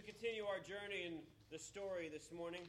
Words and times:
we 0.00 0.08
continue 0.08 0.48
our 0.48 0.64
journey 0.64 1.04
in 1.04 1.20
the 1.52 1.60
story 1.60 2.08
this 2.08 2.32
morning, 2.32 2.64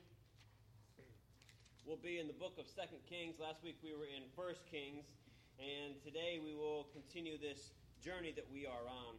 we'll 1.87 2.03
be 2.03 2.19
in 2.19 2.27
the 2.27 2.35
book 2.35 2.59
of 2.59 2.67
Second 2.67 2.99
Kings. 3.07 3.39
Last 3.39 3.63
week 3.63 3.79
we 3.79 3.95
were 3.95 4.03
in 4.03 4.27
First 4.35 4.67
Kings, 4.67 5.07
and 5.55 5.95
today 6.03 6.43
we 6.43 6.51
will 6.51 6.91
continue 6.91 7.39
this 7.39 7.71
journey 8.03 8.35
that 8.35 8.43
we 8.51 8.67
are 8.67 8.83
on. 8.83 9.15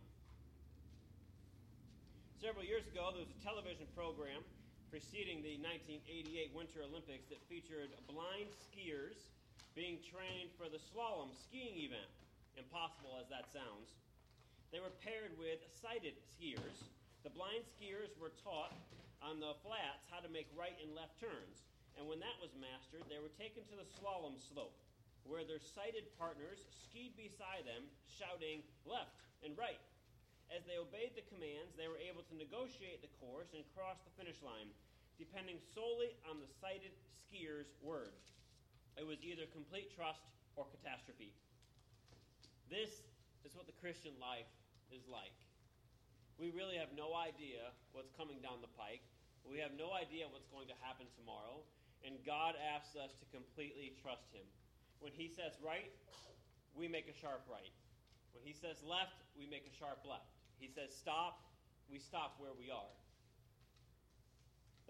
Several 2.36 2.60
years 2.60 2.84
ago, 2.84 3.16
there 3.16 3.24
was 3.24 3.32
a 3.32 3.40
television 3.40 3.88
program 3.96 4.44
preceding 4.92 5.40
the 5.40 5.56
1988 5.64 6.52
Winter 6.52 6.84
Olympics 6.84 7.32
that 7.32 7.40
featured 7.48 7.96
blind 8.04 8.52
skiers 8.60 9.32
being 9.72 9.96
trained 10.04 10.52
for 10.60 10.68
the 10.68 10.76
slalom 10.92 11.32
skiing 11.32 11.80
event. 11.80 12.12
Impossible 12.60 13.16
as 13.16 13.32
that 13.32 13.48
sounds. 13.48 13.96
They 14.68 14.84
were 14.84 14.92
paired 15.00 15.32
with 15.40 15.64
sighted 15.80 16.20
skiers 16.28 16.92
the 17.22 17.30
blind 17.30 17.62
skiers 17.70 18.10
were 18.18 18.34
taught 18.42 18.74
on 19.22 19.38
the 19.38 19.54
flats 19.62 20.02
how 20.10 20.18
to 20.18 20.26
make 20.26 20.50
right 20.58 20.74
and 20.82 20.90
left 20.98 21.14
turns, 21.22 21.62
and 21.94 22.10
when 22.10 22.18
that 22.18 22.34
was 22.42 22.50
mastered, 22.58 23.06
they 23.06 23.22
were 23.22 23.30
taken 23.38 23.62
to 23.70 23.78
the 23.78 23.86
slalom 23.86 24.34
slope, 24.42 24.74
where 25.22 25.46
their 25.46 25.62
sighted 25.62 26.10
partners 26.18 26.66
skied 26.74 27.14
beside 27.14 27.62
them, 27.62 27.86
shouting 28.10 28.66
left 28.82 29.22
and 29.46 29.54
right. 29.54 29.78
As 30.50 30.66
they 30.66 30.82
obeyed 30.82 31.14
the 31.14 31.22
commands, 31.30 31.78
they 31.78 31.86
were 31.86 32.02
able 32.02 32.26
to 32.26 32.34
negotiate 32.34 33.00
the 33.00 33.14
course 33.22 33.54
and 33.54 33.62
cross 33.78 34.02
the 34.02 34.12
finish 34.18 34.42
line, 34.42 34.74
depending 35.14 35.62
solely 35.72 36.18
on 36.26 36.42
the 36.42 36.50
sighted 36.58 36.92
skier's 37.22 37.70
word. 37.78 38.18
It 38.98 39.06
was 39.06 39.22
either 39.22 39.46
complete 39.54 39.94
trust 39.94 40.26
or 40.58 40.66
catastrophe. 40.74 41.30
This 42.66 43.06
is 43.46 43.54
what 43.54 43.70
the 43.70 43.78
Christian 43.78 44.12
life 44.18 44.50
is 44.90 45.06
like 45.06 45.32
we 46.42 46.50
really 46.50 46.74
have 46.74 46.90
no 46.98 47.14
idea 47.14 47.70
what's 47.94 48.10
coming 48.18 48.42
down 48.42 48.58
the 48.58 48.74
pike. 48.74 49.06
We 49.46 49.62
have 49.62 49.78
no 49.78 49.94
idea 49.94 50.26
what's 50.26 50.50
going 50.50 50.66
to 50.66 50.74
happen 50.82 51.06
tomorrow. 51.14 51.62
And 52.02 52.18
God 52.26 52.58
asks 52.58 52.98
us 52.98 53.14
to 53.22 53.24
completely 53.30 53.94
trust 54.02 54.26
Him. 54.34 54.42
When 54.98 55.14
He 55.14 55.30
says 55.30 55.54
right, 55.62 55.94
we 56.74 56.90
make 56.90 57.06
a 57.06 57.14
sharp 57.14 57.46
right. 57.46 57.70
When 58.34 58.42
He 58.42 58.50
says 58.50 58.82
left, 58.82 59.22
we 59.38 59.46
make 59.46 59.70
a 59.70 59.74
sharp 59.78 60.02
left. 60.02 60.34
He 60.58 60.66
says 60.66 60.90
stop, 60.90 61.46
we 61.86 62.02
stop 62.02 62.34
where 62.42 62.58
we 62.58 62.74
are. 62.74 62.94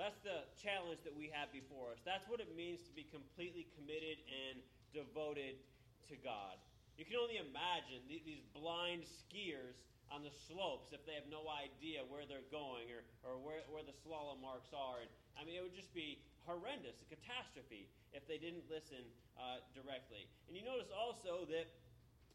That's 0.00 0.16
the 0.24 0.48
challenge 0.56 1.04
that 1.04 1.12
we 1.12 1.28
have 1.36 1.52
before 1.52 1.92
us. 1.92 2.00
That's 2.00 2.24
what 2.32 2.40
it 2.40 2.48
means 2.56 2.80
to 2.88 2.96
be 2.96 3.04
completely 3.12 3.68
committed 3.76 4.24
and 4.24 4.64
devoted 4.96 5.60
to 6.08 6.16
God. 6.16 6.56
You 6.96 7.04
can 7.04 7.20
only 7.20 7.36
imagine 7.36 8.00
these 8.08 8.40
blind 8.56 9.04
skiers 9.04 9.76
on 10.12 10.20
the 10.20 10.34
slopes 10.46 10.92
if 10.92 11.00
they 11.08 11.16
have 11.16 11.26
no 11.32 11.48
idea 11.48 12.04
where 12.04 12.28
they're 12.28 12.46
going 12.52 12.92
or, 12.92 13.00
or 13.24 13.40
where, 13.40 13.64
where 13.72 13.80
the 13.82 13.96
slalom 14.04 14.44
marks 14.44 14.70
are. 14.76 15.00
And, 15.00 15.10
I 15.40 15.48
mean, 15.48 15.56
it 15.56 15.64
would 15.64 15.74
just 15.74 15.90
be 15.96 16.20
horrendous, 16.44 17.00
a 17.00 17.08
catastrophe, 17.08 17.88
if 18.12 18.28
they 18.28 18.36
didn't 18.36 18.68
listen 18.68 19.02
uh, 19.40 19.64
directly. 19.72 20.28
And 20.46 20.52
you 20.52 20.62
notice 20.62 20.92
also 20.92 21.48
that 21.48 21.72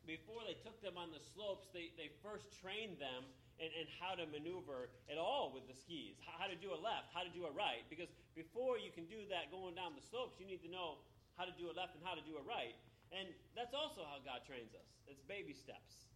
before 0.10 0.42
they 0.48 0.58
took 0.66 0.82
them 0.82 0.98
on 0.98 1.14
the 1.14 1.22
slopes, 1.22 1.70
they, 1.70 1.94
they 2.00 2.10
first 2.26 2.50
trained 2.58 2.98
them 2.98 3.30
in, 3.62 3.70
in 3.78 3.86
how 4.02 4.18
to 4.18 4.26
maneuver 4.30 4.90
at 5.12 5.22
all 5.22 5.54
with 5.54 5.70
the 5.70 5.78
skis, 5.78 6.18
how 6.26 6.50
to 6.50 6.58
do 6.58 6.74
a 6.74 6.80
left, 6.80 7.14
how 7.14 7.22
to 7.22 7.34
do 7.36 7.46
a 7.46 7.54
right. 7.54 7.86
Because 7.94 8.10
before 8.34 8.82
you 8.82 8.90
can 8.90 9.06
do 9.06 9.22
that 9.30 9.54
going 9.54 9.78
down 9.78 9.94
the 9.94 10.06
slopes, 10.10 10.42
you 10.42 10.48
need 10.50 10.64
to 10.66 10.72
know 10.72 10.98
how 11.38 11.46
to 11.46 11.54
do 11.54 11.70
a 11.70 11.74
left 11.76 11.94
and 11.94 12.02
how 12.02 12.18
to 12.18 12.26
do 12.26 12.40
a 12.42 12.44
right. 12.48 12.74
And 13.14 13.30
that's 13.54 13.76
also 13.78 14.04
how 14.08 14.18
God 14.26 14.44
trains 14.48 14.74
us. 14.74 14.88
It's 15.06 15.22
baby 15.30 15.54
steps. 15.54 16.08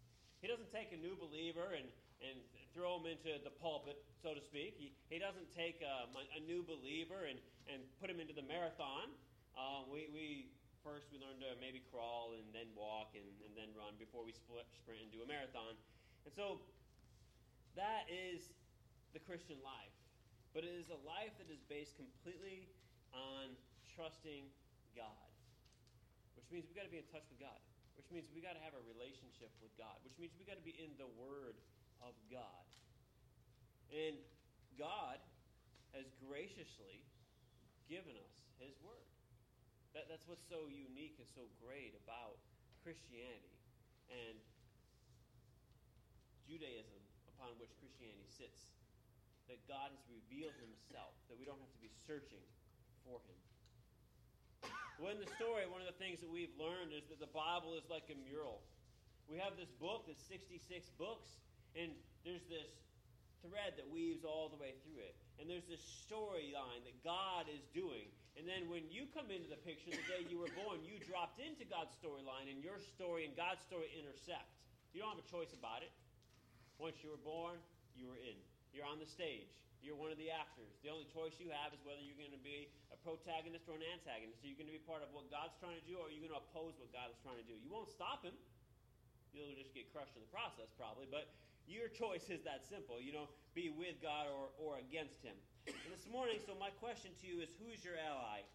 He 0.42 0.50
doesn't 0.50 0.74
take 0.74 0.90
a 0.90 0.98
new 0.98 1.14
believer 1.14 1.78
and, 1.78 1.86
and 2.26 2.42
throw 2.74 2.98
him 2.98 3.06
into 3.06 3.38
the 3.46 3.54
pulpit, 3.62 4.02
so 4.26 4.34
to 4.34 4.42
speak. 4.42 4.74
He, 4.74 4.90
he 5.14 5.22
doesn't 5.22 5.54
take 5.54 5.86
a, 5.86 6.10
a 6.10 6.42
new 6.42 6.66
believer 6.66 7.30
and, 7.30 7.38
and 7.70 7.86
put 8.02 8.10
him 8.10 8.18
into 8.18 8.34
the 8.34 8.42
marathon. 8.50 9.14
Uh, 9.54 9.86
we, 9.86 10.10
we 10.10 10.50
first 10.82 11.14
we 11.14 11.22
learn 11.22 11.38
to 11.46 11.54
maybe 11.62 11.86
crawl 11.94 12.34
and 12.34 12.50
then 12.50 12.66
walk 12.74 13.14
and, 13.14 13.30
and 13.46 13.54
then 13.54 13.70
run 13.78 13.94
before 14.02 14.26
we 14.26 14.34
split, 14.34 14.66
sprint 14.74 14.98
and 14.98 15.14
do 15.14 15.22
a 15.22 15.30
marathon. 15.30 15.78
And 16.26 16.34
so 16.34 16.66
that 17.78 18.10
is 18.10 18.50
the 19.14 19.22
Christian 19.22 19.62
life. 19.62 19.94
But 20.58 20.66
it 20.66 20.74
is 20.74 20.90
a 20.90 20.98
life 21.06 21.38
that 21.38 21.54
is 21.54 21.62
based 21.70 22.02
completely 22.02 22.66
on 23.14 23.54
trusting 23.94 24.50
God, 24.98 25.30
which 26.34 26.50
means 26.50 26.66
we've 26.66 26.76
got 26.76 26.90
to 26.90 26.92
be 26.92 27.00
in 27.00 27.08
touch 27.14 27.30
with 27.30 27.38
God 27.38 27.62
which 28.00 28.08
means 28.12 28.28
we 28.32 28.42
got 28.44 28.56
to 28.56 28.64
have 28.64 28.76
a 28.76 28.84
relationship 28.88 29.52
with 29.60 29.72
God, 29.76 29.96
which 30.04 30.16
means 30.20 30.32
we 30.40 30.46
got 30.48 30.60
to 30.60 30.68
be 30.68 30.76
in 30.76 30.92
the 30.96 31.10
Word 31.20 31.58
of 32.04 32.14
God. 32.32 32.68
And 33.92 34.16
God 34.80 35.20
has 35.92 36.08
graciously 36.24 37.04
given 37.92 38.16
us 38.16 38.34
His 38.64 38.76
Word. 38.80 39.12
That, 39.92 40.08
that's 40.08 40.24
what's 40.24 40.48
so 40.48 40.72
unique 40.72 41.20
and 41.20 41.28
so 41.36 41.44
great 41.60 41.92
about 42.08 42.40
Christianity 42.80 43.60
and 44.08 44.40
Judaism 46.48 47.04
upon 47.36 47.60
which 47.60 47.76
Christianity 47.84 48.28
sits. 48.32 48.72
That 49.52 49.60
God 49.68 49.92
has 49.92 50.04
revealed 50.08 50.56
Himself, 50.64 51.12
that 51.28 51.36
we 51.36 51.44
don't 51.44 51.60
have 51.60 51.76
to 51.76 51.84
be 51.84 51.92
searching 52.08 52.44
for 53.04 53.20
Him. 53.28 53.51
Well, 55.02 55.10
in 55.10 55.18
the 55.18 55.34
story, 55.34 55.66
one 55.66 55.82
of 55.82 55.90
the 55.90 55.98
things 55.98 56.22
that 56.22 56.30
we've 56.30 56.54
learned 56.62 56.94
is 56.94 57.02
that 57.10 57.18
the 57.18 57.34
Bible 57.34 57.74
is 57.74 57.82
like 57.90 58.06
a 58.14 58.18
mural. 58.22 58.62
We 59.26 59.42
have 59.42 59.58
this 59.58 59.74
book 59.82 60.06
that's 60.06 60.22
66 60.30 60.62
books, 61.02 61.26
and 61.74 61.90
there's 62.22 62.46
this 62.46 62.70
thread 63.42 63.82
that 63.82 63.90
weaves 63.90 64.22
all 64.22 64.46
the 64.54 64.62
way 64.62 64.78
through 64.86 65.02
it. 65.02 65.18
And 65.42 65.50
there's 65.50 65.66
this 65.66 65.82
storyline 66.06 66.86
that 66.86 66.94
God 67.02 67.50
is 67.50 67.66
doing. 67.74 68.14
And 68.38 68.46
then 68.46 68.70
when 68.70 68.86
you 68.94 69.10
come 69.10 69.34
into 69.34 69.50
the 69.50 69.58
picture 69.66 69.90
the 69.90 70.06
day 70.06 70.22
you 70.30 70.38
were 70.38 70.54
born, 70.54 70.86
you 70.86 71.02
dropped 71.02 71.42
into 71.42 71.66
God's 71.66 71.98
storyline, 71.98 72.46
and 72.54 72.62
your 72.62 72.78
story 72.78 73.26
and 73.26 73.34
God's 73.34 73.66
story 73.66 73.90
intersect. 73.98 74.54
You 74.94 75.02
don't 75.02 75.18
have 75.18 75.26
a 75.26 75.32
choice 75.34 75.50
about 75.58 75.82
it. 75.82 75.90
Once 76.78 77.02
you 77.02 77.10
were 77.10 77.26
born, 77.26 77.58
you 77.98 78.06
were 78.06 78.22
in. 78.22 78.38
You're 78.70 78.86
on 78.86 79.02
the 79.02 79.10
stage. 79.10 79.50
You're 79.82 79.98
one 79.98 80.14
of 80.14 80.22
the 80.22 80.30
actors. 80.30 80.70
The 80.86 80.94
only 80.94 81.10
choice 81.10 81.34
you 81.42 81.50
have 81.50 81.74
is 81.74 81.82
whether 81.82 82.02
you're 82.02 82.18
going 82.18 82.34
to 82.38 82.46
be 82.46 82.70
a 82.94 82.98
protagonist 83.02 83.66
or 83.66 83.74
an 83.74 83.86
antagonist. 83.86 84.46
Are 84.46 84.50
you 84.50 84.54
going 84.54 84.70
to 84.70 84.78
be 84.78 84.86
part 84.86 85.02
of 85.02 85.10
what 85.10 85.26
God's 85.34 85.58
trying 85.58 85.78
to 85.78 85.86
do, 85.90 85.98
or 85.98 86.06
are 86.06 86.14
you 86.14 86.22
going 86.22 86.34
to 86.34 86.38
oppose 86.38 86.78
what 86.78 86.94
God 86.94 87.10
is 87.10 87.18
trying 87.26 87.42
to 87.42 87.48
do? 87.50 87.58
You 87.58 87.74
won't 87.74 87.90
stop 87.90 88.22
him. 88.22 88.38
You'll 89.34 89.58
just 89.58 89.74
get 89.74 89.90
crushed 89.90 90.14
in 90.14 90.22
the 90.22 90.30
process, 90.30 90.70
probably. 90.78 91.10
But 91.10 91.34
your 91.66 91.90
choice 92.02 92.30
is 92.30 92.46
that 92.46 92.62
simple. 92.70 93.02
You 93.02 93.18
know, 93.18 93.26
be 93.58 93.74
with 93.74 93.98
God 94.06 94.30
or, 94.30 94.54
or 94.62 94.78
against 94.78 95.26
him. 95.26 95.34
And 95.66 95.74
this 95.90 96.06
morning, 96.06 96.38
so 96.46 96.54
my 96.62 96.70
question 96.78 97.10
to 97.22 97.26
you 97.26 97.42
is 97.42 97.50
who's 97.58 97.82
your 97.82 97.98
ally? 97.98 98.46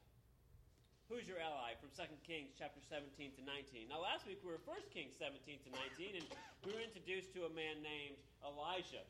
Who's 1.10 1.26
your 1.26 1.38
ally 1.38 1.78
from 1.78 1.94
2 1.94 2.02
Kings 2.26 2.50
chapter 2.58 2.82
17 2.82 3.38
to 3.38 3.42
19? 3.46 3.86
Now, 3.86 4.02
last 4.02 4.26
week 4.26 4.42
we 4.42 4.50
were 4.50 4.62
1 4.66 4.90
Kings 4.90 5.14
17 5.14 5.38
to 5.62 5.70
19, 5.70 6.18
and 6.18 6.26
we 6.66 6.74
were 6.74 6.82
introduced 6.82 7.30
to 7.38 7.46
a 7.46 7.52
man 7.54 7.78
named 7.78 8.18
Elijah 8.42 9.06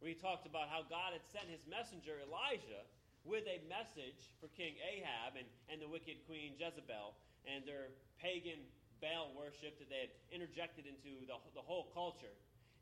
where 0.00 0.08
he 0.08 0.16
talked 0.16 0.48
about 0.48 0.72
how 0.72 0.80
God 0.88 1.12
had 1.12 1.24
sent 1.28 1.46
his 1.52 1.60
messenger 1.68 2.16
Elijah 2.24 2.88
with 3.28 3.44
a 3.44 3.60
message 3.68 4.32
for 4.40 4.48
King 4.56 4.80
Ahab 4.80 5.36
and, 5.36 5.44
and 5.68 5.76
the 5.76 5.88
wicked 5.88 6.24
queen 6.24 6.56
Jezebel 6.56 7.12
and 7.44 7.68
their 7.68 7.92
pagan 8.16 8.64
Baal 9.04 9.32
worship 9.36 9.76
that 9.80 9.88
they 9.92 10.08
had 10.08 10.12
interjected 10.32 10.88
into 10.88 11.24
the, 11.28 11.36
the 11.56 11.64
whole 11.64 11.92
culture. 11.92 12.32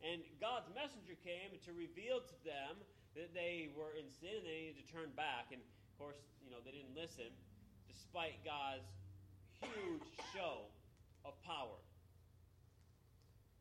And 0.02 0.22
God's 0.38 0.70
messenger 0.74 1.18
came 1.26 1.50
to 1.50 1.70
reveal 1.74 2.22
to 2.22 2.36
them 2.46 2.78
that 3.18 3.34
they 3.34 3.74
were 3.74 3.98
in 3.98 4.06
sin 4.22 4.38
and 4.38 4.46
they 4.46 4.70
needed 4.70 4.78
to 4.78 4.86
turn 4.86 5.10
back. 5.18 5.50
And 5.50 5.58
of 5.58 5.94
course, 5.98 6.22
you 6.42 6.54
know, 6.54 6.62
they 6.62 6.74
didn't 6.74 6.94
listen 6.94 7.34
despite 7.90 8.38
God's 8.46 8.86
huge 9.58 10.06
show 10.30 10.70
of 11.26 11.34
power 11.42 11.82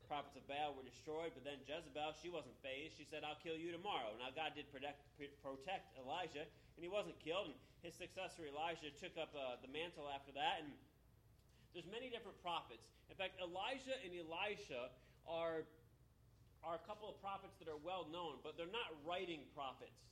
prophets 0.07 0.39
of 0.39 0.47
Baal 0.47 0.73
were 0.73 0.87
destroyed, 0.87 1.35
but 1.35 1.43
then 1.43 1.59
Jezebel, 1.67 2.15
she 2.23 2.31
wasn't 2.31 2.55
fazed. 2.63 2.95
She 2.95 3.03
said, 3.03 3.27
I'll 3.27 3.39
kill 3.43 3.59
you 3.59 3.75
tomorrow. 3.75 4.15
Now, 4.17 4.31
God 4.31 4.55
did 4.55 4.71
protect, 4.71 5.03
protect 5.43 5.93
Elijah, 5.99 6.47
and 6.47 6.81
he 6.81 6.87
wasn't 6.87 7.19
killed. 7.19 7.51
And 7.51 7.57
his 7.83 7.93
successor, 7.93 8.47
Elijah, 8.47 8.89
took 8.95 9.19
up 9.19 9.35
uh, 9.35 9.59
the 9.59 9.69
mantle 9.69 10.07
after 10.07 10.31
that. 10.33 10.63
And 10.63 10.71
there's 11.75 11.87
many 11.91 12.07
different 12.09 12.39
prophets. 12.41 12.87
In 13.11 13.15
fact, 13.19 13.37
Elijah 13.37 13.93
and 14.01 14.15
Elisha 14.15 14.89
are, 15.27 15.67
are 16.63 16.75
a 16.79 16.83
couple 16.87 17.11
of 17.11 17.19
prophets 17.19 17.59
that 17.61 17.67
are 17.67 17.79
well 17.83 18.07
known, 18.09 18.39
but 18.41 18.55
they're 18.55 18.71
not 18.71 18.89
writing 19.03 19.43
prophets. 19.53 20.07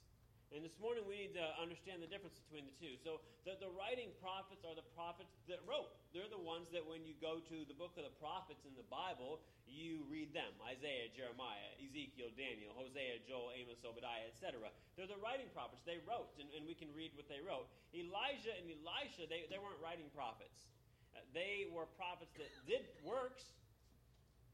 And 0.54 0.62
this 0.62 0.78
morning 0.78 1.02
we 1.10 1.26
need 1.26 1.34
to 1.34 1.48
understand 1.58 2.06
the 2.06 2.12
difference 2.12 2.38
between 2.46 2.70
the 2.70 2.76
two. 2.78 2.94
So 3.02 3.24
the, 3.48 3.58
the 3.58 3.72
writing 3.74 4.14
prophets 4.22 4.62
are 4.62 4.78
the 4.78 4.86
prophets 4.94 5.34
that 5.50 5.58
wrote. 5.66 5.90
They're 6.14 6.30
the 6.30 6.42
ones 6.42 6.70
that 6.70 6.86
when 6.86 7.02
you 7.02 7.18
go 7.18 7.42
to 7.42 7.58
the 7.66 7.74
book 7.74 7.98
of 7.98 8.06
the 8.06 8.16
prophets 8.22 8.62
in 8.64 8.78
the 8.78 8.86
Bible, 8.86 9.42
you 9.66 10.06
read 10.06 10.32
them. 10.38 10.54
Isaiah, 10.62 11.10
Jeremiah, 11.12 11.74
Ezekiel, 11.82 12.30
Daniel, 12.38 12.72
Hosea, 12.78 13.26
Joel, 13.26 13.58
Amos, 13.58 13.82
Obadiah, 13.82 14.30
etc. 14.30 14.70
They're 14.94 15.10
the 15.10 15.20
writing 15.20 15.50
prophets. 15.52 15.82
They 15.84 15.98
wrote, 16.06 16.30
and, 16.38 16.48
and 16.54 16.64
we 16.70 16.78
can 16.78 16.94
read 16.94 17.18
what 17.18 17.26
they 17.26 17.42
wrote. 17.42 17.66
Elijah 17.92 18.54
and 18.54 18.70
Elisha, 18.70 19.26
they, 19.26 19.50
they 19.50 19.58
weren't 19.58 19.82
writing 19.82 20.08
prophets. 20.14 20.70
Uh, 21.18 21.26
they 21.34 21.66
were 21.74 21.90
prophets 21.98 22.32
that 22.38 22.52
did 22.70 22.86
works, 23.02 23.44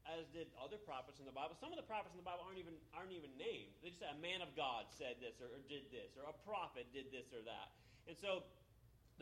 as 0.06 0.26
did 0.34 0.50
other 0.58 0.78
prophets 0.78 1.22
in 1.22 1.26
the 1.26 1.34
Bible. 1.34 1.54
Some 1.58 1.70
of 1.70 1.78
the 1.78 1.86
prophets 1.86 2.14
in 2.14 2.20
the 2.20 2.26
Bible 2.26 2.42
aren't 2.42 2.58
even 2.58 2.74
aren't 2.92 3.14
even 3.14 3.30
named. 3.38 3.70
They 3.80 3.94
just 3.94 4.02
say 4.02 4.10
a 4.10 4.18
man 4.18 4.42
of 4.42 4.50
God 4.58 4.90
said 4.90 5.22
this 5.22 5.38
or, 5.38 5.50
or 5.50 5.62
did 5.70 5.90
this, 5.94 6.14
or 6.18 6.26
a 6.26 6.36
prophet 6.42 6.90
did 6.90 7.10
this 7.14 7.30
or 7.30 7.42
that. 7.46 7.74
And 8.10 8.18
so 8.18 8.42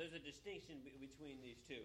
there's 0.01 0.17
a 0.17 0.23
distinction 0.23 0.81
between 0.81 1.43
these 1.45 1.61
two. 1.69 1.85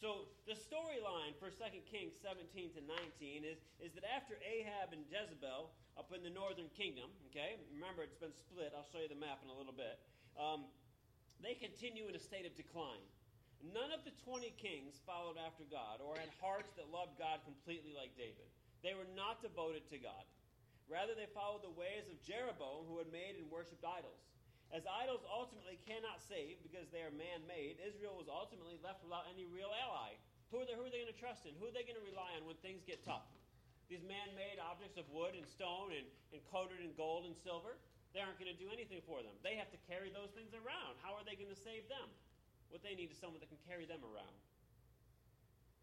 So 0.00 0.32
the 0.48 0.56
storyline 0.56 1.36
for 1.36 1.52
2 1.52 1.60
Kings 1.84 2.16
17 2.24 2.72
to 2.72 2.80
19 3.20 3.44
is, 3.44 3.60
is 3.84 3.92
that 3.92 4.04
after 4.08 4.40
Ahab 4.40 4.96
and 4.96 5.04
Jezebel 5.12 5.68
up 6.00 6.08
in 6.16 6.24
the 6.24 6.32
northern 6.32 6.72
kingdom, 6.72 7.12
okay, 7.28 7.60
remember 7.68 8.00
it's 8.00 8.16
been 8.16 8.32
split, 8.32 8.72
I'll 8.72 8.88
show 8.88 9.04
you 9.04 9.12
the 9.12 9.20
map 9.20 9.44
in 9.44 9.52
a 9.52 9.56
little 9.56 9.76
bit, 9.76 10.00
um, 10.40 10.64
they 11.44 11.52
continue 11.52 12.08
in 12.08 12.16
a 12.16 12.22
state 12.22 12.48
of 12.48 12.56
decline. 12.56 13.04
None 13.60 13.92
of 13.92 14.00
the 14.08 14.16
20 14.24 14.56
kings 14.56 14.96
followed 15.04 15.36
after 15.36 15.68
God 15.68 16.00
or 16.00 16.16
had 16.16 16.32
hearts 16.40 16.72
that 16.80 16.88
loved 16.88 17.20
God 17.20 17.44
completely 17.44 17.92
like 17.92 18.16
David. 18.16 18.48
They 18.80 18.96
were 18.96 19.08
not 19.12 19.44
devoted 19.44 19.84
to 19.92 20.00
God. 20.00 20.24
Rather, 20.88 21.12
they 21.12 21.28
followed 21.30 21.62
the 21.62 21.78
ways 21.78 22.08
of 22.08 22.18
Jeroboam, 22.24 22.88
who 22.88 22.98
had 22.98 23.12
made 23.12 23.36
and 23.36 23.46
worshipped 23.52 23.84
idols. 23.84 24.24
As 24.72 24.86
idols 24.86 25.22
ultimately 25.26 25.78
cannot 25.84 26.24
save 26.24 26.62
because 26.64 26.88
they 26.90 27.04
are 27.04 27.14
man 27.14 27.44
made, 27.46 27.78
Israel 27.82 28.16
was 28.16 28.30
ultimately 28.30 28.80
left 28.80 29.04
without 29.04 29.28
any 29.30 29.46
real 29.46 29.70
ally. 29.70 30.16
Who 30.50 30.58
are 30.58 30.66
they, 30.66 30.74
they 30.74 31.02
going 31.04 31.14
to 31.14 31.22
trust 31.22 31.46
in? 31.46 31.54
Who 31.58 31.70
are 31.70 31.74
they 31.74 31.86
going 31.86 31.98
to 31.98 32.06
rely 32.06 32.34
on 32.38 32.46
when 32.48 32.58
things 32.58 32.82
get 32.82 33.06
tough? 33.06 33.26
These 33.86 34.06
man 34.06 34.34
made 34.38 34.62
objects 34.62 34.98
of 34.98 35.06
wood 35.10 35.34
and 35.34 35.46
stone 35.46 35.90
and, 35.94 36.06
and 36.30 36.42
coated 36.50 36.78
in 36.82 36.94
gold 36.94 37.26
and 37.26 37.34
silver, 37.34 37.78
they 38.14 38.22
aren't 38.22 38.38
going 38.38 38.50
to 38.50 38.58
do 38.58 38.70
anything 38.70 39.02
for 39.06 39.22
them. 39.22 39.34
They 39.42 39.58
have 39.58 39.70
to 39.70 39.80
carry 39.90 40.10
those 40.10 40.30
things 40.34 40.54
around. 40.54 40.98
How 41.02 41.14
are 41.18 41.26
they 41.26 41.38
going 41.38 41.50
to 41.50 41.58
save 41.58 41.86
them? 41.86 42.10
What 42.70 42.86
they 42.86 42.94
need 42.94 43.10
is 43.10 43.18
someone 43.18 43.42
that 43.42 43.50
can 43.50 43.60
carry 43.66 43.84
them 43.84 44.02
around. 44.06 44.38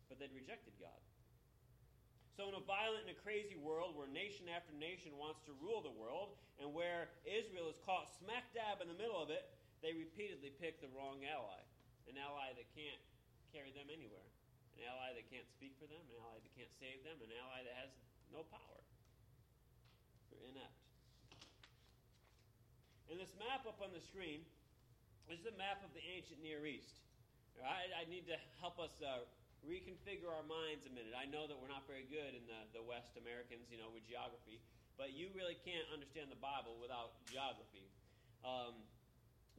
But 0.07 0.24
they'd 0.24 0.31
rejected 0.31 0.72
God. 0.80 1.00
So, 2.39 2.48
in 2.48 2.56
a 2.56 2.63
violent 2.63 3.10
and 3.10 3.12
a 3.12 3.19
crazy 3.25 3.57
world 3.57 3.98
where 3.98 4.06
nation 4.07 4.45
after 4.48 4.69
nation 4.78 5.18
wants 5.18 5.42
to 5.50 5.57
rule 5.57 5.81
the 5.81 5.92
world, 5.92 6.38
and 6.62 6.69
where 6.69 7.10
Israel 7.25 7.66
is 7.66 7.81
caught 7.81 8.07
smack 8.22 8.54
dab 8.54 8.78
in 8.78 8.88
the 8.88 8.95
middle 8.95 9.18
of 9.18 9.34
it, 9.34 9.42
they 9.81 9.98
repeatedly 9.98 10.54
pick 10.62 10.78
the 10.78 10.89
wrong 10.94 11.25
ally. 11.25 11.62
An 12.06 12.16
ally 12.16 12.54
that 12.56 12.69
can't 12.78 13.01
carry 13.50 13.74
them 13.74 13.89
anywhere. 13.89 14.30
An 14.78 14.86
ally 14.86 15.18
that 15.18 15.25
can't 15.34 15.50
speak 15.50 15.74
for 15.81 15.89
them, 15.89 16.01
an 16.13 16.18
ally 16.22 16.38
that 16.38 16.54
can't 16.54 16.72
save 16.78 17.01
them, 17.01 17.18
an 17.25 17.34
ally 17.34 17.66
that 17.66 17.75
has 17.81 17.92
no 18.30 18.45
power. 18.54 18.80
They're 20.30 20.45
inept. 20.45 20.78
In 23.10 23.18
this 23.18 23.34
map 23.42 23.66
up 23.66 23.81
on 23.81 23.89
the 23.98 24.04
screen, 24.04 24.45
this 25.27 25.44
is 25.44 25.47
a 25.51 25.57
map 25.59 25.83
of 25.83 25.91
the 25.91 26.03
ancient 26.07 26.39
Near 26.39 26.63
East. 26.63 27.03
I, 27.59 27.91
I 27.91 28.03
need 28.07 28.24
to 28.31 28.39
help 28.63 28.79
us 28.79 28.95
uh, 29.03 29.27
reconfigure 29.68 30.31
our 30.31 30.47
minds 30.47 30.88
a 30.88 30.94
minute. 30.95 31.12
I 31.12 31.27
know 31.27 31.51
that 31.51 31.59
we're 31.59 31.71
not 31.71 31.83
very 31.83 32.07
good 32.07 32.31
in 32.31 32.47
the, 32.47 32.79
the 32.79 32.83
West 32.83 33.19
Americans, 33.19 33.68
you 33.68 33.75
know, 33.75 33.91
with 33.91 34.07
geography, 34.07 34.63
but 34.95 35.12
you 35.12 35.27
really 35.35 35.59
can't 35.68 35.83
understand 35.91 36.31
the 36.31 36.39
Bible 36.39 36.79
without 36.79 37.19
geography. 37.27 37.83
Um, 38.47 38.79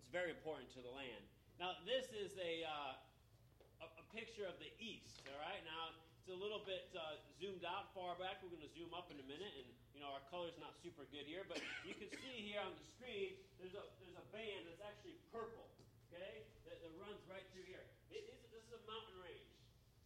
it's 0.01 0.09
very 0.09 0.33
important 0.33 0.73
to 0.73 0.81
the 0.81 0.89
land. 0.89 1.21
Now, 1.61 1.77
this 1.85 2.09
is 2.17 2.33
a, 2.41 2.65
uh, 2.65 3.85
a, 3.85 3.87
a, 4.01 4.05
picture 4.15 4.49
of 4.49 4.57
the 4.63 4.71
East, 4.81 5.21
all 5.29 5.37
right? 5.43 5.61
Now, 5.69 5.93
it's 6.29 6.37
a 6.37 6.45
little 6.45 6.61
bit 6.69 6.93
uh, 6.93 7.17
zoomed 7.41 7.65
out 7.65 7.89
far 7.97 8.13
back. 8.21 8.37
We're 8.45 8.53
going 8.53 8.61
to 8.61 8.69
zoom 8.77 8.93
up 8.93 9.09
in 9.09 9.17
a 9.17 9.25
minute, 9.25 9.49
and, 9.49 9.65
you 9.97 10.05
know, 10.05 10.13
our 10.13 10.21
color's 10.29 10.53
not 10.61 10.77
super 10.85 11.09
good 11.09 11.25
here, 11.25 11.41
but 11.49 11.57
you 11.89 11.97
can 11.97 12.13
see 12.21 12.53
here 12.53 12.61
on 12.61 12.77
the 12.77 12.85
screen, 12.85 13.33
there's 13.57 13.73
a, 13.73 13.81
there's 13.97 14.13
a 14.13 14.27
band 14.29 14.69
that's 14.69 14.85
actually 14.85 15.17
purple, 15.33 15.65
okay, 16.13 16.45
that, 16.69 16.85
that 16.85 16.93
runs 17.01 17.17
right 17.33 17.49
through 17.57 17.65
here. 17.65 17.81
It, 18.13 18.29
this 18.53 18.61
is 18.61 18.77
a 18.77 18.83
mountain 18.85 19.17
range 19.25 19.57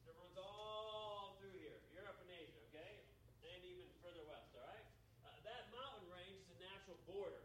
that 0.07 0.15
runs 0.15 0.39
all 0.39 1.43
through 1.43 1.59
here, 1.59 1.75
Europe 1.91 2.23
and 2.23 2.31
Asia, 2.31 2.55
okay, 2.71 3.03
and 3.43 3.59
even 3.67 3.91
further 3.99 4.23
west, 4.31 4.47
all 4.55 4.63
right? 4.71 4.87
Uh, 5.27 5.35
that 5.43 5.75
mountain 5.75 6.07
range 6.07 6.39
is 6.39 6.55
a 6.55 6.59
natural 6.63 7.03
border, 7.11 7.43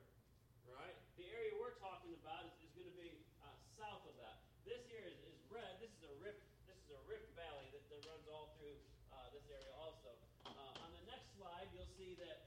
right? 0.70 0.94
The 1.18 1.26
area 1.34 1.50
we're 1.58 1.82
talking 1.82 2.14
about 2.22 2.46
is, 2.46 2.54
is 2.62 2.70
going 2.78 2.94
to 2.94 2.98
be 3.02 3.26
uh, 3.42 3.50
south 3.74 4.06
of 4.06 4.14
that. 4.22 4.38
This 4.70 4.86
here 4.86 5.02
is, 5.02 5.18
is 5.26 5.42
red. 5.50 5.82
This 5.82 5.90
is 5.98 6.06
a 6.06 6.14
rift. 6.22 6.46
This 6.70 6.78
is 6.86 6.94
a 6.94 7.02
rift 7.10 7.32
valley 7.34 7.66
that, 7.74 7.84
that 7.90 8.04
runs 8.06 8.28
all 8.28 8.52
through 8.60 8.76
uh, 9.16 9.32
this 9.32 9.48
area 9.48 9.72
also. 9.80 10.12
Uh, 10.44 10.84
on 10.84 10.92
the 10.92 11.04
next 11.08 11.32
slide, 11.40 11.72
you'll 11.72 11.88
see 12.08 12.16
that 12.24 12.40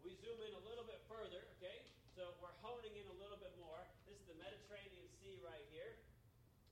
we 0.00 0.16
zoom 0.24 0.40
in 0.40 0.52
a 0.56 0.64
little 0.64 0.88
bit 0.88 0.96
further, 1.12 1.44
okay? 1.60 1.84
So 2.16 2.32
we're 2.40 2.56
honing 2.64 2.96
in 2.96 3.04
a 3.04 3.16
little 3.20 3.36
bit 3.36 3.52
more. 3.60 3.84
This 4.08 4.16
is 4.16 4.24
the 4.24 4.38
Mediterranean 4.40 5.12
Sea 5.20 5.36
right 5.44 5.60
here. 5.68 5.92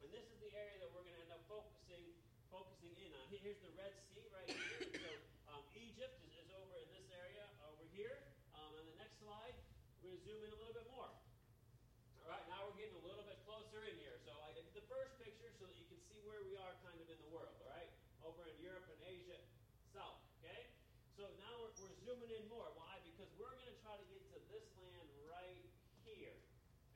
And 0.00 0.08
this 0.16 0.24
is 0.32 0.40
the 0.40 0.48
area 0.56 0.80
that 0.80 0.88
we're 0.96 1.04
going 1.04 1.12
to 1.12 1.24
end 1.28 1.34
up 1.36 1.44
focusing 1.52 2.08
focusing 2.48 2.96
in 3.04 3.12
on. 3.20 3.28
Here's 3.36 3.60
the 3.60 3.68
Red 3.76 3.92
Sea 4.16 4.24
right 4.32 4.48
here. 4.48 4.80
so 5.04 5.12
um, 5.52 5.60
Egypt 5.76 6.24
is, 6.24 6.32
is, 6.40 6.48
over 6.56 6.72
in 6.80 6.88
this 6.96 7.08
area 7.12 7.44
over 7.68 7.84
here. 7.92 8.16
Um, 8.56 8.72
on 8.72 8.88
the 8.88 8.96
next 8.96 9.20
slide, 9.20 9.52
we're 10.00 10.08
going 10.08 10.16
to 10.16 10.24
zoom 10.24 10.40
in 10.48 10.56
a 10.56 10.60
little 10.60 10.76
bit 10.76 10.88
more. 10.88 11.12
All 12.24 12.32
right, 12.32 12.48
now 12.48 12.64
we're 12.64 12.80
getting 12.80 12.96
a 12.96 13.04
little 13.04 13.28
bit 13.28 13.36
closer 13.44 13.84
in 13.84 13.92
here. 14.00 14.16
So 14.24 14.32
I 14.40 14.56
did 14.56 14.64
the 14.72 14.88
first 14.88 15.20
picture 15.20 15.52
so 15.60 15.68
that 15.68 15.76
you 15.76 15.84
can 15.84 16.00
see 16.08 16.16
where 16.24 16.40
we 16.48 16.56
are 16.56 16.72
kind 16.80 16.96
of 16.96 17.04
in 17.12 17.20
the 17.20 17.28
world, 17.28 17.52
all 17.60 17.68
right? 17.76 17.92
Over 18.24 18.48
in 18.48 18.56
Europe 18.56 18.88
and 18.88 19.00
Asia 19.04 19.36
South, 19.92 20.24
okay? 20.40 20.72
So 21.22 21.30
now 21.38 21.54
we're, 21.62 21.86
we're 21.86 21.98
zooming 22.02 22.34
in 22.34 22.42
more. 22.50 22.66
Why? 22.74 22.98
Because 23.06 23.30
we're 23.38 23.54
going 23.54 23.70
to 23.70 23.78
try 23.86 23.94
to 23.94 24.06
get 24.10 24.26
to 24.34 24.42
this 24.50 24.66
land 24.82 25.06
right 25.30 25.70
here. 26.02 26.34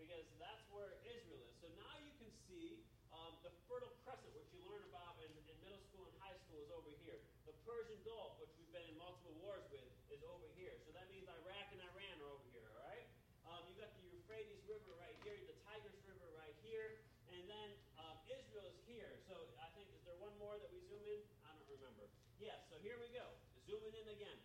Because 0.03 0.26
that's 0.41 0.65
where 0.73 0.97
Israel 1.07 1.43
is. 1.45 1.55
So 1.61 1.69
now 1.77 1.95
you 2.03 2.13
can 2.21 2.31
see 2.49 2.83
um, 3.13 3.33
the 3.43 3.53
Fertile 3.69 3.93
Crescent, 4.05 4.33
which 4.37 4.49
you 4.53 4.61
learn 4.69 4.85
about 4.93 5.17
in, 5.25 5.33
in 5.49 5.57
middle 5.65 5.81
school 5.89 6.05
and 6.09 6.17
high 6.21 6.37
school, 6.47 6.61
is 6.61 6.71
over 6.73 6.93
here. 7.05 7.19
The 7.49 7.57
Persian 7.65 7.99
Gulf, 8.05 8.37
which 8.43 8.53
we've 8.61 8.71
been 8.73 8.87
in 8.87 8.97
multiple 9.01 9.35
wars 9.43 9.65
with, 9.73 9.85
is 10.13 10.23
over 10.27 10.47
here. 10.55 10.77
So 10.87 10.93
that 10.95 11.09
means 11.13 11.27
Iraq 11.27 11.67
and 11.73 11.81
Iran 11.93 12.15
are 12.23 12.31
over 12.31 12.47
here, 12.53 12.67
all 12.71 12.83
right? 12.87 13.07
Um, 13.47 13.63
you 13.71 13.75
got 13.79 13.91
the 13.95 14.05
Euphrates 14.11 14.63
River 14.67 14.93
right 14.99 15.17
here, 15.23 15.39
the 15.47 15.57
Tigris 15.67 15.99
River 16.07 16.29
right 16.37 16.57
here, 16.67 16.99
and 17.31 17.43
then 17.47 17.69
um, 18.03 18.17
Israel 18.27 18.67
is 18.71 18.79
here. 18.87 19.11
So 19.31 19.35
I 19.63 19.71
think, 19.79 19.87
is 19.95 20.03
there 20.03 20.19
one 20.19 20.35
more 20.43 20.59
that 20.59 20.71
we 20.75 20.83
zoom 20.91 21.03
in? 21.07 21.23
I 21.47 21.55
don't 21.55 21.71
remember. 21.71 22.11
Yes, 22.43 22.59
so 22.71 22.77
here 22.83 22.99
we 22.99 23.11
go. 23.15 23.27
Zooming 23.67 23.95
in 23.95 24.07
again. 24.11 24.39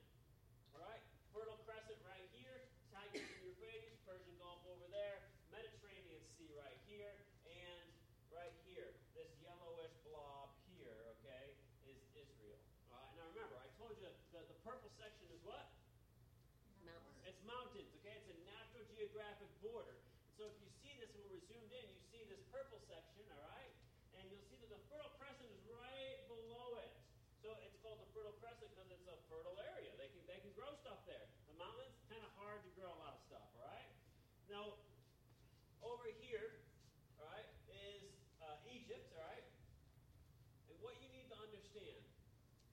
All 0.73 0.81
right? 0.85 1.01
Fertile 1.31 1.59
Crescent 1.63 1.99
right 2.03 2.27
here, 2.35 2.67
Tigris 2.91 3.23
and 3.23 3.41
Euphrates, 3.47 3.95
Persian 4.03 4.35
Gulf 4.35 4.59
over 4.67 4.83
there, 4.91 5.23
Mediterranean 5.47 6.19
Sea 6.35 6.51
right 6.59 6.75
here, 6.83 7.15
and 7.47 7.87
right 8.35 8.51
here, 8.67 8.91
this 9.15 9.31
yellowish 9.39 9.95
blob 10.03 10.51
here, 10.75 10.99
okay, 11.19 11.55
is 11.87 11.99
Israel. 12.19 12.59
All 12.91 12.99
right, 12.99 13.15
now 13.15 13.25
remember, 13.31 13.55
I 13.63 13.71
told 13.79 13.95
you 13.95 14.11
the, 14.35 14.43
the 14.43 14.59
purple 14.67 14.91
section 14.99 15.23
is 15.31 15.39
what? 15.47 15.71
Mountains. 16.83 17.19
It's 17.23 17.39
mountains, 17.47 17.91
okay? 18.03 18.19
It's 18.19 18.27
a 18.27 18.39
natural 18.43 18.83
geographic 19.01 19.49
border. 19.65 19.97
So 20.37 20.45
if 20.45 20.53
you 20.61 20.69
see 20.85 20.93
this 21.01 21.09
when 21.17 21.25
we're 21.33 21.41
zoomed 21.49 21.73
in, 21.73 21.85
you 21.89 22.01
see 22.13 22.21
this 22.29 22.37
purple 22.53 22.77
section, 22.85 23.25
all 23.33 23.41
right? 23.49 23.73
And 24.13 24.29
you'll 24.29 24.45
see 24.45 24.61
that 24.61 24.69
the 24.69 24.77
Fertile 24.93 25.09
Crescent 25.17 25.49
is 25.49 25.65
right 25.73 26.21
below 26.29 26.77
it. 26.85 26.93
So 27.41 27.49
it's 27.65 27.73
called 27.81 27.97
the 27.97 28.09
Fertile 28.13 28.37
Crescent 28.37 28.69
because 28.69 28.93
it's 28.93 29.09
a 29.09 29.17
fertile 29.25 29.57
area. 29.57 29.89
They 29.97 30.05
can, 30.05 30.21
they 30.29 30.37
can 30.45 30.53
grow 30.53 30.69
stuff 30.85 31.01
there. 31.09 31.25
The 31.49 31.57
mountains, 31.57 31.97
kind 32.13 32.21
of 32.21 32.29
hard 32.37 32.61
to 32.61 32.69
grow 32.77 32.93
a 32.93 32.99
lot 33.01 33.17
of 33.17 33.21
stuff, 33.25 33.49
all 33.57 33.65
right? 33.65 33.89
Now, 34.53 34.77
over 35.81 36.05
here, 36.21 36.61
all 37.17 37.25
right, 37.25 37.49
is 37.73 38.05
uh, 38.45 38.53
Egypt, 38.69 39.09
all 39.17 39.25
right? 39.25 39.45
And 40.69 40.77
what 40.85 40.93
you 41.01 41.09
need 41.09 41.25
to 41.33 41.37
understand, 41.41 41.97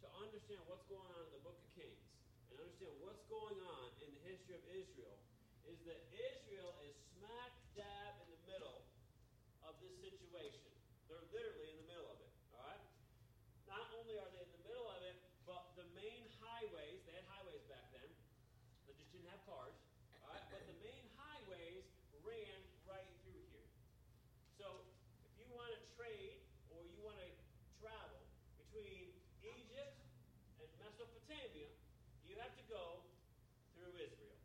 to 0.04 0.08
understand 0.20 0.60
what's 0.68 0.84
going 0.92 1.08
on 1.08 1.24
in 1.24 1.32
the 1.32 1.40
book 1.40 1.56
of 1.56 1.68
Kings, 1.72 2.04
and 2.52 2.60
understand 2.60 2.92
what's 3.00 3.24
going 3.32 3.56
on 3.64 3.96
in 4.04 4.12
the 4.12 4.22
history 4.28 4.60
of 4.60 4.64
Israel, 4.76 5.16
is 5.68 5.78
that 5.84 6.00
Israel 6.12 6.72
is 6.88 6.96
smack 7.16 7.52
dab 7.76 8.12
in 8.24 8.28
the 8.32 8.42
middle 8.48 8.80
of 9.68 9.76
this 9.80 9.94
situation. 10.28 10.64
They're 11.08 11.24
literally 11.32 11.72
in 11.72 11.78
the 11.84 11.88
middle 11.88 12.08
of 12.08 12.18
it, 12.20 12.32
all 12.56 12.64
right? 12.64 12.84
Not 13.68 13.84
only 13.96 14.16
are 14.20 14.28
they 14.32 14.44
in 14.44 14.52
the 14.52 14.64
middle 14.68 14.88
of 14.88 15.00
it, 15.04 15.16
but 15.48 15.72
the 15.76 15.88
main 15.96 16.24
highways, 16.40 17.00
they 17.08 17.16
had 17.16 17.24
highways 17.32 17.64
back 17.68 17.84
then, 17.96 18.08
they 18.84 18.92
just 18.96 19.08
didn't 19.12 19.28
have 19.32 19.40
cars, 19.48 19.76
all 20.20 20.32
right? 20.32 20.44
But 20.52 20.64
the 20.68 20.78
main 20.84 21.04
highways 21.16 21.84
ran 22.24 22.60
right 22.84 23.08
through 23.24 23.40
here. 23.52 23.68
So 24.60 24.84
if 25.24 25.32
you 25.40 25.48
want 25.52 25.72
to 25.72 25.80
trade 25.96 26.44
or 26.72 26.84
you 26.84 26.96
want 27.00 27.16
to 27.20 27.30
travel 27.80 28.20
between 28.60 29.08
Egypt 29.44 29.96
and 30.60 30.70
Mesopotamia, 30.80 31.72
you 32.28 32.36
have 32.40 32.52
to 32.56 32.64
go 32.68 33.00
through 33.72 33.96
Israel. 33.96 34.36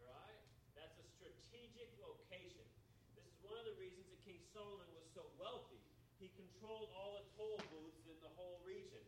All 0.00 0.12
right? 0.12 0.40
That's 0.72 0.96
a 0.96 1.06
strategic 1.20 1.92
location. 2.00 2.64
This 3.12 3.28
is 3.28 3.36
one 3.44 3.60
of 3.60 3.68
the 3.68 3.76
reasons 3.76 4.08
that 4.08 4.20
King 4.24 4.40
Solomon 4.56 4.88
was 4.96 5.04
so 5.12 5.20
wealthy. 5.36 5.76
He 6.16 6.32
controlled 6.32 6.88
all 6.96 7.20
the 7.20 7.28
toll 7.36 7.60
booths 7.68 8.08
in 8.08 8.16
the 8.24 8.32
whole 8.40 8.56
region. 8.64 9.04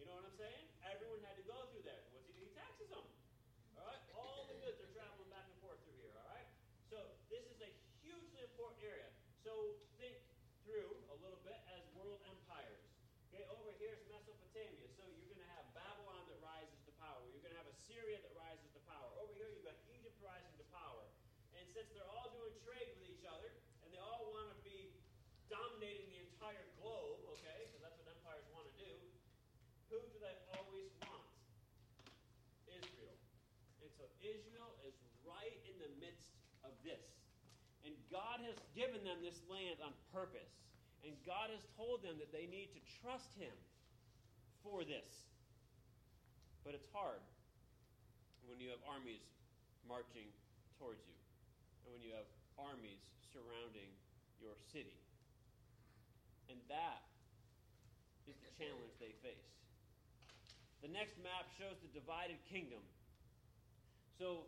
You 0.00 0.08
know 0.08 0.16
what 0.16 0.24
I'm 0.24 0.38
saying? 0.40 0.64
Everyone 0.88 1.20
had 1.28 1.36
to 1.36 1.44
go 1.44 1.60
through 1.68 1.84
there. 1.84 2.00
What's 2.16 2.24
he 2.24 2.32
do? 2.40 2.48
He 2.48 2.56
taxes 2.56 2.88
them. 2.88 3.04
All 3.76 3.84
right? 3.84 4.00
All 4.16 4.48
the 4.48 4.56
goods 4.64 4.80
are 4.80 4.88
traveling 4.96 5.28
back 5.28 5.44
and 5.44 5.60
forth 5.60 5.76
through 5.84 6.00
here. 6.00 6.16
All 6.16 6.24
right? 6.32 6.48
So 6.88 7.04
this 7.28 7.44
is 7.52 7.60
a 7.60 7.68
hugely 8.00 8.40
important 8.48 8.80
area. 8.80 9.12
So 9.44 9.76
think 10.00 10.16
through 10.64 10.88
a 11.12 11.16
little 11.20 11.44
bit 11.44 11.60
as 11.76 11.84
world 11.92 12.24
empires. 12.32 12.80
Okay, 13.28 13.44
over 13.52 13.76
here 13.76 13.92
is 13.92 14.00
Mesopotamia. 14.08 14.88
So 14.96 15.04
you're 15.20 15.36
going 15.36 15.44
to 15.44 15.52
have 15.52 15.68
Babylon 15.76 16.24
that 16.32 16.40
rises 16.40 16.80
to 16.88 16.92
power. 16.96 17.20
You're 17.28 17.44
going 17.44 17.52
to 17.52 17.60
have 17.60 17.68
Assyria 17.68 18.24
that 18.24 18.32
rises 18.32 18.72
to 18.72 18.80
power. 18.88 19.12
Over 19.20 19.32
since 21.72 21.88
they're 21.96 22.12
all 22.12 22.28
doing 22.36 22.52
trade 22.68 22.84
with 23.00 23.08
each 23.08 23.24
other, 23.24 23.48
and 23.80 23.88
they 23.88 23.98
all 23.98 24.28
want 24.28 24.52
to 24.52 24.60
be 24.60 24.92
dominating 25.48 26.04
the 26.12 26.20
entire 26.20 26.68
globe, 26.76 27.16
okay, 27.32 27.64
because 27.64 27.80
that's 27.80 27.96
what 27.96 28.12
empires 28.12 28.44
want 28.52 28.68
to 28.68 28.76
do, 28.76 28.92
who 29.88 29.98
do 30.12 30.16
they 30.20 30.36
always 30.52 30.92
want? 31.08 31.32
Israel. 32.68 33.16
And 33.80 33.88
so 33.96 34.04
Israel 34.20 34.72
is 34.84 34.92
right 35.24 35.56
in 35.64 35.80
the 35.80 35.88
midst 35.96 36.36
of 36.60 36.71
this. 36.84 37.02
And 37.82 37.94
God 38.10 38.38
has 38.46 38.54
given 38.78 39.02
them 39.02 39.18
this 39.22 39.42
land 39.50 39.82
on 39.82 39.90
purpose. 40.14 40.52
And 41.02 41.14
God 41.26 41.50
has 41.50 41.66
told 41.74 42.06
them 42.06 42.14
that 42.22 42.30
they 42.30 42.46
need 42.46 42.70
to 42.78 42.80
trust 43.02 43.34
Him 43.34 43.54
for 44.62 44.86
this. 44.86 45.26
But 46.62 46.78
it's 46.78 46.86
hard 46.94 47.18
when 48.46 48.62
you 48.62 48.70
have 48.70 48.82
armies 48.86 49.26
marching 49.86 50.30
towards 50.78 51.02
you, 51.10 51.18
and 51.82 51.90
when 51.90 52.02
you 52.02 52.14
have 52.14 52.26
armies 52.54 53.02
surrounding 53.34 53.90
your 54.38 54.54
city. 54.70 54.94
And 56.46 56.58
that 56.70 57.02
is 58.30 58.38
the 58.42 58.52
challenge 58.54 58.94
they 59.02 59.14
face. 59.26 59.50
The 60.82 60.90
next 60.90 61.18
map 61.22 61.46
shows 61.58 61.78
the 61.82 61.90
divided 61.94 62.38
kingdom. 62.50 62.82
So, 64.18 64.46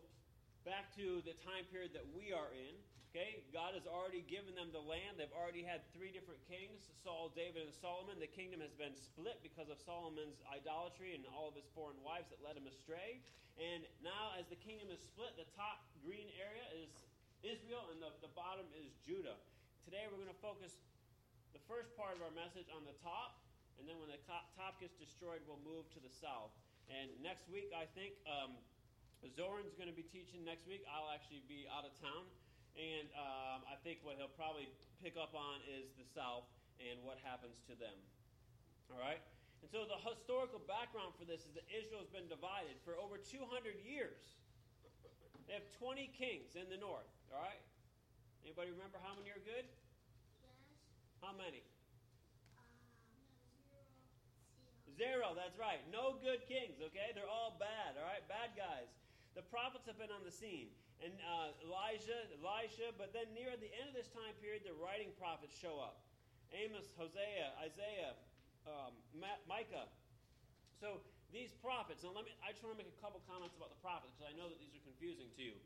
back 0.65 0.89
to 0.97 1.21
the 1.29 1.37
time 1.45 1.69
period 1.69 1.93
that 1.93 2.09
we 2.17 2.33
are 2.33 2.49
in, 2.57 2.73
okay, 3.13 3.45
God 3.53 3.77
has 3.77 3.85
already 3.85 4.25
given 4.25 4.57
them 4.57 4.73
the 4.73 4.81
land. 4.81 5.21
They've 5.21 5.37
already 5.37 5.61
had 5.61 5.85
three 5.93 6.09
different 6.11 6.41
kings 6.49 6.89
Saul, 7.05 7.31
David, 7.37 7.69
and 7.69 7.75
Solomon. 7.77 8.17
The 8.17 8.33
kingdom 8.33 8.65
has 8.65 8.73
been 8.75 8.97
split 8.97 9.45
because 9.45 9.69
of 9.69 9.77
Solomon's 9.85 10.41
idolatry 10.49 11.13
and 11.13 11.23
all 11.31 11.53
of 11.53 11.55
his 11.55 11.69
foreign 11.77 12.01
wives 12.01 12.33
that 12.33 12.41
led 12.41 12.57
him 12.57 12.65
astray. 12.65 13.21
And 13.61 13.87
now, 14.03 14.35
as 14.41 14.49
the 14.51 14.59
kingdom 14.59 14.91
is 14.91 14.99
split, 14.99 15.37
the 15.39 15.47
top 15.55 15.85
green 16.03 16.27
area 16.41 16.67
is 16.81 16.91
Israel, 17.45 17.87
and 17.93 18.01
the, 18.01 18.11
the 18.25 18.33
bottom 18.33 18.67
is 18.75 18.91
Judah. 19.05 19.37
Today, 19.85 20.09
we're 20.09 20.19
going 20.19 20.33
to 20.33 20.43
focus 20.43 20.75
the 21.53 21.63
first 21.71 21.93
part 21.95 22.17
of 22.17 22.25
our 22.25 22.35
message 22.35 22.67
on 22.73 22.83
the 22.89 22.97
top, 23.05 23.39
and 23.79 23.87
then 23.87 24.01
when 24.01 24.11
the 24.11 24.19
top 24.27 24.81
gets 24.81 24.97
destroyed, 24.97 25.45
we'll 25.47 25.61
move 25.63 25.87
to 25.93 26.01
the 26.01 26.11
south. 26.11 26.51
And 26.91 27.13
next 27.23 27.47
week, 27.53 27.71
I 27.71 27.87
think 27.95 28.17
um, 28.27 28.59
Zoran's 29.33 29.73
going 29.79 29.89
to 29.89 29.97
be 29.97 30.05
teaching 30.05 30.45
next 30.45 30.69
week. 30.69 30.85
I'll 30.91 31.09
actually 31.09 31.41
be 31.49 31.65
out 31.73 31.89
of 31.89 31.93
town. 31.97 32.29
And 32.75 33.07
um, 33.15 33.63
I 33.71 33.79
think 33.87 34.03
what 34.03 34.19
he'll 34.19 34.35
probably 34.35 34.67
pick 34.99 35.15
up 35.15 35.33
on 35.33 35.63
is 35.71 35.95
the 35.95 36.05
south 36.11 36.51
and 36.83 36.99
what 37.07 37.23
happens 37.23 37.63
to 37.71 37.79
them. 37.79 37.95
All 38.91 38.99
right? 38.99 39.23
And 39.63 39.71
so 39.71 39.87
the 39.87 39.97
historical 40.03 40.61
background 40.67 41.15
for 41.17 41.25
this 41.25 41.47
is 41.47 41.55
that 41.57 41.65
Israel 41.71 42.03
has 42.03 42.11
been 42.11 42.29
divided 42.29 42.77
for 42.83 42.99
over 42.99 43.17
200 43.17 43.47
years. 43.81 44.21
They 45.47 45.55
have 45.57 45.65
20 45.79 46.11
kings 46.17 46.59
in 46.59 46.67
the 46.69 46.77
north. 46.77 47.09
All 47.31 47.41
right? 47.41 47.63
Anybody 48.45 48.75
remember 48.75 49.01
how 49.01 49.17
many 49.17 49.33
are 49.33 49.41
good? 49.41 49.65
Yes. 49.65 50.59
How 51.25 51.33
many? 51.33 51.65
Um, 52.59 52.69
Zero, 54.99 55.33
that's 55.33 55.57
right. 55.57 55.81
No 55.89 56.21
good 56.21 56.45
kings, 56.45 56.77
okay? 56.91 57.15
They're 57.17 57.31
all 57.31 57.57
bad, 57.57 57.97
all 57.97 58.05
right? 58.05 58.21
Bad 58.29 58.53
guys. 58.59 58.91
The 59.35 59.43
prophets 59.51 59.87
have 59.91 59.99
been 59.99 60.15
on 60.15 60.23
the 60.23 60.31
scene. 60.31 60.71
And 61.03 61.11
uh, 61.21 61.67
Elijah, 61.67 62.23
Elisha, 62.39 62.95
but 62.95 63.11
then 63.11 63.27
near 63.35 63.51
the 63.59 63.69
end 63.83 63.91
of 63.91 63.97
this 63.99 64.09
time 64.15 64.33
period, 64.39 64.63
the 64.63 64.73
writing 64.79 65.11
prophets 65.19 65.53
show 65.59 65.83
up. 65.83 66.01
Amos, 66.55 66.87
Hosea, 66.95 67.51
Isaiah, 67.61 68.15
um, 68.65 68.95
Micah. 69.51 69.91
So 70.79 71.03
these 71.35 71.51
prophets, 71.59 72.07
now 72.07 72.15
let 72.15 72.25
me, 72.25 72.33
I 72.47 72.55
just 72.55 72.63
want 72.63 72.79
to 72.79 72.81
make 72.81 72.89
a 72.89 73.01
couple 73.03 73.19
comments 73.27 73.59
about 73.59 73.75
the 73.75 73.81
prophets 73.83 74.15
because 74.15 74.31
I 74.31 74.35
know 74.39 74.47
that 74.47 74.57
these 74.63 74.71
are 74.79 74.85
confusing 74.87 75.27
to 75.35 75.43
you. 75.43 75.59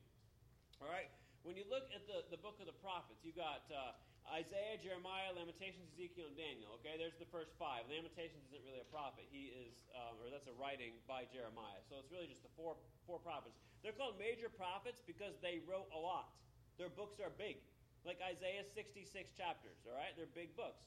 All 0.80 0.88
right? 0.88 1.12
When 1.44 1.54
you 1.54 1.68
look 1.68 1.92
at 1.92 2.08
the, 2.08 2.25
the 2.32 2.40
book 2.40 2.56
of 2.58 2.66
the 2.66 2.78
prophets, 2.80 3.20
you've 3.20 3.38
got 3.38 3.68
uh, 3.68 3.94
Isaiah, 4.28 4.76
Jeremiah, 4.76 5.32
Lamentations, 5.32 5.88
Ezekiel, 5.97 6.28
and 6.28 6.37
Daniel. 6.37 6.76
Okay, 6.80 7.00
there's 7.00 7.16
the 7.16 7.28
first 7.32 7.56
five. 7.56 7.88
Lamentations 7.88 8.44
isn't 8.52 8.64
really 8.64 8.85
a 8.85 8.90
prophet. 8.92 9.25
He 9.32 9.50
is, 9.52 9.88
um, 9.97 10.20
or 10.20 10.28
that's 10.28 10.47
a 10.47 10.56
writing 10.56 10.97
by 11.08 11.25
Jeremiah. 11.32 11.80
So 11.88 11.97
it's 11.97 12.12
really 12.12 12.28
just 12.28 12.44
the 12.44 12.52
four, 12.52 12.76
four 13.08 13.16
prophets. 13.18 13.56
They're 13.80 13.97
called 13.97 14.20
major 14.20 14.52
prophets 14.52 15.00
because 15.00 15.37
they 15.40 15.64
wrote 15.64 15.88
a 15.94 16.00
lot. 16.00 16.35
Their 16.76 16.92
books 16.92 17.16
are 17.25 17.32
big. 17.32 17.58
Like 18.04 18.20
Isaiah, 18.23 18.62
66 18.62 19.08
chapters, 19.35 19.80
all 19.88 19.97
right? 19.97 20.12
They're 20.14 20.30
big 20.30 20.54
books. 20.54 20.85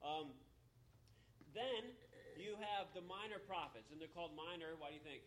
Um, 0.00 0.32
then 1.52 1.94
you 2.38 2.58
have 2.58 2.90
the 2.94 3.04
minor 3.04 3.38
prophets, 3.42 3.90
and 3.90 3.98
they're 3.98 4.12
called 4.12 4.34
minor. 4.34 4.74
Why 4.78 4.90
do 4.90 4.98
you 4.98 5.04
think? 5.04 5.22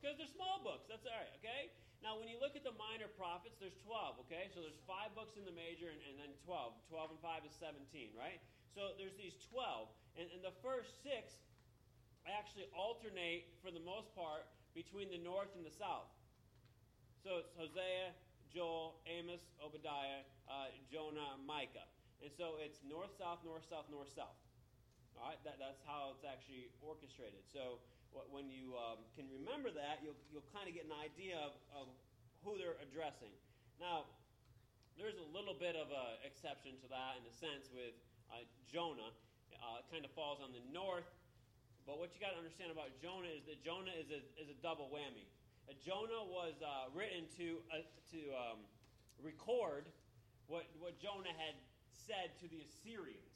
Because 0.00 0.18
they're 0.18 0.34
small 0.34 0.58
books. 0.62 0.90
That's 0.90 1.06
all 1.06 1.14
right, 1.14 1.34
okay? 1.38 1.70
Now, 2.02 2.18
when 2.18 2.26
you 2.26 2.34
look 2.42 2.58
at 2.58 2.66
the 2.66 2.74
minor 2.74 3.06
prophets, 3.14 3.62
there's 3.62 3.78
12, 3.86 4.26
okay? 4.26 4.50
So 4.50 4.58
there's 4.58 4.82
five 4.90 5.14
books 5.14 5.38
in 5.38 5.46
the 5.46 5.54
major 5.54 5.86
and, 5.86 6.02
and 6.10 6.18
then 6.18 6.34
12. 6.42 6.74
12 6.90 7.14
and 7.14 7.20
5 7.22 7.46
is 7.46 7.54
17, 7.62 8.10
right? 8.18 8.42
So 8.74 8.98
there's 8.98 9.14
these 9.14 9.38
12. 9.54 9.86
And, 10.18 10.26
and 10.34 10.42
the 10.42 10.54
first 10.66 10.98
six 11.06 11.38
actually 12.26 12.66
alternate, 12.74 13.46
for 13.62 13.70
the 13.70 13.82
most 13.82 14.10
part, 14.18 14.50
between 14.74 15.14
the 15.14 15.22
north 15.22 15.54
and 15.54 15.62
the 15.62 15.70
south. 15.70 16.10
So 17.22 17.38
it's 17.38 17.54
Hosea, 17.54 18.10
Joel, 18.50 18.98
Amos, 19.06 19.46
Obadiah, 19.62 20.26
uh, 20.50 20.74
Jonah, 20.90 21.38
Micah. 21.46 21.86
And 22.18 22.34
so 22.34 22.58
it's 22.58 22.82
north, 22.82 23.14
south, 23.14 23.46
north, 23.46 23.62
south, 23.70 23.86
north, 23.94 24.10
south. 24.10 24.34
All 25.18 25.30
right, 25.30 25.38
that, 25.46 25.62
that's 25.62 25.78
how 25.86 26.18
it's 26.18 26.26
actually 26.26 26.66
orchestrated. 26.82 27.46
So 27.46 27.78
when 28.30 28.52
you 28.52 28.76
um, 28.76 29.00
can 29.16 29.24
remember 29.32 29.72
that, 29.72 30.04
you'll, 30.04 30.18
you'll 30.28 30.46
kind 30.52 30.68
of 30.68 30.76
get 30.76 30.84
an 30.84 30.96
idea 30.96 31.36
of, 31.40 31.56
of 31.72 31.86
who 32.44 32.60
they're 32.60 32.76
addressing. 32.84 33.32
Now, 33.80 34.08
there's 35.00 35.16
a 35.16 35.28
little 35.32 35.56
bit 35.56 35.72
of 35.74 35.88
an 35.88 36.20
exception 36.22 36.76
to 36.84 36.86
that 36.92 37.16
in 37.16 37.24
a 37.24 37.34
sense 37.34 37.72
with 37.72 37.96
uh, 38.28 38.44
Jonah. 38.68 39.12
Uh, 39.56 39.80
it 39.80 39.86
kind 39.88 40.04
of 40.04 40.12
falls 40.12 40.44
on 40.44 40.52
the 40.52 40.62
north. 40.68 41.08
But 41.88 41.98
what 41.98 42.14
you 42.14 42.22
got 42.22 42.36
to 42.36 42.40
understand 42.40 42.70
about 42.70 42.94
Jonah 43.02 43.30
is 43.32 43.42
that 43.50 43.58
Jonah 43.64 43.94
is 43.96 44.12
a, 44.14 44.20
is 44.38 44.52
a 44.52 44.58
double 44.62 44.86
whammy. 44.92 45.26
Uh, 45.66 45.74
Jonah 45.82 46.22
was 46.28 46.54
uh, 46.62 46.92
written 46.94 47.26
to, 47.38 47.58
uh, 47.72 47.82
to 48.14 48.20
um, 48.34 48.58
record 49.22 49.88
what, 50.46 50.68
what 50.78 50.98
Jonah 51.00 51.32
had 51.34 51.58
said 51.94 52.34
to 52.42 52.46
the 52.50 52.62
Assyrians. 52.62 53.32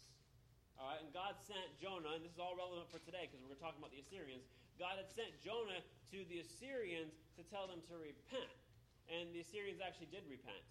All 0.77 0.93
right, 0.93 1.01
and 1.01 1.09
God 1.11 1.41
sent 1.41 1.73
Jonah, 1.81 2.13
and 2.13 2.21
this 2.21 2.37
is 2.37 2.43
all 2.43 2.53
relevant 2.53 2.93
for 2.93 3.01
today 3.01 3.25
because 3.25 3.41
we're 3.49 3.57
talking 3.57 3.81
about 3.81 3.97
the 3.97 4.03
Assyrians. 4.05 4.45
God 4.77 5.01
had 5.01 5.09
sent 5.09 5.33
Jonah 5.41 5.81
to 6.13 6.19
the 6.29 6.45
Assyrians 6.45 7.17
to 7.37 7.43
tell 7.49 7.67
them 7.67 7.81
to 7.89 7.95
repent. 7.97 8.53
And 9.09 9.33
the 9.33 9.41
Assyrians 9.43 9.81
actually 9.81 10.11
did 10.13 10.27
repent. 10.27 10.65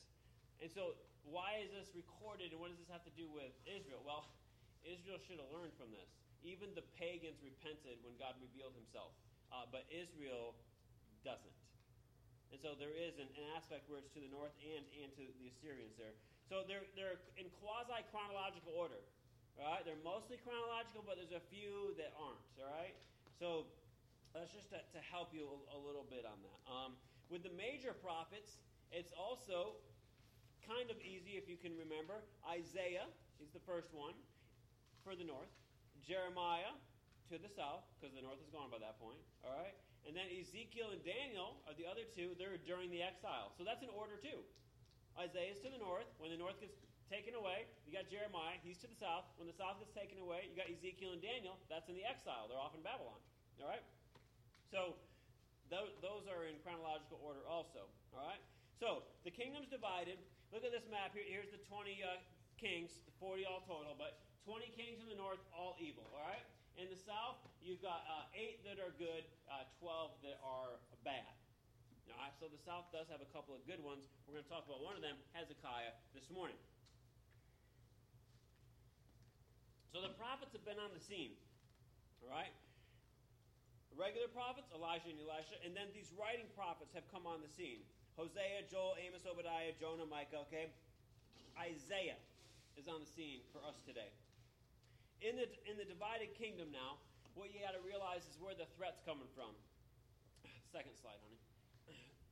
And 0.60 0.72
so, 0.72 0.96
why 1.26 1.60
is 1.66 1.74
this 1.74 1.90
recorded, 1.98 2.54
and 2.54 2.62
what 2.62 2.70
does 2.70 2.80
this 2.80 2.92
have 2.94 3.04
to 3.04 3.16
do 3.18 3.26
with 3.28 3.52
Israel? 3.66 4.00
Well, 4.06 4.30
Israel 4.86 5.18
should 5.26 5.42
have 5.42 5.50
learned 5.52 5.74
from 5.76 5.90
this. 5.90 6.08
Even 6.46 6.70
the 6.78 6.86
pagans 7.02 7.42
repented 7.42 7.98
when 8.06 8.14
God 8.22 8.38
revealed 8.38 8.78
himself, 8.78 9.18
uh, 9.50 9.66
but 9.74 9.90
Israel 9.90 10.54
doesn't. 11.26 11.58
And 12.54 12.62
so 12.62 12.78
there 12.78 12.94
is 12.94 13.18
an, 13.18 13.26
an, 13.34 13.46
aspect 13.58 13.90
where 13.90 13.98
it's 13.98 14.14
to 14.14 14.22
the 14.22 14.30
north 14.30 14.54
and, 14.62 14.86
and 15.02 15.10
to 15.18 15.26
the 15.42 15.50
Assyrians 15.50 15.98
there. 15.98 16.14
So 16.46 16.62
they're, 16.70 16.86
they're 16.94 17.18
in 17.42 17.50
quasi 17.58 18.06
chronological 18.14 18.78
order. 18.78 19.02
All 19.58 19.66
right? 19.66 19.82
They're 19.82 20.00
mostly 20.06 20.38
chronological, 20.46 21.02
but 21.02 21.18
there's 21.18 21.34
a 21.34 21.42
few 21.50 21.98
that 21.98 22.14
aren't. 22.16 22.46
All 22.62 22.70
right? 22.70 22.94
So 23.42 23.66
that's 24.36 24.52
just 24.52 24.68
to, 24.76 24.80
to 24.92 25.00
help 25.00 25.32
you 25.32 25.48
a, 25.48 25.58
a, 25.72 25.80
little 25.80 26.04
bit 26.04 26.28
on 26.28 26.36
that. 26.44 26.60
Um, 26.68 26.92
with 27.32 27.48
the 27.48 27.56
major 27.56 27.96
prophets, 27.96 28.60
it's 28.92 29.16
also 29.16 29.80
kind 30.68 30.92
of 30.92 31.00
easy 31.00 31.40
if 31.40 31.48
you 31.48 31.56
can 31.56 31.72
remember. 31.80 32.20
Isaiah 32.44 33.08
is 33.40 33.50
the 33.56 33.64
first 33.64 33.96
one 33.96 34.14
for 35.08 35.16
the 35.16 35.24
north. 35.24 35.50
Jeremiah 36.04 36.76
to 37.32 37.42
the 37.42 37.50
south, 37.50 37.88
because 37.98 38.14
the 38.14 38.22
north 38.22 38.38
is 38.44 38.52
gone 38.54 38.70
by 38.70 38.78
that 38.84 39.02
point. 39.02 39.18
All 39.42 39.56
right? 39.56 39.74
And 40.06 40.14
then 40.14 40.30
Ezekiel 40.30 40.94
and 40.94 41.02
Daniel 41.02 41.58
are 41.66 41.74
the 41.74 41.90
other 41.90 42.06
two. 42.06 42.38
They're 42.38 42.62
during 42.62 42.94
the 42.94 43.02
exile. 43.02 43.50
So 43.58 43.66
that's 43.66 43.82
an 43.82 43.90
order, 43.90 44.22
too. 44.22 44.46
Isaiah 45.18 45.50
is 45.50 45.64
to 45.66 45.74
the 45.74 45.82
north. 45.82 46.06
When 46.22 46.30
the 46.30 46.38
north 46.38 46.62
gets 46.62 46.78
taken 47.10 47.34
away, 47.34 47.66
you 47.90 47.96
got 47.96 48.06
Jeremiah. 48.14 48.62
He's 48.62 48.78
to 48.86 48.90
the 48.92 49.00
south. 49.02 49.26
When 49.42 49.50
the 49.50 49.58
south 49.58 49.82
gets 49.82 49.98
taken 49.98 50.22
away, 50.22 50.46
you 50.46 50.54
got 50.54 50.70
Ezekiel 50.70 51.18
and 51.18 51.24
Daniel. 51.26 51.58
That's 51.74 51.90
in 51.90 51.98
the 51.98 52.06
exile. 52.06 52.46
They're 52.46 52.62
off 52.62 52.78
in 52.78 52.86
Babylon. 52.86 53.18
All 53.58 53.66
right? 53.66 53.82
So 54.72 54.98
th- 55.70 55.96
those 56.02 56.26
are 56.30 56.46
in 56.46 56.58
chronological 56.62 57.22
order 57.22 57.44
also. 57.46 57.90
All 58.14 58.22
right? 58.22 58.42
So 58.80 59.06
the 59.24 59.32
kingdom's 59.32 59.70
divided. 59.72 60.20
Look 60.54 60.64
at 60.64 60.72
this 60.72 60.86
map 60.92 61.16
here. 61.16 61.26
Here's 61.26 61.50
the 61.50 61.62
20 61.68 62.04
uh, 62.04 62.22
kings, 62.60 62.92
40 63.20 63.46
all 63.48 63.64
total, 63.66 63.96
but 63.98 64.22
20 64.46 64.70
kings 64.78 65.02
in 65.02 65.08
the 65.10 65.18
north, 65.18 65.42
all 65.56 65.76
evil. 65.82 66.06
All 66.14 66.22
right? 66.22 66.46
In 66.76 66.92
the 66.92 67.00
south, 67.00 67.40
you've 67.64 67.80
got 67.80 68.04
uh, 68.06 68.28
eight 68.36 68.60
that 68.68 68.84
are 68.84 68.92
good, 69.00 69.24
uh, 69.48 69.64
12 69.80 70.12
that 70.28 70.38
are 70.44 70.76
bad. 71.08 71.32
All 72.12 72.22
right, 72.22 72.36
so 72.38 72.48
the 72.48 72.62
south 72.62 72.88
does 72.94 73.10
have 73.10 73.20
a 73.20 73.30
couple 73.34 73.56
of 73.58 73.64
good 73.66 73.82
ones. 73.82 74.06
We're 74.28 74.38
going 74.38 74.46
to 74.46 74.52
talk 74.52 74.68
about 74.68 74.84
one 74.84 74.94
of 74.96 75.02
them, 75.02 75.18
Hezekiah, 75.34 75.96
this 76.14 76.28
morning. 76.30 76.60
So 79.96 80.04
the 80.04 80.12
prophets 80.20 80.52
have 80.52 80.68
been 80.68 80.80
on 80.80 80.92
the 80.92 81.00
scene. 81.00 81.40
All 82.20 82.28
right? 82.28 82.52
Regular 83.96 84.28
prophets, 84.28 84.68
Elijah 84.76 85.08
and 85.08 85.20
Elisha, 85.24 85.56
and 85.64 85.72
then 85.72 85.88
these 85.96 86.12
writing 86.20 86.52
prophets 86.52 86.92
have 86.92 87.08
come 87.08 87.24
on 87.24 87.40
the 87.40 87.48
scene. 87.48 87.80
Hosea, 88.20 88.68
Joel, 88.68 89.00
Amos, 89.00 89.24
Obadiah, 89.24 89.72
Jonah, 89.80 90.08
Micah, 90.08 90.44
okay? 90.48 90.72
Isaiah 91.56 92.20
is 92.76 92.92
on 92.92 93.00
the 93.04 93.10
scene 93.16 93.40
for 93.56 93.64
us 93.64 93.80
today. 93.88 94.12
In 95.24 95.40
the, 95.40 95.48
in 95.64 95.80
the 95.80 95.88
divided 95.88 96.36
kingdom 96.36 96.76
now, 96.76 97.00
what 97.40 97.52
you 97.56 97.64
got 97.64 97.76
to 97.76 97.84
realize 97.84 98.24
is 98.28 98.36
where 98.40 98.56
the 98.56 98.68
threat's 98.76 99.00
coming 99.08 99.28
from. 99.32 99.52
Second 100.76 100.96
slide, 101.00 101.20
honey. 101.24 101.40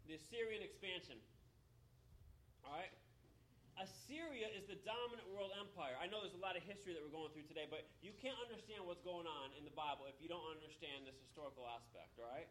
The 0.07 0.19
Assyrian 0.19 0.63
expansion. 0.63 1.15
All 2.67 2.75
right? 2.75 2.91
Assyria 3.81 4.45
is 4.53 4.69
the 4.69 4.77
dominant 4.85 5.25
world 5.33 5.49
empire. 5.57 5.97
I 5.97 6.05
know 6.05 6.21
there's 6.21 6.37
a 6.37 6.45
lot 6.45 6.53
of 6.53 6.61
history 6.61 6.93
that 6.93 7.01
we're 7.01 7.13
going 7.13 7.33
through 7.33 7.49
today, 7.49 7.65
but 7.65 7.89
you 8.05 8.13
can't 8.21 8.37
understand 8.37 8.85
what's 8.85 9.01
going 9.01 9.25
on 9.25 9.49
in 9.57 9.65
the 9.65 9.73
Bible 9.73 10.05
if 10.05 10.17
you 10.21 10.29
don't 10.29 10.45
understand 10.45 11.09
this 11.09 11.17
historical 11.17 11.65
aspect, 11.65 12.13
all 12.21 12.29
right? 12.29 12.45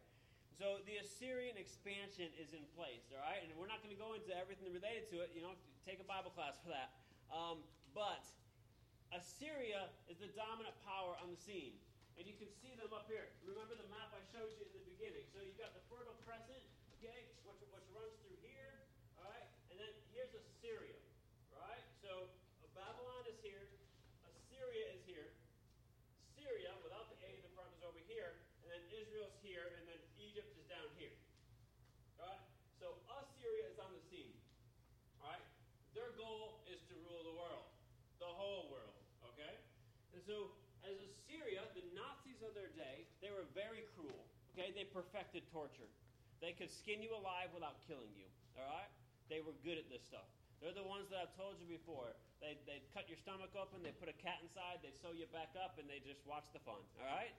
So 0.59 0.83
the 0.83 0.99
Assyrian 0.99 1.55
expansion 1.55 2.27
is 2.35 2.51
in 2.51 2.67
place, 2.75 3.07
all 3.15 3.23
right? 3.23 3.39
And 3.39 3.49
we're 3.55 3.71
not 3.71 3.79
going 3.79 3.95
to 3.95 3.99
go 3.99 4.13
into 4.13 4.35
everything 4.35 4.69
related 4.75 5.07
to 5.15 5.23
it. 5.23 5.31
You 5.31 5.47
know, 5.47 5.55
take 5.87 6.03
a 6.03 6.07
Bible 6.07 6.29
class 6.35 6.59
for 6.59 6.69
that. 6.69 6.91
Um, 7.31 7.63
but 7.95 8.27
Assyria 9.15 9.89
is 10.11 10.19
the 10.19 10.29
dominant 10.35 10.75
power 10.83 11.15
on 11.23 11.31
the 11.31 11.39
scene. 11.39 11.79
And 12.19 12.29
you 12.29 12.37
can 12.37 12.51
see 12.61 12.75
them 12.77 12.93
up 12.93 13.09
here. 13.09 13.31
Remember 13.47 13.73
the 13.73 13.89
map 13.89 14.13
I 14.13 14.21
showed 14.29 14.53
you 14.53 14.61
in 14.61 14.71
the 14.75 14.85
beginning. 14.85 15.25
So 15.33 15.41
you've 15.41 15.57
got 15.57 15.73
the 15.73 15.81
Fertile 15.89 16.13
Crescent, 16.27 16.61
okay, 16.99 17.25
which, 17.47 17.63
which 17.73 17.87
runs 17.95 18.13
through 18.21 18.37
here, 18.45 18.85
all 19.17 19.25
right? 19.25 19.49
And 19.73 19.81
then 19.81 19.89
here's 20.13 20.29
Assyria. 20.37 20.93
So 22.03 22.27
Babylon 22.75 23.23
is 23.31 23.39
here, 23.39 23.63
Assyria 24.27 24.91
is 24.91 25.07
here, 25.07 25.31
Syria 26.35 26.75
without 26.83 27.07
the 27.07 27.15
A 27.23 27.31
in 27.31 27.39
the 27.47 27.53
front 27.55 27.71
is 27.71 27.79
over 27.79 28.03
here, 28.11 28.43
and 28.59 28.67
then 28.67 28.83
Israel's 28.91 29.39
here, 29.39 29.71
and 29.79 29.87
then 29.87 30.03
Egypt 30.19 30.51
is 30.59 30.67
down 30.67 30.83
here. 30.99 31.15
Alright? 32.19 32.43
So 32.83 32.99
Assyria 33.07 33.71
is 33.71 33.79
on 33.79 33.95
the 33.95 34.03
scene. 34.11 34.35
Alright? 35.23 35.47
Their 35.95 36.11
goal 36.19 36.59
is 36.67 36.83
to 36.91 36.93
rule 37.07 37.23
the 37.23 37.39
world. 37.39 37.71
The 38.19 38.27
whole 38.27 38.67
world. 38.67 38.99
Okay? 39.33 39.55
And 40.11 40.12
so 40.27 40.51
as 40.83 40.99
Assyria, 40.99 41.63
the 41.75 41.85
Nazis 41.95 42.39
of 42.43 42.51
their 42.55 42.71
day, 42.75 43.07
they 43.23 43.31
were 43.31 43.47
very 43.55 43.87
cruel. 43.95 44.27
Okay? 44.53 44.71
They 44.75 44.85
perfected 44.87 45.47
torture. 45.49 45.89
They 46.43 46.51
could 46.51 46.69
skin 46.69 46.99
you 46.99 47.15
alive 47.15 47.55
without 47.55 47.79
killing 47.87 48.11
you. 48.15 48.27
Alright? 48.59 48.91
They 49.31 49.39
were 49.39 49.55
good 49.63 49.79
at 49.79 49.87
this 49.87 50.03
stuff. 50.03 50.27
They're 50.59 50.75
the 50.75 50.85
ones 50.85 51.11
that 51.11 51.19
I've 51.19 51.35
told 51.35 51.59
you 51.59 51.67
before. 51.67 52.15
They, 52.39 52.59
they'd 52.67 52.83
cut 52.91 53.07
your 53.07 53.19
stomach 53.19 53.55
open, 53.55 53.83
they 53.83 53.95
put 53.95 54.11
a 54.11 54.15
cat 54.19 54.43
inside, 54.43 54.83
they 54.83 54.91
sew 54.99 55.15
you 55.15 55.27
back 55.31 55.55
up, 55.55 55.79
and 55.79 55.87
they 55.87 56.03
just 56.03 56.19
watch 56.27 56.47
the 56.51 56.59
fun. 56.63 56.79
All 56.99 57.07
right? 57.07 57.31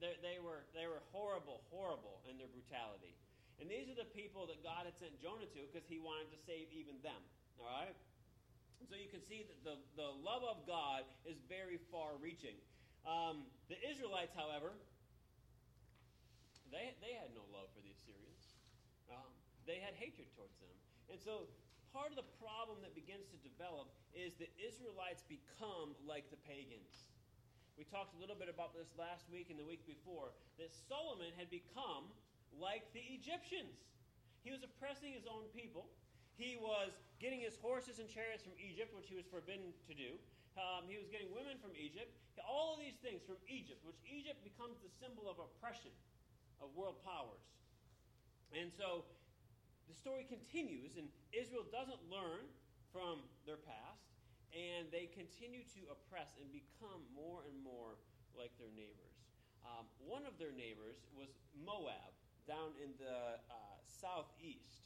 They, 0.00 0.16
they, 0.20 0.36
were, 0.36 0.68
they 0.76 0.84
were 0.84 1.00
horrible, 1.12 1.64
horrible 1.72 2.20
in 2.28 2.36
their 2.36 2.48
brutality. 2.52 3.16
And 3.60 3.68
these 3.68 3.88
are 3.92 3.96
the 3.96 4.08
people 4.16 4.48
that 4.48 4.60
God 4.64 4.88
had 4.88 4.96
sent 4.96 5.16
Jonah 5.20 5.48
to 5.48 5.60
because 5.68 5.84
he 5.88 6.00
wanted 6.00 6.32
to 6.32 6.38
save 6.48 6.72
even 6.72 6.96
them. 7.04 7.20
All 7.60 7.68
right? 7.68 7.96
So 8.88 8.96
you 8.96 9.12
can 9.12 9.20
see 9.22 9.44
that 9.46 9.60
the, 9.62 9.76
the 9.94 10.10
love 10.24 10.42
of 10.42 10.64
God 10.66 11.04
is 11.28 11.38
very 11.46 11.78
far 11.92 12.16
reaching. 12.18 12.56
Um, 13.04 13.46
the 13.68 13.78
Israelites, 13.86 14.32
however, 14.34 14.74
they, 16.72 16.94
they 17.02 17.14
had 17.14 17.30
no 17.36 17.44
love 17.52 17.70
for 17.76 17.82
the 17.82 17.92
Assyrians. 17.92 18.56
Um, 19.10 19.30
they 19.66 19.78
had 19.82 19.94
hatred 19.98 20.30
towards 20.34 20.56
them. 20.58 20.74
And 21.12 21.18
so 21.18 21.50
part 21.92 22.14
of 22.14 22.16
the 22.18 22.26
problem 22.38 22.78
that 22.86 22.94
begins 22.94 23.26
to 23.34 23.38
develop 23.42 23.90
is 24.14 24.34
that 24.38 24.50
Israelites 24.58 25.26
become 25.26 25.94
like 26.06 26.30
the 26.30 26.40
pagans. 26.46 27.10
We 27.74 27.86
talked 27.86 28.14
a 28.14 28.20
little 28.20 28.38
bit 28.38 28.50
about 28.50 28.76
this 28.76 28.90
last 28.98 29.26
week 29.30 29.48
and 29.50 29.58
the 29.58 29.66
week 29.66 29.82
before 29.86 30.34
that 30.58 30.70
Solomon 30.70 31.32
had 31.34 31.50
become 31.50 32.10
like 32.54 32.86
the 32.92 33.02
Egyptians. 33.14 33.86
He 34.42 34.50
was 34.50 34.62
oppressing 34.62 35.12
his 35.14 35.26
own 35.26 35.48
people. 35.54 35.88
He 36.40 36.56
was 36.56 36.96
getting 37.20 37.44
his 37.44 37.60
horses 37.60 38.00
and 38.00 38.08
chariots 38.08 38.40
from 38.40 38.56
Egypt, 38.56 38.96
which 38.96 39.12
he 39.12 39.16
was 39.20 39.28
forbidden 39.28 39.76
to 39.84 39.92
do. 39.92 40.16
Um, 40.56 40.88
he 40.88 40.96
was 40.96 41.04
getting 41.12 41.28
women 41.36 41.60
from 41.60 41.76
Egypt. 41.76 42.08
All 42.40 42.72
of 42.72 42.80
these 42.80 42.96
things 43.04 43.20
from 43.28 43.36
Egypt, 43.44 43.84
which 43.84 44.00
Egypt 44.08 44.40
becomes 44.40 44.80
the 44.80 44.88
symbol 44.88 45.28
of 45.28 45.36
oppression 45.36 45.92
of 46.64 46.72
world 46.72 46.96
powers. 47.04 47.44
And 48.56 48.72
so 48.72 49.04
the 49.84 49.92
story 49.92 50.24
continues, 50.24 50.96
and 50.96 51.12
Israel 51.36 51.68
doesn't 51.68 52.00
learn 52.08 52.48
from 52.88 53.20
their 53.44 53.60
past, 53.60 54.08
and 54.56 54.88
they 54.88 55.12
continue 55.12 55.62
to 55.76 55.80
oppress 55.92 56.34
and 56.40 56.48
become 56.50 57.04
more 57.12 57.44
and 57.46 57.54
more 57.60 58.00
like 58.32 58.50
their 58.56 58.72
neighbors. 58.72 59.14
Um, 59.62 59.84
one 60.00 60.24
of 60.24 60.40
their 60.40 60.56
neighbors 60.56 61.04
was 61.12 61.30
Moab, 61.52 62.16
down 62.48 62.72
in 62.80 62.96
the 62.96 63.38
uh, 63.46 63.76
southeast. 63.84 64.79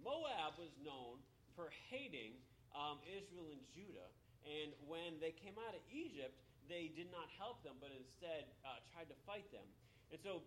Moab 0.00 0.56
was 0.56 0.72
known 0.80 1.20
for 1.54 1.68
hating 1.88 2.36
um, 2.72 3.00
Israel 3.06 3.50
and 3.52 3.62
Judah, 3.72 4.08
and 4.46 4.72
when 4.88 5.20
they 5.20 5.34
came 5.34 5.58
out 5.68 5.74
of 5.76 5.82
Egypt, 5.92 6.34
they 6.70 6.88
did 6.94 7.10
not 7.10 7.26
help 7.36 7.60
them, 7.66 7.76
but 7.82 7.90
instead 7.92 8.46
uh, 8.62 8.78
tried 8.94 9.10
to 9.10 9.18
fight 9.26 9.46
them. 9.50 9.66
And 10.14 10.18
so 10.22 10.42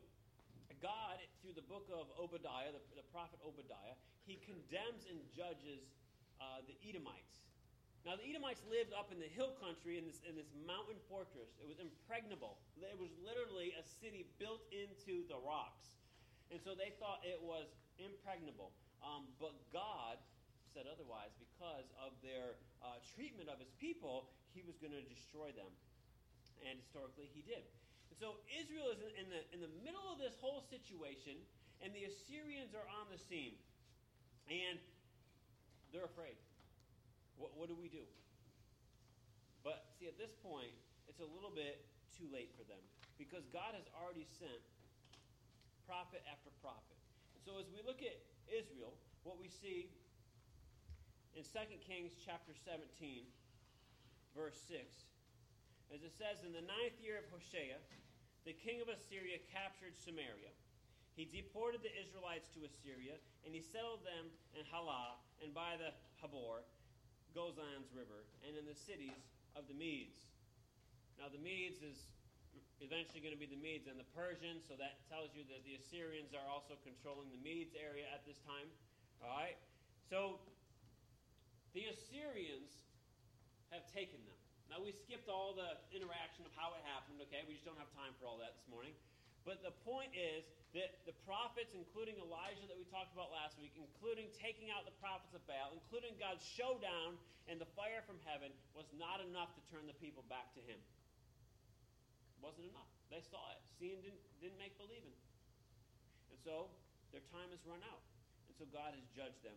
God, 0.84 1.16
through 1.40 1.56
the 1.56 1.64
book 1.64 1.88
of 1.96 2.12
Obadiah, 2.20 2.76
the, 2.76 2.84
the 3.00 3.08
prophet 3.16 3.40
Obadiah, 3.40 3.96
he 4.28 4.36
condemns 4.44 5.08
and 5.08 5.16
judges 5.32 5.80
uh, 6.44 6.60
the 6.68 6.76
Edomites. 6.84 7.48
Now, 8.04 8.20
the 8.20 8.28
Edomites 8.28 8.60
lived 8.68 8.92
up 8.92 9.16
in 9.16 9.20
the 9.24 9.32
hill 9.32 9.56
country 9.64 9.96
in 9.96 10.04
this, 10.04 10.20
in 10.28 10.36
this 10.36 10.52
mountain 10.68 11.00
fortress. 11.08 11.56
It 11.56 11.72
was 11.72 11.80
impregnable. 11.80 12.60
It 12.76 13.00
was 13.00 13.16
literally 13.24 13.72
a 13.80 13.84
city 14.04 14.28
built 14.44 14.60
into 14.76 15.24
the 15.32 15.40
rocks. 15.40 15.96
And 16.52 16.60
so 16.60 16.76
they 16.76 16.92
thought 17.00 17.24
it 17.24 17.40
was 17.40 17.72
impregnable. 17.96 18.76
Um, 19.04 19.28
but 19.38 19.54
God 19.76 20.18
said 20.72 20.88
otherwise 20.90 21.36
because 21.38 21.86
of 22.02 22.16
their 22.26 22.58
uh, 22.82 22.98
treatment 23.14 23.52
of 23.52 23.60
his 23.60 23.70
people, 23.78 24.32
he 24.56 24.64
was 24.66 24.80
going 24.80 24.96
to 24.96 25.04
destroy 25.06 25.52
them. 25.54 25.70
And 26.64 26.80
historically, 26.80 27.28
he 27.36 27.44
did. 27.44 27.62
And 28.10 28.18
so 28.18 28.40
Israel 28.50 28.90
is 28.96 29.04
in 29.20 29.28
the, 29.28 29.42
in 29.52 29.60
the 29.60 29.74
middle 29.84 30.08
of 30.08 30.18
this 30.18 30.34
whole 30.40 30.64
situation, 30.72 31.36
and 31.84 31.92
the 31.92 32.08
Assyrians 32.08 32.72
are 32.72 32.88
on 32.88 33.12
the 33.12 33.20
scene. 33.20 33.60
And 34.48 34.80
they're 35.92 36.08
afraid. 36.08 36.40
What, 37.38 37.54
what 37.60 37.68
do 37.68 37.76
we 37.76 37.92
do? 37.92 38.04
But 39.62 39.86
see, 40.00 40.08
at 40.08 40.18
this 40.20 40.32
point, 40.44 40.74
it's 41.08 41.20
a 41.20 41.30
little 41.30 41.52
bit 41.52 41.84
too 42.16 42.28
late 42.32 42.52
for 42.58 42.66
them 42.68 42.82
because 43.16 43.46
God 43.54 43.78
has 43.78 43.88
already 43.96 44.28
sent 44.40 44.60
prophet 45.88 46.24
after 46.28 46.52
prophet. 46.60 46.98
And 47.38 47.42
so 47.44 47.60
as 47.60 47.68
we 47.72 47.80
look 47.86 48.02
at 48.02 48.18
Israel, 48.52 48.94
what 49.24 49.40
we 49.40 49.48
see 49.48 49.92
in 51.36 51.44
2 51.44 51.50
Kings 51.82 52.14
chapter 52.20 52.54
17, 52.54 53.26
verse 54.36 54.60
6, 54.70 54.80
as 55.94 56.02
it 56.02 56.14
says, 56.14 56.42
In 56.46 56.54
the 56.54 56.66
ninth 56.66 56.98
year 57.02 57.22
of 57.22 57.26
Hoshea, 57.30 57.78
the 58.46 58.54
king 58.54 58.84
of 58.84 58.92
Assyria 58.92 59.40
captured 59.50 59.96
Samaria. 59.96 60.52
He 61.14 61.30
deported 61.30 61.86
the 61.86 61.94
Israelites 61.94 62.50
to 62.58 62.66
Assyria, 62.66 63.22
and 63.46 63.54
he 63.54 63.62
settled 63.62 64.02
them 64.02 64.34
in 64.58 64.66
Halah 64.66 65.22
and 65.46 65.54
by 65.54 65.78
the 65.78 65.94
Habor, 66.20 66.66
Gozan's 67.38 67.94
river, 67.94 68.26
and 68.42 68.58
in 68.58 68.66
the 68.66 68.76
cities 68.76 69.30
of 69.54 69.70
the 69.70 69.78
Medes. 69.78 70.34
Now, 71.22 71.30
the 71.30 71.42
Medes 71.42 71.86
is 71.86 72.10
eventually 72.84 73.24
going 73.24 73.34
to 73.34 73.40
be 73.40 73.50
the 73.50 73.60
Medes 73.60 73.88
and 73.88 73.96
the 73.96 74.08
Persians, 74.14 74.68
so 74.68 74.76
that 74.78 75.02
tells 75.08 75.32
you 75.34 75.48
that 75.50 75.64
the 75.64 75.80
Assyrians 75.80 76.36
are 76.36 76.46
also 76.52 76.76
controlling 76.84 77.32
the 77.32 77.40
Medes 77.40 77.74
area 77.80 78.06
at 78.12 78.28
this 78.28 78.38
time. 78.44 78.68
All 79.24 79.32
right? 79.32 79.56
So, 80.12 80.44
the 81.72 81.90
Assyrians 81.90 82.70
have 83.72 83.88
taken 83.90 84.20
them. 84.28 84.38
Now, 84.70 84.84
we 84.84 84.94
skipped 84.94 85.32
all 85.32 85.56
the 85.58 85.80
interaction 85.96 86.46
of 86.46 86.54
how 86.54 86.76
it 86.78 86.84
happened, 86.86 87.24
okay? 87.30 87.42
We 87.48 87.58
just 87.58 87.66
don't 87.66 87.80
have 87.80 87.90
time 87.98 88.14
for 88.20 88.30
all 88.30 88.38
that 88.44 88.54
this 88.58 88.68
morning. 88.70 88.94
But 89.44 89.60
the 89.60 89.76
point 89.84 90.16
is 90.16 90.48
that 90.72 91.04
the 91.04 91.16
prophets, 91.28 91.76
including 91.76 92.16
Elijah 92.18 92.64
that 92.66 92.80
we 92.80 92.88
talked 92.88 93.12
about 93.12 93.30
last 93.30 93.60
week, 93.60 93.76
including 93.76 94.32
taking 94.40 94.72
out 94.72 94.88
the 94.88 94.96
prophets 95.04 95.36
of 95.36 95.44
Baal, 95.46 95.76
including 95.76 96.16
God's 96.16 96.42
showdown 96.42 97.20
and 97.52 97.60
the 97.60 97.68
fire 97.76 98.02
from 98.08 98.18
heaven, 98.24 98.50
was 98.72 98.88
not 98.96 99.20
enough 99.20 99.52
to 99.54 99.62
turn 99.68 99.84
the 99.86 99.98
people 100.00 100.24
back 100.32 100.56
to 100.56 100.62
Him. 100.64 100.80
Wasn't 102.44 102.68
enough. 102.68 102.92
They 103.08 103.24
saw 103.24 103.40
it. 103.56 103.64
Seeing 103.80 104.04
didn't, 104.04 104.20
didn't 104.44 104.60
make 104.60 104.76
believing. 104.76 105.16
And 106.28 106.38
so 106.44 106.68
their 107.16 107.24
time 107.32 107.48
has 107.56 107.64
run 107.64 107.80
out. 107.88 108.04
And 108.52 108.54
so 108.60 108.68
God 108.68 108.92
has 108.92 109.06
judged 109.16 109.40
them. 109.48 109.56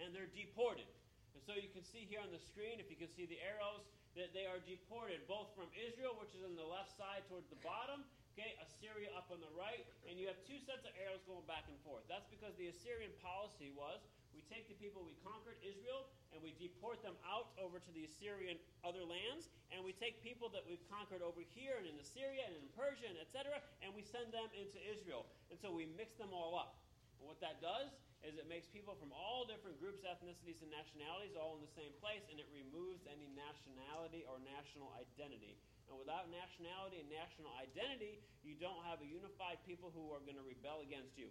And 0.00 0.16
they're 0.16 0.32
deported. 0.32 0.88
And 1.36 1.44
so 1.44 1.52
you 1.52 1.68
can 1.68 1.84
see 1.84 2.08
here 2.08 2.24
on 2.24 2.32
the 2.32 2.40
screen, 2.40 2.80
if 2.80 2.88
you 2.88 2.96
can 2.96 3.12
see 3.12 3.28
the 3.28 3.36
arrows, 3.44 3.84
that 4.16 4.30
they 4.30 4.46
are 4.46 4.62
deported 4.62 5.26
both 5.26 5.50
from 5.58 5.66
Israel, 5.74 6.14
which 6.16 6.32
is 6.32 6.46
on 6.46 6.54
the 6.54 6.64
left 6.64 6.94
side 6.94 7.26
towards 7.26 7.50
the 7.50 7.58
bottom, 7.66 8.06
okay, 8.32 8.54
Assyria 8.62 9.10
up 9.18 9.26
on 9.34 9.42
the 9.42 9.50
right, 9.58 9.82
and 10.06 10.14
you 10.14 10.30
have 10.30 10.38
two 10.46 10.58
sets 10.62 10.86
of 10.86 10.94
arrows 10.94 11.22
going 11.26 11.42
back 11.50 11.66
and 11.66 11.74
forth. 11.82 12.06
That's 12.06 12.30
because 12.30 12.54
the 12.54 12.70
Assyrian 12.70 13.10
policy 13.18 13.74
was 13.74 13.98
we 14.34 14.42
take 14.50 14.66
the 14.66 14.76
people 14.76 15.06
we 15.06 15.14
conquered, 15.22 15.56
Israel, 15.62 16.10
and 16.34 16.42
we 16.42 16.52
deport 16.58 17.00
them 17.06 17.14
out 17.22 17.54
over 17.62 17.78
to 17.78 17.90
the 17.94 18.04
Assyrian 18.04 18.58
other 18.82 19.06
lands, 19.06 19.48
and 19.70 19.86
we 19.86 19.94
take 19.94 20.18
people 20.20 20.50
that 20.50 20.66
we've 20.66 20.82
conquered 20.90 21.22
over 21.22 21.40
here 21.54 21.78
and 21.78 21.86
in 21.86 21.94
Assyria 22.02 22.42
and 22.50 22.58
in 22.58 22.66
Persia 22.74 23.06
and 23.06 23.18
etc., 23.22 23.62
and 23.80 23.94
we 23.94 24.02
send 24.02 24.34
them 24.34 24.50
into 24.58 24.76
Israel. 24.90 25.24
And 25.48 25.56
so 25.62 25.70
we 25.70 25.86
mix 25.94 26.18
them 26.18 26.34
all 26.34 26.58
up. 26.58 26.82
And 27.22 27.30
what 27.30 27.38
that 27.40 27.62
does 27.62 27.94
is 28.26 28.34
it 28.40 28.48
makes 28.48 28.66
people 28.66 28.96
from 28.96 29.12
all 29.12 29.44
different 29.44 29.76
groups, 29.78 30.02
ethnicities, 30.02 30.58
and 30.64 30.72
nationalities 30.72 31.36
all 31.36 31.54
in 31.54 31.62
the 31.62 31.74
same 31.76 31.92
place, 32.00 32.24
and 32.32 32.40
it 32.40 32.48
removes 32.50 33.04
any 33.06 33.28
nationality 33.36 34.24
or 34.26 34.40
national 34.42 34.90
identity. 34.96 35.54
And 35.92 36.00
without 36.00 36.32
nationality 36.32 37.04
and 37.04 37.08
national 37.12 37.52
identity, 37.60 38.18
you 38.40 38.56
don't 38.56 38.80
have 38.88 39.04
a 39.04 39.08
unified 39.08 39.60
people 39.68 39.92
who 39.92 40.08
are 40.10 40.24
going 40.24 40.40
to 40.40 40.46
rebel 40.48 40.80
against 40.80 41.14
you. 41.20 41.28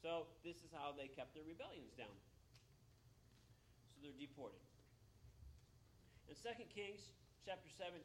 So 0.00 0.24
this 0.40 0.64
is 0.64 0.72
how 0.72 0.96
they 0.96 1.12
kept 1.12 1.36
their 1.36 1.44
rebellions 1.44 1.92
down. 1.92 2.16
So 3.92 4.00
they're 4.00 4.16
deported. 4.16 4.60
In 6.32 6.36
2 6.40 6.48
Kings 6.72 7.12
chapter 7.44 7.68
17 7.68 8.00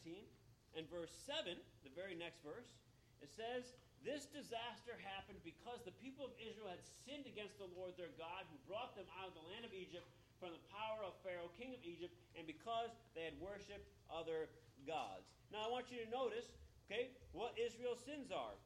and 0.75 0.83
verse 0.91 1.13
7, 1.23 1.55
the 1.87 1.93
very 1.95 2.19
next 2.19 2.43
verse, 2.43 2.75
it 3.23 3.31
says, 3.31 3.79
This 4.03 4.27
disaster 4.27 4.99
happened 4.99 5.39
because 5.47 5.87
the 5.87 5.95
people 6.03 6.27
of 6.27 6.35
Israel 6.35 6.67
had 6.67 6.83
sinned 7.07 7.31
against 7.31 7.55
the 7.55 7.71
Lord 7.71 7.95
their 7.95 8.11
God, 8.19 8.43
who 8.51 8.59
brought 8.67 8.91
them 8.99 9.07
out 9.15 9.31
of 9.31 9.35
the 9.39 9.47
land 9.47 9.63
of 9.63 9.71
Egypt 9.71 10.03
from 10.35 10.51
the 10.51 10.63
power 10.67 10.99
of 11.07 11.15
Pharaoh, 11.23 11.47
king 11.55 11.71
of 11.71 11.79
Egypt, 11.87 12.11
and 12.35 12.43
because 12.43 12.91
they 13.15 13.23
had 13.23 13.39
worshipped 13.39 13.87
other 14.11 14.51
gods. 14.83 15.31
Now 15.47 15.63
I 15.63 15.71
want 15.71 15.87
you 15.87 16.03
to 16.03 16.09
notice, 16.11 16.51
okay, 16.91 17.15
what 17.31 17.55
Israel's 17.55 18.03
sins 18.03 18.35
are. 18.35 18.59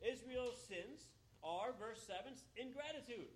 Israel's 0.00 0.56
sins 0.64 1.12
are, 1.44 1.72
verse 1.76 2.02
7, 2.04 2.32
ingratitude. 2.56 3.30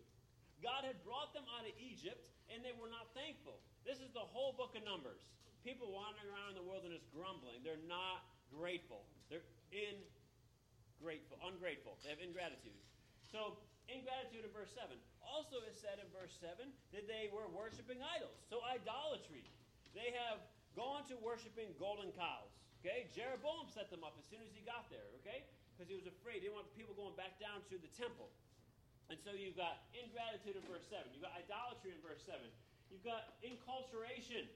God 0.60 0.84
had 0.84 0.96
brought 1.04 1.32
them 1.36 1.44
out 1.56 1.64
of 1.68 1.74
Egypt, 1.76 2.20
and 2.52 2.64
they 2.64 2.72
were 2.76 2.88
not 2.88 3.12
thankful. 3.12 3.60
This 3.84 4.00
is 4.00 4.12
the 4.12 4.24
whole 4.24 4.56
book 4.56 4.72
of 4.76 4.84
Numbers. 4.84 5.20
People 5.64 5.92
wandering 5.92 6.28
around 6.28 6.56
in 6.56 6.58
the 6.60 6.68
wilderness 6.68 7.04
grumbling. 7.12 7.64
They're 7.64 7.80
not 7.88 8.24
grateful. 8.52 9.04
They're 9.32 9.44
ingrateful, 9.72 11.40
ungrateful. 11.40 11.96
They 12.04 12.12
have 12.12 12.20
ingratitude. 12.20 12.76
So, 13.28 13.56
ingratitude 13.88 14.44
in 14.44 14.52
verse 14.52 14.72
7. 14.76 14.92
Also, 15.24 15.64
is 15.64 15.76
said 15.80 16.00
in 16.00 16.08
verse 16.12 16.36
7 16.40 16.68
that 16.92 17.08
they 17.08 17.32
were 17.32 17.48
worshiping 17.48 18.00
idols. 18.04 18.36
So, 18.52 18.60
idolatry. 18.64 19.48
They 19.96 20.12
have 20.28 20.44
gone 20.76 21.06
to 21.08 21.16
worshiping 21.22 21.72
golden 21.80 22.12
cows. 22.12 22.52
Okay? 22.84 23.08
Jeroboam 23.16 23.72
set 23.72 23.88
them 23.88 24.04
up 24.04 24.18
as 24.20 24.26
soon 24.28 24.44
as 24.44 24.52
he 24.52 24.60
got 24.66 24.90
there. 24.92 25.08
Okay? 25.24 25.48
Because 25.74 25.90
he 25.90 25.98
was 25.98 26.06
afraid. 26.06 26.40
He 26.40 26.46
didn't 26.46 26.54
want 26.54 26.70
the 26.70 26.78
people 26.78 26.94
going 26.94 27.18
back 27.18 27.34
down 27.42 27.66
to 27.66 27.74
the 27.74 27.90
temple. 27.98 28.30
And 29.10 29.18
so 29.20 29.34
you've 29.34 29.58
got 29.58 29.84
ingratitude 29.92 30.54
in 30.54 30.64
verse 30.70 30.86
7. 30.86 31.02
You've 31.10 31.26
got 31.26 31.34
idolatry 31.34 31.92
in 31.92 32.00
verse 32.00 32.22
7. 32.24 32.38
You've 32.88 33.04
got 33.04 33.36
inculturation 33.42 34.46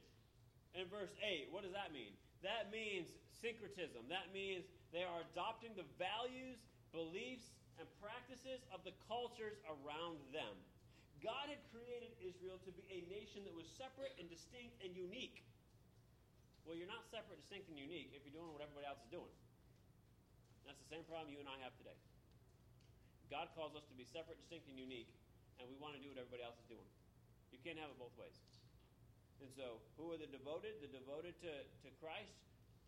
in 0.79 0.87
verse 0.89 1.13
8. 1.21 1.51
What 1.51 1.67
does 1.67 1.75
that 1.75 1.91
mean? 1.91 2.15
That 2.47 2.71
means 2.71 3.11
syncretism. 3.43 4.07
That 4.07 4.31
means 4.31 4.65
they 4.95 5.03
are 5.03 5.27
adopting 5.35 5.75
the 5.75 5.85
values, 5.99 6.63
beliefs, 6.95 7.51
and 7.77 7.87
practices 7.99 8.63
of 8.71 8.87
the 8.87 8.95
cultures 9.11 9.59
around 9.67 10.23
them. 10.31 10.55
God 11.19 11.51
had 11.51 11.59
created 11.75 12.15
Israel 12.23 12.63
to 12.63 12.71
be 12.71 12.87
a 12.95 13.03
nation 13.11 13.43
that 13.43 13.55
was 13.55 13.67
separate 13.75 14.15
and 14.23 14.31
distinct 14.31 14.79
and 14.87 14.95
unique. 14.95 15.43
Well, 16.63 16.79
you're 16.79 16.91
not 16.91 17.03
separate, 17.11 17.43
distinct, 17.43 17.67
and 17.73 17.79
unique 17.79 18.15
if 18.15 18.23
you're 18.23 18.39
doing 18.39 18.55
what 18.55 18.63
everybody 18.63 18.87
else 18.87 19.03
is 19.03 19.11
doing. 19.11 19.35
That's 20.69 20.85
the 20.85 20.93
same 20.93 21.09
problem 21.09 21.33
you 21.33 21.41
and 21.41 21.49
I 21.49 21.57
have 21.65 21.73
today. 21.81 21.97
God 23.33 23.49
calls 23.57 23.73
us 23.73 23.89
to 23.89 23.97
be 23.97 24.05
separate, 24.05 24.37
distinct, 24.37 24.69
and 24.69 24.77
unique, 24.77 25.09
and 25.57 25.65
we 25.65 25.81
want 25.81 25.97
to 25.97 26.01
do 26.05 26.13
what 26.13 26.21
everybody 26.21 26.45
else 26.45 26.61
is 26.61 26.69
doing. 26.69 26.85
You 27.49 27.57
can't 27.65 27.81
have 27.81 27.89
it 27.89 27.97
both 27.97 28.13
ways. 28.21 28.37
And 29.41 29.49
so, 29.57 29.81
who 29.97 30.13
are 30.13 30.21
the 30.21 30.29
devoted? 30.29 30.77
The 30.85 30.93
devoted 30.93 31.41
to, 31.41 31.53
to 31.65 31.89
Christ, 31.97 32.37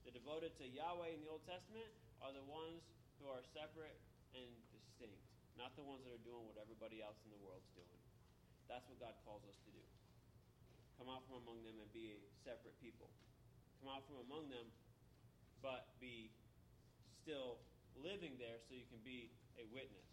the 0.04 0.12
devoted 0.12 0.52
to 0.60 0.68
Yahweh 0.68 1.16
in 1.16 1.24
the 1.24 1.32
Old 1.32 1.40
Testament, 1.48 1.88
are 2.20 2.36
the 2.36 2.44
ones 2.44 2.84
who 3.16 3.32
are 3.32 3.40
separate 3.56 3.96
and 4.36 4.48
distinct, 4.76 5.24
not 5.56 5.72
the 5.72 5.84
ones 5.84 6.04
that 6.04 6.12
are 6.12 6.24
doing 6.28 6.44
what 6.44 6.60
everybody 6.60 7.00
else 7.00 7.16
in 7.24 7.32
the 7.32 7.40
world's 7.40 7.72
doing. 7.72 8.00
That's 8.68 8.84
what 8.92 9.00
God 9.00 9.16
calls 9.24 9.40
us 9.48 9.56
to 9.64 9.70
do. 9.72 9.84
Come 11.00 11.08
out 11.08 11.24
from 11.24 11.40
among 11.48 11.64
them 11.64 11.80
and 11.80 11.88
be 11.96 12.12
a 12.12 12.20
separate 12.44 12.76
people. 12.84 13.08
Come 13.80 13.88
out 13.88 14.04
from 14.04 14.20
among 14.28 14.52
them, 14.52 14.68
but 15.64 15.96
be 15.96 16.28
still 17.24 17.60
living 17.98 18.38
there 18.38 18.62
so 18.62 18.76
you 18.76 18.86
can 18.86 19.02
be 19.02 19.34
a 19.58 19.66
witness 19.74 20.10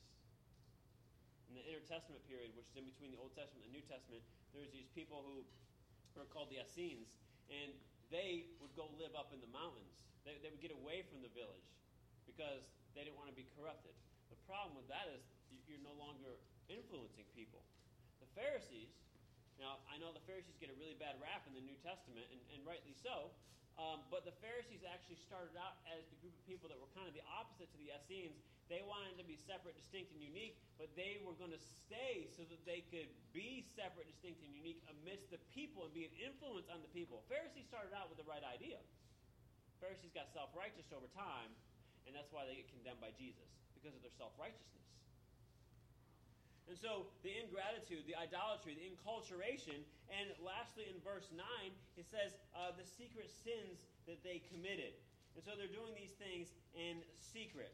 in 1.48 1.56
the 1.56 1.64
intertestament 1.64 2.20
period, 2.28 2.52
which 2.54 2.68
is 2.68 2.76
in 2.76 2.84
between 2.84 3.16
the 3.16 3.20
Old 3.20 3.32
Testament 3.32 3.64
and 3.64 3.72
the 3.72 3.78
New 3.80 3.88
Testament, 3.88 4.20
there's 4.52 4.72
these 4.76 4.92
people 4.92 5.24
who 5.24 5.48
are 6.20 6.28
called 6.28 6.52
the 6.52 6.60
Essenes, 6.60 7.16
and 7.48 7.72
they 8.12 8.52
would 8.60 8.76
go 8.76 8.92
live 9.00 9.16
up 9.16 9.32
in 9.32 9.40
the 9.40 9.52
mountains. 9.52 10.04
They, 10.28 10.36
they 10.44 10.52
would 10.52 10.64
get 10.64 10.76
away 10.76 11.08
from 11.08 11.24
the 11.24 11.32
village 11.32 11.72
because 12.28 12.68
they 12.92 13.08
didn't 13.08 13.16
want 13.16 13.32
to 13.32 13.38
be 13.38 13.48
corrupted. 13.56 13.96
The 14.28 14.40
problem 14.44 14.76
with 14.76 14.88
that 14.92 15.08
is 15.08 15.24
you're 15.68 15.84
no 15.84 15.96
longer 15.96 16.40
influencing 16.68 17.28
people. 17.32 17.64
The 18.20 18.28
Pharisees, 18.36 18.92
now 19.60 19.80
I 19.88 20.00
know 20.00 20.12
the 20.12 20.24
Pharisees 20.28 20.60
get 20.60 20.72
a 20.72 20.78
really 20.80 20.96
bad 21.00 21.16
rap 21.24 21.48
in 21.48 21.56
the 21.56 21.64
New 21.64 21.76
Testament, 21.80 22.28
and, 22.32 22.40
and 22.56 22.60
rightly 22.68 22.96
so, 23.00 23.32
um, 23.78 24.02
but 24.10 24.26
the 24.26 24.34
Pharisees 24.42 24.82
actually 24.82 25.22
started 25.22 25.54
out 25.54 25.78
as 25.86 26.02
the 26.10 26.18
group 26.18 26.34
of 26.34 26.44
people 26.50 26.66
that 26.66 26.82
were 26.82 26.90
kind 26.98 27.06
of 27.06 27.14
the 27.14 27.22
opposite 27.30 27.70
to 27.70 27.78
the 27.78 27.94
Essenes. 27.94 28.42
They 28.74 28.82
wanted 28.82 29.16
to 29.22 29.26
be 29.26 29.38
separate, 29.38 29.78
distinct, 29.78 30.12
and 30.12 30.20
unique, 30.20 30.58
but 30.82 30.90
they 30.98 31.22
were 31.22 31.38
going 31.38 31.54
to 31.54 31.62
stay 31.62 32.26
so 32.34 32.42
that 32.50 32.60
they 32.66 32.82
could 32.90 33.08
be 33.32 33.62
separate, 33.78 34.10
distinct, 34.10 34.42
and 34.42 34.50
unique 34.50 34.82
amidst 34.98 35.30
the 35.30 35.40
people 35.54 35.86
and 35.86 35.94
be 35.94 36.10
an 36.10 36.16
influence 36.20 36.68
on 36.74 36.82
the 36.82 36.90
people. 36.90 37.22
Pharisees 37.30 37.70
started 37.70 37.94
out 37.94 38.10
with 38.10 38.18
the 38.18 38.28
right 38.28 38.44
idea. 38.44 38.82
Pharisees 39.78 40.10
got 40.12 40.28
self 40.34 40.50
righteous 40.58 40.90
over 40.90 41.06
time, 41.14 41.54
and 42.10 42.18
that's 42.18 42.34
why 42.34 42.50
they 42.50 42.58
get 42.58 42.68
condemned 42.74 43.00
by 43.00 43.14
Jesus, 43.14 43.46
because 43.78 43.94
of 43.94 44.02
their 44.02 44.14
self 44.18 44.34
righteousness. 44.42 44.90
And 46.68 46.76
so 46.76 47.08
the 47.24 47.32
ingratitude, 47.32 48.04
the 48.04 48.20
idolatry, 48.20 48.76
the 48.76 48.84
inculturation, 48.84 49.88
and 50.12 50.36
lastly 50.44 50.92
in 50.92 51.00
verse 51.00 51.32
9, 51.32 51.40
it 51.96 52.04
says 52.12 52.36
uh, 52.52 52.76
the 52.76 52.84
secret 52.84 53.32
sins 53.32 53.88
that 54.04 54.20
they 54.20 54.44
committed. 54.52 54.92
And 55.40 55.42
so 55.48 55.56
they're 55.56 55.72
doing 55.72 55.96
these 55.96 56.12
things 56.20 56.52
in 56.76 57.00
secret. 57.24 57.72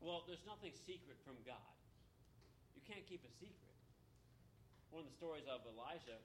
Well, 0.00 0.24
there's 0.24 0.44
nothing 0.48 0.72
secret 0.72 1.20
from 1.28 1.36
God. 1.44 1.76
You 2.72 2.80
can't 2.88 3.04
keep 3.04 3.20
a 3.20 3.32
secret. 3.36 3.74
One 4.88 5.04
of 5.04 5.12
the 5.12 5.16
stories 5.16 5.44
of 5.44 5.60
Elijah 5.68 6.16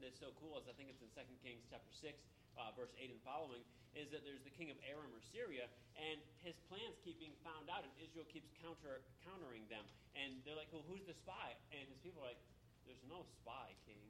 that's 0.00 0.18
so 0.18 0.32
cool 0.40 0.56
is 0.58 0.64
I 0.66 0.74
think 0.74 0.88
it's 0.88 1.04
in 1.04 1.12
2 1.12 1.22
Kings 1.44 1.62
chapter 1.68 1.92
6, 1.92 2.08
uh, 2.56 2.72
verse 2.72 2.90
8 2.96 3.12
and 3.12 3.22
following, 3.22 3.62
is 3.92 4.08
that 4.10 4.24
there's 4.24 4.42
the 4.42 4.54
king 4.54 4.72
of 4.72 4.80
Aram 4.82 5.12
or 5.12 5.20
Syria, 5.20 5.68
and 5.94 6.18
his 6.42 6.58
plans 6.66 6.98
keep 7.06 7.18
being 7.22 7.38
found 7.46 7.70
out, 7.70 7.86
and 7.86 7.94
Israel 8.02 8.26
keeps 8.26 8.50
counter 8.58 9.02
countering 9.22 9.62
them. 9.70 9.86
And 10.18 10.42
they're 10.42 10.58
like, 10.58 10.68
well, 10.74 10.84
who's 10.90 11.06
the 11.06 11.14
spy? 11.14 11.54
And 11.70 11.86
his 11.86 11.98
people 12.02 12.20
are 12.22 12.34
like, 12.34 12.42
there's 12.84 13.02
no 13.06 13.22
spy, 13.40 13.72
king. 13.86 14.02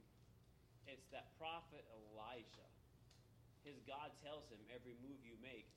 It's 0.88 1.06
that 1.12 1.36
prophet 1.36 1.84
Elijah. 1.92 2.68
His 3.62 3.78
God 3.86 4.10
tells 4.24 4.48
him 4.50 4.58
every 4.74 4.98
move 5.04 5.22
you 5.22 5.38
make, 5.38 5.68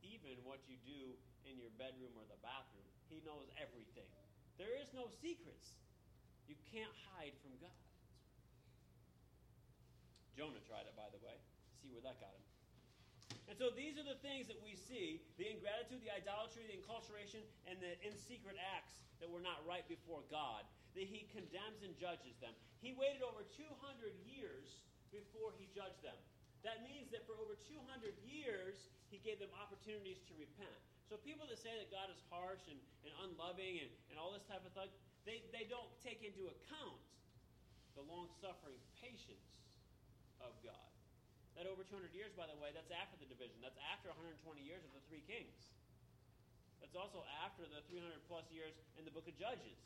even 0.00 0.40
what 0.48 0.64
you 0.64 0.80
do 0.86 1.12
in 1.44 1.60
your 1.60 1.68
bedroom 1.76 2.14
or 2.16 2.24
the 2.24 2.40
bathroom. 2.40 2.88
He 3.12 3.20
knows 3.26 3.50
everything. 3.60 4.08
There 4.56 4.72
is 4.80 4.88
no 4.96 5.12
secrets. 5.20 5.76
You 6.48 6.56
can't 6.72 6.94
hide 7.12 7.36
from 7.44 7.52
God. 7.60 7.84
Jonah 10.32 10.62
tried 10.64 10.88
it, 10.88 10.96
by 10.96 11.10
the 11.12 11.20
way. 11.20 11.36
See 11.82 11.92
where 11.92 12.00
that 12.06 12.16
got 12.22 12.32
him. 12.32 12.47
And 13.48 13.56
so 13.56 13.72
these 13.72 13.96
are 13.96 14.04
the 14.04 14.20
things 14.20 14.44
that 14.52 14.60
we 14.60 14.76
see 14.76 15.24
the 15.40 15.48
ingratitude, 15.48 16.04
the 16.04 16.12
idolatry, 16.12 16.68
the 16.68 16.76
inculturation, 16.76 17.40
and 17.64 17.80
the 17.80 17.96
in 18.04 18.12
secret 18.12 18.60
acts 18.60 19.00
that 19.24 19.26
were 19.26 19.40
not 19.40 19.64
right 19.64 19.88
before 19.88 20.20
God. 20.28 20.68
That 20.92 21.08
he 21.08 21.28
condemns 21.32 21.80
and 21.80 21.96
judges 21.96 22.36
them. 22.44 22.52
He 22.84 22.92
waited 22.92 23.24
over 23.24 23.44
200 23.56 23.64
years 24.28 24.84
before 25.08 25.56
he 25.56 25.68
judged 25.72 26.00
them. 26.04 26.16
That 26.66 26.82
means 26.82 27.08
that 27.14 27.24
for 27.24 27.38
over 27.38 27.54
200 27.54 27.80
years, 28.26 28.90
he 29.08 29.22
gave 29.22 29.38
them 29.38 29.52
opportunities 29.56 30.20
to 30.28 30.34
repent. 30.36 30.74
So 31.06 31.16
people 31.16 31.48
that 31.48 31.56
say 31.56 31.72
that 31.72 31.88
God 31.88 32.12
is 32.12 32.20
harsh 32.28 32.60
and, 32.68 32.76
and 33.06 33.12
unloving 33.24 33.80
and, 33.80 33.90
and 34.12 34.20
all 34.20 34.34
this 34.34 34.44
type 34.44 34.60
of 34.66 34.74
thing, 34.76 34.92
they, 35.24 35.40
they 35.54 35.64
don't 35.70 35.88
take 36.04 36.20
into 36.20 36.50
account 36.50 37.00
the 37.96 38.04
long 38.04 38.28
suffering 38.42 38.80
patience 39.00 39.48
of 40.44 40.52
God. 40.60 40.88
That 41.58 41.66
over 41.66 41.82
200 41.82 42.14
years, 42.14 42.30
by 42.38 42.46
the 42.46 42.54
way, 42.62 42.70
that's 42.70 42.94
after 42.94 43.18
the 43.18 43.26
division. 43.26 43.58
That's 43.58 43.82
after 43.90 44.14
120 44.14 44.38
years 44.62 44.78
of 44.86 44.94
the 44.94 45.02
three 45.10 45.26
kings. 45.26 45.58
That's 46.78 46.94
also 46.94 47.26
after 47.42 47.66
the 47.66 47.82
300 47.90 48.14
plus 48.30 48.46
years 48.54 48.78
in 48.94 49.02
the 49.02 49.10
book 49.10 49.26
of 49.26 49.34
Judges. 49.34 49.82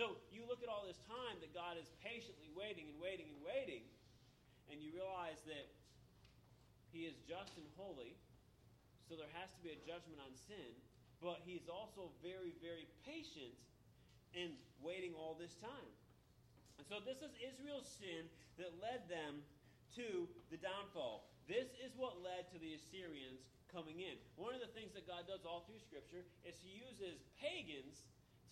So 0.00 0.16
you 0.32 0.48
look 0.48 0.64
at 0.64 0.72
all 0.72 0.88
this 0.88 1.00
time 1.04 1.36
that 1.44 1.52
God 1.52 1.76
is 1.76 1.88
patiently 2.00 2.48
waiting 2.56 2.88
and 2.88 2.96
waiting 2.96 3.28
and 3.36 3.40
waiting, 3.44 3.84
and 4.72 4.80
you 4.80 4.96
realize 4.96 5.44
that 5.44 5.68
He 6.88 7.04
is 7.04 7.20
just 7.28 7.52
and 7.60 7.68
holy, 7.76 8.16
so 9.08 9.16
there 9.16 9.28
has 9.36 9.52
to 9.56 9.60
be 9.60 9.76
a 9.76 9.80
judgment 9.84 10.24
on 10.24 10.32
sin, 10.48 10.72
but 11.20 11.44
He's 11.44 11.68
also 11.68 12.08
very, 12.24 12.56
very 12.64 12.88
patient 13.04 13.52
in 14.32 14.56
waiting 14.80 15.12
all 15.12 15.36
this 15.36 15.52
time. 15.60 15.92
And 16.80 16.84
so 16.88 17.00
this 17.04 17.20
is 17.20 17.32
Israel's 17.44 17.88
sin 18.00 18.28
that 18.56 18.72
led 18.80 19.04
them 19.08 19.44
to 19.94 20.26
the 20.50 20.58
downfall. 20.58 21.30
This 21.46 21.70
is 21.78 21.94
what 21.94 22.18
led 22.26 22.50
to 22.50 22.58
the 22.58 22.74
Assyrians 22.74 23.46
coming 23.70 24.02
in. 24.02 24.18
One 24.34 24.56
of 24.56 24.62
the 24.64 24.72
things 24.74 24.90
that 24.98 25.06
God 25.06 25.30
does 25.30 25.46
all 25.46 25.62
through 25.68 25.78
Scripture 25.78 26.26
is 26.42 26.58
He 26.58 26.82
uses 26.82 27.22
pagans 27.38 28.02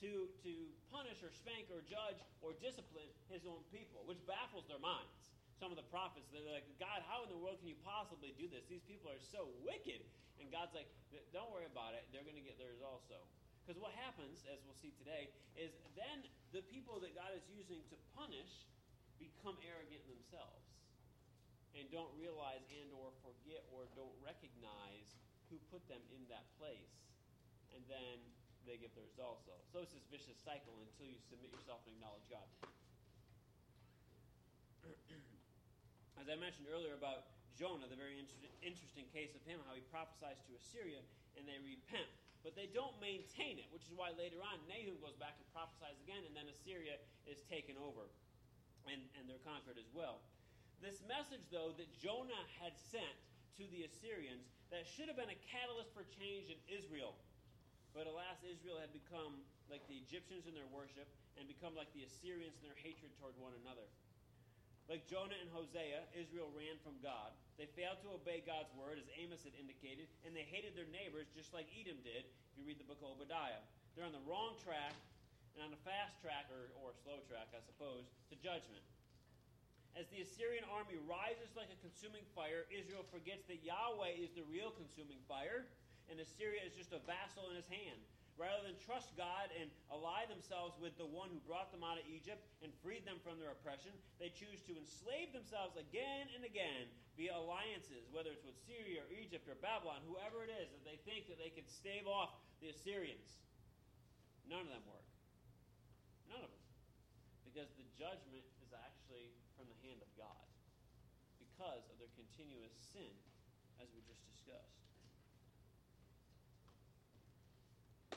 to, 0.02 0.28
to 0.44 0.52
punish 0.90 1.22
or 1.22 1.30
spank 1.30 1.70
or 1.70 1.80
judge 1.86 2.18
or 2.42 2.52
discipline 2.58 3.08
his 3.30 3.46
own 3.46 3.62
people, 3.70 4.02
which 4.04 4.20
baffles 4.26 4.66
their 4.66 4.82
minds. 4.82 5.32
Some 5.56 5.70
of 5.70 5.78
the 5.78 5.86
prophets, 5.86 6.26
they're 6.34 6.44
like, 6.44 6.66
God, 6.82 7.00
how 7.06 7.22
in 7.22 7.30
the 7.30 7.38
world 7.38 7.62
can 7.62 7.70
you 7.70 7.78
possibly 7.86 8.34
do 8.34 8.50
this? 8.50 8.66
These 8.66 8.82
people 8.84 9.06
are 9.06 9.22
so 9.22 9.48
wicked. 9.62 10.02
And 10.42 10.50
God's 10.50 10.74
like, 10.74 10.90
don't 11.30 11.46
worry 11.54 11.70
about 11.70 11.94
it. 11.94 12.04
They're 12.10 12.26
going 12.26 12.36
to 12.36 12.42
get 12.42 12.58
theirs 12.58 12.82
also. 12.82 13.22
Because 13.62 13.78
what 13.80 13.94
happens, 13.96 14.44
as 14.50 14.60
we'll 14.66 14.76
see 14.76 14.92
today, 14.98 15.30
is 15.56 15.72
then 15.96 16.26
the 16.52 16.60
people 16.68 17.00
that 17.00 17.14
God 17.14 17.32
is 17.32 17.46
using 17.48 17.80
to 17.88 17.96
punish 18.12 18.66
become 19.16 19.56
arrogant 19.62 20.04
themselves 20.04 20.74
and 21.74 21.90
don't 21.90 22.10
realize 22.14 22.62
and 22.70 22.90
or 22.94 23.10
forget 23.22 23.66
or 23.74 23.90
don't 23.98 24.14
recognize 24.22 25.14
who 25.50 25.58
put 25.70 25.82
them 25.90 26.00
in 26.14 26.22
that 26.30 26.46
place. 26.58 26.94
And 27.74 27.82
then 27.90 28.22
they 28.64 28.78
get 28.80 28.94
theirs 28.96 29.18
also. 29.20 29.52
So 29.74 29.84
it's 29.84 29.92
this 29.92 30.06
vicious 30.08 30.38
cycle 30.40 30.72
until 30.80 31.10
you 31.10 31.20
submit 31.28 31.52
yourself 31.52 31.84
and 31.84 31.98
acknowledge 31.98 32.24
God. 32.32 32.48
As 36.20 36.30
I 36.30 36.36
mentioned 36.38 36.70
earlier 36.70 36.96
about 36.96 37.28
Jonah, 37.58 37.86
the 37.86 37.98
very 37.98 38.18
inter- 38.18 38.50
interesting 38.64 39.04
case 39.12 39.34
of 39.36 39.42
him, 39.44 39.60
how 39.68 39.74
he 39.76 39.84
prophesies 39.92 40.40
to 40.48 40.56
Assyria 40.56 41.02
and 41.36 41.44
they 41.44 41.58
repent. 41.60 42.08
But 42.42 42.52
they 42.52 42.68
don't 42.68 42.92
maintain 43.00 43.56
it, 43.56 43.68
which 43.72 43.88
is 43.88 43.92
why 43.96 44.12
later 44.20 44.36
on 44.44 44.60
Nahum 44.68 45.00
goes 45.00 45.16
back 45.16 45.32
and 45.40 45.46
prophesies 45.56 45.96
again, 46.04 46.28
and 46.28 46.36
then 46.36 46.44
Assyria 46.52 47.00
is 47.24 47.40
taken 47.48 47.72
over 47.80 48.04
and, 48.84 49.00
and 49.16 49.24
they're 49.24 49.40
conquered 49.48 49.80
as 49.80 49.88
well. 49.96 50.20
This 50.84 51.00
message, 51.08 51.40
though, 51.48 51.72
that 51.80 51.88
Jonah 51.96 52.44
had 52.60 52.76
sent 52.76 53.16
to 53.56 53.64
the 53.72 53.88
Assyrians, 53.88 54.44
that 54.68 54.84
should 54.84 55.08
have 55.08 55.16
been 55.16 55.32
a 55.32 55.40
catalyst 55.48 55.88
for 55.96 56.04
change 56.20 56.52
in 56.52 56.60
Israel. 56.68 57.16
But 57.96 58.04
alas, 58.04 58.36
Israel 58.44 58.76
had 58.76 58.92
become 58.92 59.40
like 59.72 59.80
the 59.88 59.96
Egyptians 59.96 60.44
in 60.44 60.52
their 60.52 60.68
worship 60.68 61.08
and 61.40 61.48
become 61.48 61.72
like 61.72 61.88
the 61.96 62.04
Assyrians 62.04 62.52
in 62.60 62.68
their 62.68 62.76
hatred 62.76 63.16
toward 63.16 63.32
one 63.40 63.56
another. 63.64 63.88
Like 64.84 65.08
Jonah 65.08 65.40
and 65.40 65.48
Hosea, 65.56 66.04
Israel 66.12 66.52
ran 66.52 66.76
from 66.84 67.00
God. 67.00 67.32
They 67.56 67.64
failed 67.72 68.04
to 68.04 68.20
obey 68.20 68.44
God's 68.44 68.68
word, 68.76 69.00
as 69.00 69.08
Amos 69.16 69.40
had 69.40 69.56
indicated, 69.56 70.04
and 70.28 70.36
they 70.36 70.44
hated 70.44 70.76
their 70.76 70.90
neighbors 70.92 71.32
just 71.32 71.56
like 71.56 71.64
Edom 71.72 71.96
did, 72.04 72.28
if 72.28 72.52
you 72.60 72.68
read 72.68 72.76
the 72.76 72.84
book 72.84 73.00
of 73.00 73.16
Obadiah. 73.16 73.64
They're 73.96 74.04
on 74.04 74.12
the 74.12 74.26
wrong 74.28 74.60
track 74.60 74.92
and 75.56 75.64
on 75.64 75.72
the 75.72 75.80
fast 75.80 76.20
track, 76.20 76.52
or, 76.52 76.68
or 76.84 76.92
slow 77.08 77.24
track, 77.24 77.48
I 77.56 77.64
suppose, 77.64 78.04
to 78.28 78.36
judgment. 78.36 78.84
As 79.94 80.10
the 80.10 80.26
Assyrian 80.26 80.66
army 80.74 80.98
rises 81.06 81.54
like 81.54 81.70
a 81.70 81.78
consuming 81.78 82.26
fire, 82.34 82.66
Israel 82.70 83.06
forgets 83.14 83.46
that 83.46 83.62
Yahweh 83.62 84.18
is 84.18 84.34
the 84.34 84.42
real 84.50 84.74
consuming 84.74 85.22
fire, 85.30 85.70
and 86.10 86.18
Assyria 86.18 86.60
is 86.66 86.74
just 86.74 86.92
a 86.92 87.00
vassal 87.06 87.48
in 87.50 87.56
his 87.56 87.70
hand. 87.70 88.00
Rather 88.34 88.66
than 88.66 88.74
trust 88.82 89.14
God 89.14 89.46
and 89.54 89.70
ally 89.94 90.26
themselves 90.26 90.74
with 90.82 90.98
the 90.98 91.06
one 91.06 91.30
who 91.30 91.38
brought 91.46 91.70
them 91.70 91.86
out 91.86 92.02
of 92.02 92.06
Egypt 92.10 92.42
and 92.66 92.74
freed 92.82 93.06
them 93.06 93.22
from 93.22 93.38
their 93.38 93.54
oppression, 93.54 93.94
they 94.18 94.34
choose 94.34 94.58
to 94.66 94.74
enslave 94.74 95.30
themselves 95.30 95.78
again 95.78 96.26
and 96.34 96.42
again 96.42 96.90
via 97.14 97.30
alliances, 97.30 98.10
whether 98.10 98.34
it's 98.34 98.42
with 98.42 98.58
Syria 98.66 99.06
or 99.06 99.10
Egypt 99.14 99.46
or 99.46 99.54
Babylon, 99.62 100.02
whoever 100.10 100.42
it 100.42 100.50
is, 100.50 100.66
that 100.74 100.82
they 100.82 100.98
think 101.06 101.30
that 101.30 101.38
they 101.38 101.54
can 101.54 101.62
stave 101.70 102.10
off 102.10 102.34
the 102.58 102.74
Assyrians. 102.74 103.38
None 104.50 104.66
of 104.66 104.70
them 104.74 104.82
work. 104.90 105.06
None 106.26 106.42
of 106.42 106.50
them. 106.50 106.66
Because 107.46 107.70
the 107.78 107.86
judgment 107.94 108.42
is 108.66 108.74
actually 108.74 109.30
from 109.54 109.70
the 109.70 109.78
hand 109.86 110.02
of 110.02 110.10
God 110.18 110.44
because 111.74 111.90
of 111.90 111.98
their 111.98 112.14
continuous 112.14 112.70
sin, 112.94 113.10
as 113.82 113.90
we 113.90 113.98
just 114.06 114.22
discussed. 114.30 114.78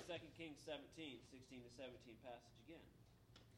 2 0.06 0.14
Kings 0.38 0.62
17, 0.62 0.86
16 0.94 1.66
to 1.66 1.72
17 1.74 1.90
passage 2.22 2.54
again. 2.70 2.86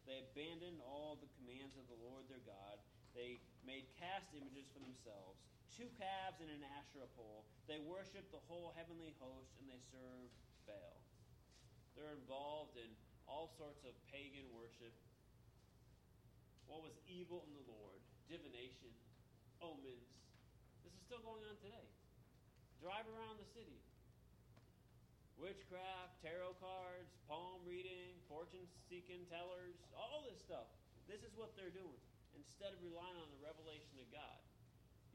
They 0.07 0.23
abandoned 0.23 0.79
all 0.87 1.19
the 1.19 1.27
commands 1.35 1.75
of 1.75 1.83
the 1.91 1.99
Lord 1.99 2.31
their 2.31 2.39
God. 2.47 2.79
They 3.11 3.43
made 3.67 3.91
cast 3.99 4.31
images 4.31 4.71
for 4.71 4.79
themselves, 4.79 5.35
two 5.75 5.91
calves 5.99 6.39
and 6.39 6.47
an 6.47 6.63
Asherah 6.79 7.11
pole. 7.19 7.43
They 7.67 7.83
worshiped 7.83 8.31
the 8.31 8.39
whole 8.47 8.71
heavenly 8.79 9.19
host, 9.19 9.51
and 9.59 9.67
they 9.67 9.83
served 9.91 10.31
Baal. 10.63 10.95
They're 11.99 12.15
involved 12.15 12.79
in 12.79 12.87
all 13.27 13.51
sorts 13.59 13.83
of 13.83 13.91
pagan 14.07 14.47
worship. 14.55 14.95
What 16.71 16.87
was 16.87 16.95
evil 17.03 17.43
in 17.43 17.51
the 17.51 17.67
Lord? 17.67 17.99
Divination, 18.31 18.95
omens. 19.61 20.09
This 20.83 20.93
is 20.95 21.01
still 21.03 21.23
going 21.23 21.43
on 21.47 21.55
today. 21.63 21.87
Drive 22.79 23.07
around 23.11 23.39
the 23.39 23.49
city 23.51 23.79
witchcraft, 25.39 26.19
tarot 26.19 26.51
cards, 26.59 27.15
palm 27.23 27.63
reading, 27.63 28.11
fortune 28.27 28.67
seeking 28.91 29.23
tellers, 29.31 29.79
all 29.95 30.27
this 30.27 30.35
stuff. 30.43 30.67
This 31.07 31.23
is 31.23 31.31
what 31.39 31.55
they're 31.55 31.73
doing 31.73 31.99
instead 32.35 32.75
of 32.75 32.79
relying 32.83 33.17
on 33.17 33.31
the 33.31 33.39
revelation 33.39 33.97
of 34.03 34.07
God. 34.11 34.39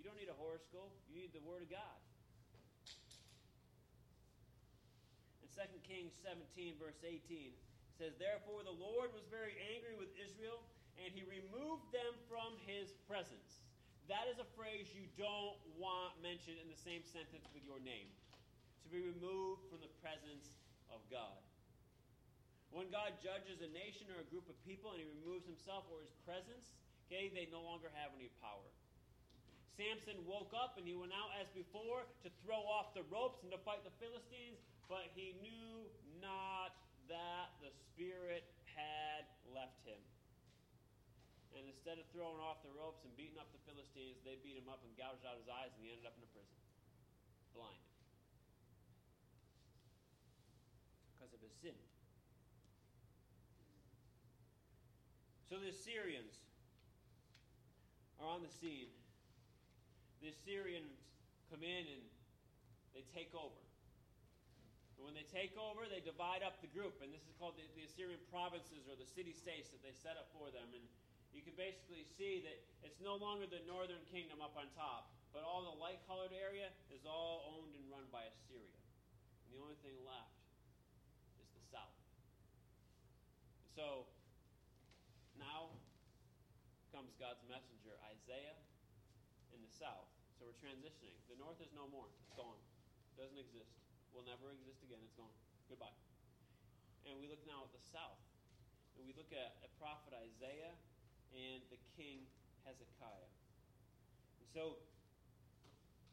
You 0.01 0.03
don't 0.03 0.17
need 0.17 0.33
a 0.33 0.37
horoscope, 0.41 0.97
you 1.07 1.21
need 1.21 1.37
the 1.37 1.45
Word 1.45 1.63
of 1.63 1.71
God. 1.71 2.01
In 5.45 5.49
2 5.53 5.61
Kings 5.85 6.17
17, 6.25 6.81
verse 6.81 6.99
18, 7.05 7.53
it 7.53 7.95
says, 7.95 8.17
Therefore 8.17 8.65
the 8.65 8.75
Lord 8.75 9.13
was 9.13 9.29
very 9.29 9.55
angry 9.77 9.95
with 9.95 10.11
Israel, 10.19 10.65
and 10.99 11.13
he 11.13 11.23
removed 11.29 11.93
them 11.93 12.17
from 12.27 12.57
his 12.65 12.97
presence. 13.07 13.64
That 14.13 14.29
is 14.29 14.37
a 14.37 14.49
phrase 14.53 14.93
you 14.93 15.09
don't 15.17 15.57
want 15.81 16.13
mentioned 16.21 16.61
in 16.61 16.69
the 16.69 16.77
same 16.77 17.01
sentence 17.09 17.49
with 17.57 17.65
your 17.65 17.81
name 17.81 18.13
to 18.85 18.89
be 18.93 19.01
removed 19.01 19.65
from 19.73 19.81
the 19.81 19.89
presence 20.05 20.53
of 20.93 21.01
God. 21.09 21.41
When 22.69 22.93
God 22.93 23.17
judges 23.25 23.65
a 23.65 23.71
nation 23.73 24.13
or 24.13 24.21
a 24.21 24.29
group 24.29 24.45
of 24.53 24.59
people 24.69 24.93
and 24.93 25.01
he 25.01 25.09
removes 25.09 25.49
himself 25.49 25.89
or 25.89 26.05
his 26.05 26.13
presence, 26.29 26.77
okay, 27.09 27.33
they 27.33 27.49
no 27.49 27.65
longer 27.65 27.89
have 27.97 28.13
any 28.13 28.29
power. 28.45 28.69
Samson 29.73 30.21
woke 30.29 30.53
up 30.53 30.77
and 30.77 30.85
he 30.85 30.93
went 30.93 31.17
out 31.17 31.33
as 31.41 31.49
before 31.57 32.05
to 32.23 32.29
throw 32.45 32.61
off 32.61 32.93
the 32.93 33.09
ropes 33.09 33.41
and 33.41 33.51
to 33.57 33.61
fight 33.65 33.81
the 33.89 33.95
Philistines, 33.97 34.61
but 34.87 35.09
he 35.17 35.33
knew 35.41 35.89
not 36.21 36.77
that 37.09 37.57
the 37.65 37.73
Spirit 37.73 38.45
had 38.69 39.25
left 39.49 39.81
him. 39.89 39.99
And 41.55 41.71
instead 41.71 42.03
of 42.03 42.07
throwing 42.11 42.43
off 42.43 42.63
the 42.67 42.75
ropes 42.75 43.07
and 43.07 43.15
beating 43.15 43.39
up 43.39 43.47
the 43.55 43.63
Philistines, 43.63 44.19
they 44.27 44.39
beat 44.43 44.59
him 44.59 44.67
up 44.67 44.83
and 44.83 44.91
gouged 44.99 45.23
out 45.23 45.39
his 45.39 45.47
eyes, 45.47 45.71
and 45.79 45.87
he 45.87 45.95
ended 45.95 46.07
up 46.07 46.19
in 46.19 46.27
a 46.27 46.31
prison, 46.35 46.59
blind. 47.55 47.79
because 51.25 51.41
of 51.41 51.41
his 51.41 51.57
sin. 51.57 51.79
So 55.49 55.57
the 55.57 55.73
Assyrians 55.73 56.37
are 58.21 58.29
on 58.29 58.45
the 58.45 58.53
scene. 58.61 58.93
The 60.21 60.29
Assyrians 60.29 61.01
come 61.49 61.65
in 61.65 61.89
and 61.89 62.05
they 62.93 63.09
take 63.17 63.33
over. 63.33 63.57
And 65.01 65.09
when 65.09 65.17
they 65.17 65.25
take 65.33 65.57
over, 65.57 65.89
they 65.89 66.05
divide 66.05 66.45
up 66.45 66.61
the 66.61 66.69
group, 66.71 67.01
and 67.01 67.09
this 67.09 67.25
is 67.25 67.33
called 67.41 67.57
the, 67.57 67.65
the 67.73 67.89
Assyrian 67.89 68.21
provinces 68.29 68.85
or 68.85 69.01
the 69.01 69.09
city 69.09 69.33
states 69.33 69.73
that 69.73 69.81
they 69.81 69.97
set 69.97 70.21
up 70.21 70.29
for 70.37 70.53
them. 70.53 70.69
And 70.77 70.85
you 71.35 71.43
can 71.43 71.59
basically 71.59 72.07
see 72.15 72.47
that 72.47 72.57
it's 72.87 73.03
no 73.03 73.19
longer 73.19 73.51
the 73.51 73.61
northern 73.67 74.01
kingdom 74.09 74.39
up 74.39 74.55
on 74.55 74.71
top, 74.79 75.11
but 75.35 75.43
all 75.43 75.67
the 75.67 75.77
light 75.83 75.99
colored 76.07 76.31
area 76.31 76.71
is 76.95 77.03
all 77.03 77.59
owned 77.59 77.75
and 77.75 77.83
run 77.91 78.07
by 78.15 78.23
Assyria. 78.23 78.79
And 79.43 79.51
the 79.51 79.59
only 79.59 79.75
thing 79.83 79.99
left 80.07 80.39
is 81.43 81.51
the 81.51 81.65
south. 81.75 81.99
So 83.75 84.07
now 85.35 85.75
comes 86.95 87.11
God's 87.19 87.43
messenger, 87.51 87.99
Isaiah, 88.15 88.55
in 89.51 89.59
the 89.59 89.75
south. 89.75 90.07
So 90.39 90.47
we're 90.47 90.63
transitioning. 90.63 91.19
The 91.27 91.35
north 91.43 91.59
is 91.59 91.75
no 91.75 91.91
more. 91.91 92.07
It's 92.23 92.31
gone. 92.39 92.63
Doesn't 93.19 93.39
exist. 93.39 93.75
Will 94.15 94.23
never 94.23 94.55
exist 94.55 94.87
again. 94.87 95.03
It's 95.03 95.19
gone. 95.19 95.35
Goodbye. 95.67 95.99
And 97.11 97.19
we 97.19 97.27
look 97.27 97.43
now 97.43 97.67
at 97.67 97.75
the 97.75 97.83
south. 97.83 98.23
And 98.95 99.03
we 99.03 99.15
look 99.19 99.35
at 99.35 99.59
a 99.67 99.71
prophet 99.83 100.15
Isaiah 100.15 100.71
and 101.35 101.61
the 101.69 101.81
king 101.99 102.25
Hezekiah. 102.65 103.31
And 104.41 104.49
so 104.55 104.79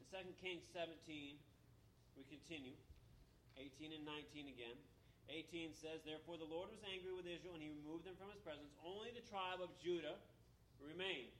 in 0.01 0.05
2 0.09 0.17
Kings 0.43 0.65
17, 0.73 1.37
we 2.17 2.23
continue. 2.27 2.75
18 3.55 3.95
and 3.95 4.03
19 4.03 4.51
again. 4.51 4.77
18 5.31 5.71
says, 5.79 6.03
Therefore 6.03 6.35
the 6.35 6.49
Lord 6.49 6.73
was 6.73 6.83
angry 6.83 7.15
with 7.15 7.29
Israel, 7.29 7.55
and 7.55 7.63
he 7.63 7.71
removed 7.71 8.03
them 8.03 8.19
from 8.19 8.33
his 8.33 8.41
presence. 8.43 8.73
Only 8.83 9.15
the 9.15 9.23
tribe 9.31 9.63
of 9.63 9.71
Judah 9.79 10.19
remained. 10.83 11.31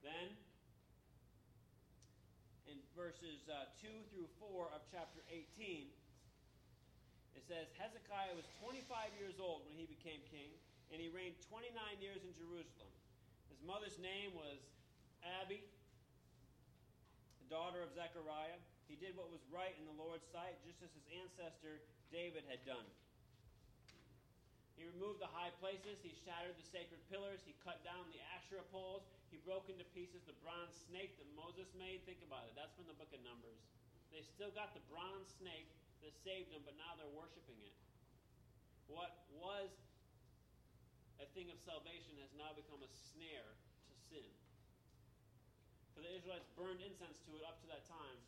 Then, 0.00 0.32
in 2.70 2.80
verses 2.96 3.44
uh, 3.50 3.68
2 3.84 3.92
through 4.08 4.30
4 4.40 4.72
of 4.72 4.80
chapter 4.88 5.20
18, 5.28 5.92
it 7.36 7.44
says, 7.44 7.68
Hezekiah 7.76 8.32
was 8.32 8.48
25 8.64 8.88
years 9.20 9.36
old 9.36 9.68
when 9.68 9.76
he 9.76 9.84
became 9.84 10.24
king, 10.32 10.56
and 10.90 10.98
he 10.98 11.08
reigned 11.10 11.38
29 11.46 11.70
years 12.02 12.22
in 12.26 12.34
Jerusalem. 12.34 12.90
His 13.50 13.62
mother's 13.62 13.98
name 14.02 14.34
was 14.34 14.58
Abi, 15.42 15.62
the 17.42 17.48
daughter 17.50 17.82
of 17.82 17.94
Zechariah. 17.94 18.58
He 18.90 18.98
did 18.98 19.14
what 19.14 19.30
was 19.30 19.42
right 19.54 19.74
in 19.78 19.86
the 19.86 19.94
Lord's 19.94 20.26
sight, 20.34 20.58
just 20.66 20.82
as 20.82 20.90
his 20.90 21.06
ancestor 21.14 21.78
David 22.10 22.42
had 22.50 22.58
done. 22.66 22.86
He 24.74 24.88
removed 24.88 25.20
the 25.20 25.28
high 25.30 25.52
places. 25.60 26.00
He 26.00 26.16
shattered 26.24 26.56
the 26.56 26.64
sacred 26.64 26.98
pillars. 27.12 27.44
He 27.44 27.52
cut 27.60 27.84
down 27.84 28.08
the 28.10 28.18
Asherah 28.32 28.64
poles. 28.72 29.04
He 29.28 29.36
broke 29.44 29.68
into 29.68 29.84
pieces 29.92 30.24
the 30.24 30.34
bronze 30.40 30.72
snake 30.88 31.14
that 31.20 31.28
Moses 31.36 31.68
made. 31.76 32.00
Think 32.08 32.24
about 32.24 32.48
it. 32.48 32.56
That's 32.56 32.72
from 32.74 32.88
the 32.88 32.96
book 32.96 33.12
of 33.12 33.20
Numbers. 33.20 33.60
They 34.08 34.24
still 34.24 34.50
got 34.56 34.72
the 34.72 34.82
bronze 34.88 35.28
snake 35.36 35.68
that 36.00 36.16
saved 36.24 36.48
them, 36.50 36.64
but 36.64 36.74
now 36.80 36.96
they're 36.96 37.12
worshiping 37.12 37.60
it. 37.60 37.76
What 38.88 39.12
was 39.36 39.68
a 41.20 41.28
thing 41.36 41.52
of 41.52 41.60
salvation 41.60 42.16
has 42.24 42.32
now 42.34 42.50
become 42.56 42.80
a 42.80 42.90
snare 43.12 43.52
to 43.88 43.94
sin. 44.08 44.30
For 45.92 46.00
the 46.00 46.10
Israelites 46.16 46.48
burned 46.56 46.80
incense 46.80 47.20
to 47.28 47.36
it 47.36 47.44
up 47.44 47.60
to 47.60 47.68
that 47.68 47.84
time. 47.84 48.18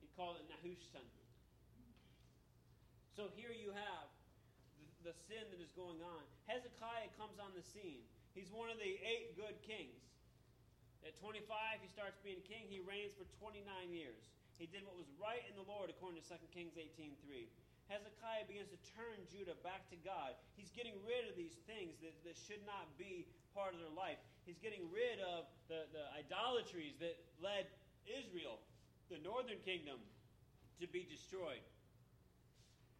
He 0.00 0.08
called 0.16 0.40
it 0.40 0.48
Nehushtan. 0.48 1.04
So 3.12 3.28
here 3.36 3.52
you 3.52 3.74
have 3.76 4.06
the, 4.80 5.12
the 5.12 5.14
sin 5.28 5.44
that 5.52 5.60
is 5.60 5.74
going 5.76 6.00
on. 6.00 6.22
Hezekiah 6.48 7.12
comes 7.20 7.36
on 7.36 7.52
the 7.52 7.64
scene. 7.74 8.06
He's 8.32 8.48
one 8.54 8.72
of 8.72 8.78
the 8.80 8.94
eight 9.04 9.36
good 9.36 9.58
kings. 9.66 9.98
At 11.04 11.18
25, 11.20 11.44
he 11.82 11.88
starts 11.90 12.16
being 12.24 12.40
king. 12.48 12.66
He 12.70 12.80
reigns 12.80 13.12
for 13.18 13.26
29 13.42 13.66
years. 13.90 14.22
He 14.58 14.66
did 14.66 14.82
what 14.82 14.98
was 14.98 15.06
right 15.18 15.42
in 15.46 15.54
the 15.54 15.66
Lord, 15.66 15.90
according 15.90 16.18
to 16.22 16.26
2 16.26 16.34
Kings 16.50 16.74
18.3. 16.74 17.14
Hezekiah 17.88 18.44
begins 18.44 18.68
to 18.68 18.80
turn 18.92 19.16
Judah 19.32 19.56
back 19.64 19.88
to 19.88 19.98
God. 20.04 20.36
He's 20.60 20.68
getting 20.76 20.96
rid 21.08 21.24
of 21.24 21.34
these 21.40 21.56
things 21.64 21.96
that, 22.04 22.12
that 22.28 22.36
should 22.36 22.60
not 22.68 22.84
be 23.00 23.24
part 23.56 23.72
of 23.72 23.80
their 23.80 23.92
life. 23.96 24.20
He's 24.44 24.60
getting 24.60 24.84
rid 24.92 25.20
of 25.24 25.48
the, 25.72 25.88
the 25.96 26.04
idolatries 26.12 26.96
that 27.00 27.16
led 27.40 27.68
Israel, 28.04 28.60
the 29.08 29.20
northern 29.24 29.60
kingdom, 29.64 30.00
to 30.80 30.86
be 30.88 31.08
destroyed. 31.08 31.64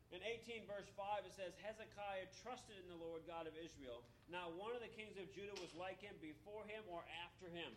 In 0.08 0.24
18, 0.24 0.64
verse 0.64 0.88
5, 0.96 1.28
it 1.28 1.36
says, 1.36 1.52
Hezekiah 1.60 2.32
trusted 2.40 2.80
in 2.80 2.88
the 2.88 2.96
Lord 2.96 3.28
God 3.28 3.44
of 3.44 3.52
Israel. 3.60 4.00
Now, 4.32 4.48
one 4.56 4.72
of 4.72 4.80
the 4.80 4.88
kings 4.96 5.20
of 5.20 5.28
Judah 5.36 5.52
was 5.60 5.68
like 5.76 6.00
him 6.00 6.16
before 6.24 6.64
him 6.64 6.80
or 6.88 7.04
after 7.28 7.52
him. 7.52 7.76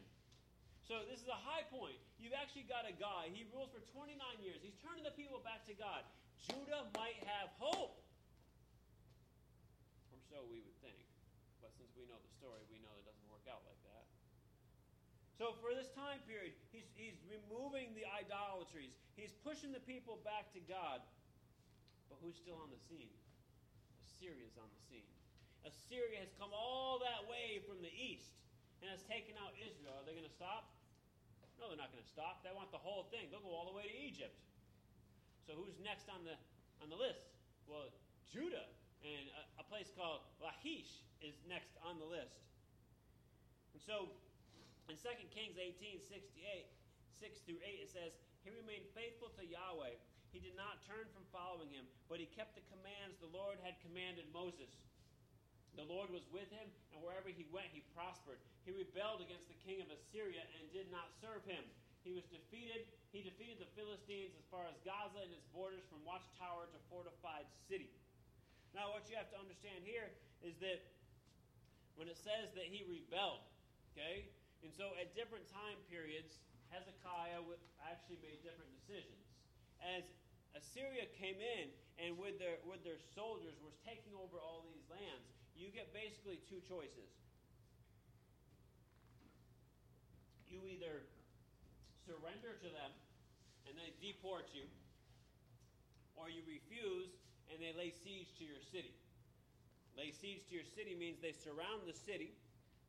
So, 0.88 1.04
this 1.12 1.20
is 1.20 1.28
a 1.28 1.36
high 1.36 1.68
point. 1.68 2.00
You've 2.24 2.36
actually 2.36 2.72
got 2.72 2.88
a 2.88 2.96
guy, 2.96 3.28
he 3.36 3.44
rules 3.52 3.76
for 3.76 3.84
29 3.92 4.16
years. 4.40 4.64
He's 4.64 4.80
turning 4.80 5.04
the 5.04 5.12
people 5.12 5.44
back 5.44 5.68
to 5.68 5.76
God. 5.76 6.08
Judah 6.42 6.90
might 6.98 7.22
have 7.26 7.50
hope. 7.62 8.02
Or 10.10 10.20
so 10.30 10.44
we 10.50 10.62
would 10.62 10.78
think. 10.82 11.06
But 11.62 11.74
since 11.78 11.94
we 11.94 12.10
know 12.10 12.18
the 12.18 12.34
story, 12.42 12.66
we 12.74 12.82
know 12.82 12.94
it 12.98 13.06
doesn't 13.06 13.30
work 13.30 13.46
out 13.46 13.62
like 13.66 13.80
that. 13.86 14.06
So, 15.38 15.58
for 15.58 15.74
this 15.74 15.90
time 15.98 16.22
period, 16.30 16.54
he's, 16.70 16.86
he's 16.94 17.18
removing 17.26 17.98
the 17.98 18.06
idolatries, 18.06 18.94
he's 19.18 19.34
pushing 19.42 19.74
the 19.74 19.82
people 19.82 20.22
back 20.22 20.54
to 20.54 20.62
God. 20.70 21.02
But 22.10 22.22
who's 22.22 22.38
still 22.38 22.62
on 22.62 22.70
the 22.70 22.82
scene? 22.92 23.10
Assyria's 24.06 24.54
on 24.62 24.70
the 24.70 24.82
scene. 24.86 25.10
Assyria 25.66 26.22
has 26.22 26.34
come 26.38 26.54
all 26.54 27.02
that 27.02 27.26
way 27.30 27.62
from 27.66 27.82
the 27.82 27.90
east 27.94 28.34
and 28.82 28.90
has 28.90 29.02
taken 29.06 29.38
out 29.38 29.54
Israel. 29.62 29.98
Are 29.98 30.06
they 30.06 30.14
going 30.14 30.28
to 30.28 30.38
stop? 30.38 30.74
No, 31.62 31.70
they're 31.70 31.78
not 31.78 31.94
going 31.94 32.02
to 32.02 32.10
stop. 32.14 32.42
They 32.42 32.50
want 32.54 32.74
the 32.74 32.82
whole 32.82 33.06
thing. 33.14 33.30
They'll 33.30 33.46
go 33.46 33.54
all 33.54 33.70
the 33.70 33.78
way 33.78 33.86
to 33.86 33.98
Egypt. 33.98 34.34
So 35.52 35.60
who's 35.60 35.76
next 35.84 36.08
on 36.08 36.24
the 36.24 36.40
on 36.80 36.88
the 36.88 36.96
list? 36.96 37.28
Well, 37.68 37.92
Judah 38.32 38.72
and 39.04 39.28
a, 39.36 39.44
a 39.60 39.66
place 39.68 39.92
called 39.92 40.24
Lachish 40.40 41.04
is 41.20 41.36
next 41.44 41.76
on 41.84 42.00
the 42.00 42.08
list. 42.08 42.40
And 43.76 43.84
so 43.84 44.08
in 44.88 44.96
2 44.96 45.12
Kings 45.36 45.60
18, 45.60 46.00
68, 46.00 46.72
6 47.20 47.44
through 47.44 47.60
8, 47.60 47.84
it 47.84 47.92
says, 47.92 48.16
He 48.48 48.50
remained 48.56 48.88
faithful 48.96 49.28
to 49.36 49.44
Yahweh 49.44 50.00
he 50.32 50.40
did 50.40 50.56
not 50.56 50.80
turn 50.88 51.04
from 51.12 51.28
following 51.36 51.68
him, 51.76 51.84
but 52.08 52.24
he 52.24 52.28
kept 52.32 52.56
the 52.56 52.64
commands 52.72 53.20
the 53.20 53.36
Lord 53.36 53.60
had 53.60 53.76
commanded 53.84 54.32
Moses. 54.32 54.72
The 55.76 55.84
Lord 55.84 56.08
was 56.08 56.24
with 56.32 56.48
him, 56.52 56.68
and 56.96 57.04
wherever 57.04 57.28
he 57.28 57.44
went, 57.52 57.72
he 57.76 57.84
prospered. 57.92 58.40
He 58.64 58.72
rebelled 58.72 59.20
against 59.20 59.52
the 59.52 59.60
king 59.68 59.84
of 59.84 59.92
Assyria 59.92 60.44
and 60.56 60.72
did 60.72 60.88
not 60.88 61.12
serve 61.20 61.44
him. 61.44 61.64
He 62.02 62.12
was 62.14 62.26
defeated. 62.34 62.90
He 63.14 63.22
defeated 63.22 63.62
the 63.62 63.70
Philistines 63.78 64.34
as 64.34 64.46
far 64.50 64.66
as 64.66 64.74
Gaza 64.82 65.22
and 65.22 65.34
its 65.34 65.46
borders 65.54 65.86
from 65.92 66.02
watchtower 66.02 66.66
to 66.72 66.80
fortified 66.90 67.46
city. 67.70 67.94
Now, 68.74 68.96
what 68.96 69.06
you 69.12 69.20
have 69.20 69.30
to 69.36 69.40
understand 69.40 69.84
here 69.84 70.10
is 70.42 70.58
that 70.64 70.80
when 72.00 72.08
it 72.08 72.18
says 72.18 72.50
that 72.56 72.66
he 72.66 72.88
rebelled, 72.88 73.44
okay, 73.94 74.32
and 74.64 74.72
so 74.74 74.96
at 74.98 75.12
different 75.14 75.46
time 75.52 75.78
periods, 75.92 76.40
Hezekiah 76.72 77.44
actually 77.84 78.24
made 78.24 78.40
different 78.42 78.72
decisions. 78.72 79.22
As 79.84 80.08
Assyria 80.56 81.06
came 81.20 81.36
in 81.36 81.68
and 82.00 82.16
with 82.16 82.40
their, 82.40 82.64
with 82.64 82.80
their 82.88 83.00
soldiers 83.14 83.60
was 83.60 83.76
taking 83.84 84.16
over 84.16 84.40
all 84.40 84.64
these 84.64 84.88
lands, 84.88 85.28
you 85.52 85.68
get 85.70 85.92
basically 85.92 86.40
two 86.48 86.64
choices. 86.64 87.12
You 90.48 90.64
either 90.64 91.08
surrender 92.12 92.60
to 92.60 92.68
them 92.68 92.92
and 93.72 93.80
they 93.80 93.96
deport 94.04 94.52
you, 94.52 94.68
or 96.20 96.28
you 96.28 96.44
refuse 96.44 97.16
and 97.48 97.64
they 97.64 97.72
lay 97.72 97.96
siege 98.04 98.28
to 98.36 98.44
your 98.44 98.60
city. 98.60 98.92
Lay 99.96 100.12
siege 100.12 100.44
to 100.52 100.54
your 100.60 100.68
city 100.68 100.92
means 100.92 101.24
they 101.24 101.36
surround 101.36 101.88
the 101.88 101.96
city, 101.96 102.36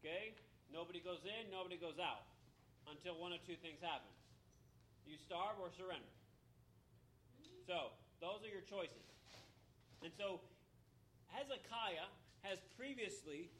okay? 0.03 0.35
Nobody 0.75 0.99
goes 0.99 1.23
in, 1.23 1.51
nobody 1.55 1.79
goes 1.79 2.03
out 2.03 2.27
until 2.91 3.15
one 3.15 3.31
of 3.31 3.39
two 3.47 3.59
things 3.63 3.79
happen. 3.79 4.11
You 5.07 5.19
starve 5.19 5.59
or 5.63 5.71
surrender. 5.71 6.15
So, 7.67 7.95
those 8.19 8.43
are 8.43 8.51
your 8.51 8.67
choices. 8.67 9.07
And 10.03 10.11
so, 10.15 10.43
Hezekiah 11.31 12.11
has 12.43 12.59
previously 12.75 13.51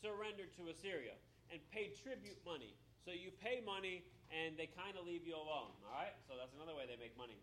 surrendered 0.00 0.52
to 0.56 0.72
Assyria 0.72 1.16
and 1.52 1.60
paid 1.72 1.96
tribute 2.00 2.40
money. 2.44 2.72
So, 3.04 3.12
you 3.12 3.32
pay 3.40 3.60
money 3.64 4.04
and 4.30 4.54
they 4.54 4.70
kind 4.78 4.94
of 4.94 5.04
leave 5.04 5.26
you 5.26 5.34
alone. 5.34 5.74
All 5.84 5.92
right? 5.94 6.14
So, 6.26 6.38
that's 6.38 6.54
another 6.54 6.74
way 6.74 6.86
they 6.86 6.98
make 6.98 7.14
money. 7.18 7.36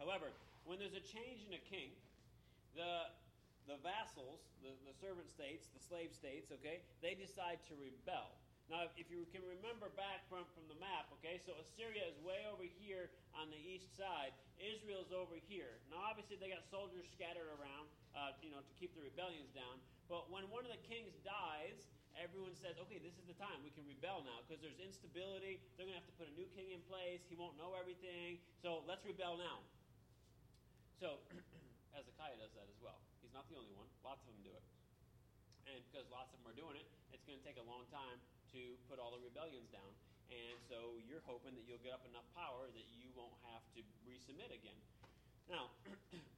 However, 0.00 0.32
when 0.64 0.80
there's 0.80 0.96
a 0.96 1.04
change 1.04 1.44
in 1.44 1.52
a 1.52 1.62
king, 1.68 1.92
the 2.72 3.12
the 3.68 3.78
vassals, 3.86 4.42
the, 4.66 4.74
the 4.82 4.94
servant 4.98 5.30
states, 5.30 5.70
the 5.70 5.78
slave 5.78 6.10
states, 6.10 6.50
okay, 6.50 6.82
they 6.98 7.14
decide 7.14 7.62
to 7.70 7.78
rebel. 7.78 8.34
Now, 8.66 8.86
if 8.94 9.10
you 9.10 9.26
can 9.34 9.42
remember 9.42 9.90
back 9.98 10.26
from, 10.30 10.46
from 10.54 10.66
the 10.70 10.78
map, 10.78 11.10
okay, 11.18 11.42
so 11.42 11.54
Assyria 11.58 12.06
is 12.06 12.14
way 12.22 12.46
over 12.46 12.62
here 12.78 13.10
on 13.34 13.50
the 13.50 13.58
east 13.58 13.90
side. 13.98 14.30
Israel's 14.62 15.10
over 15.10 15.34
here. 15.50 15.82
Now, 15.90 16.06
obviously, 16.06 16.38
they 16.38 16.54
got 16.54 16.62
soldiers 16.70 17.02
scattered 17.10 17.50
around, 17.58 17.90
uh, 18.14 18.30
you 18.38 18.54
know, 18.54 18.62
to 18.62 18.72
keep 18.78 18.94
the 18.94 19.02
rebellions 19.02 19.50
down. 19.54 19.82
But 20.06 20.30
when 20.30 20.46
one 20.54 20.62
of 20.62 20.70
the 20.70 20.82
kings 20.86 21.18
dies, 21.26 21.82
everyone 22.20 22.52
says, 22.60 22.76
okay, 22.84 23.00
this 23.00 23.16
is 23.16 23.24
the 23.24 23.34
time. 23.40 23.64
We 23.64 23.72
can 23.72 23.88
rebel 23.88 24.20
now 24.28 24.44
because 24.44 24.60
there's 24.60 24.76
instability. 24.76 25.56
They're 25.74 25.88
going 25.88 25.96
to 25.96 26.00
have 26.04 26.10
to 26.12 26.16
put 26.20 26.28
a 26.28 26.36
new 26.36 26.46
king 26.52 26.76
in 26.76 26.84
place. 26.84 27.24
He 27.32 27.34
won't 27.34 27.56
know 27.56 27.72
everything. 27.72 28.36
So 28.60 28.84
let's 28.84 29.00
rebel 29.08 29.40
now. 29.40 29.64
So 31.00 31.24
Hezekiah 31.96 32.36
does 32.36 32.52
that 32.60 32.68
as 32.68 32.78
well. 32.84 33.00
He's 33.24 33.32
not 33.32 33.48
the 33.48 33.56
only 33.56 33.72
one. 33.72 33.88
Lots 34.04 34.20
of 34.28 34.36
them 34.36 34.44
do 34.44 34.52
it. 34.52 34.64
And 35.72 35.80
because 35.88 36.04
lots 36.12 36.36
of 36.36 36.44
them 36.44 36.52
are 36.52 36.58
doing 36.60 36.76
it, 36.76 36.84
it's 37.16 37.24
going 37.24 37.40
to 37.40 37.44
take 37.44 37.56
a 37.56 37.64
long 37.64 37.88
time 37.88 38.20
to 38.52 38.60
put 38.84 39.00
all 39.00 39.16
the 39.16 39.22
rebellions 39.24 39.72
down. 39.72 39.88
And 40.28 40.60
so 40.68 41.00
you're 41.08 41.24
hoping 41.24 41.56
that 41.56 41.64
you'll 41.64 41.82
get 41.82 41.96
up 41.96 42.04
enough 42.06 42.28
power 42.36 42.68
that 42.70 42.86
you 42.92 43.10
won't 43.16 43.34
have 43.50 43.64
to 43.74 43.80
resubmit 44.06 44.52
again. 44.52 44.78
Now, 45.48 45.72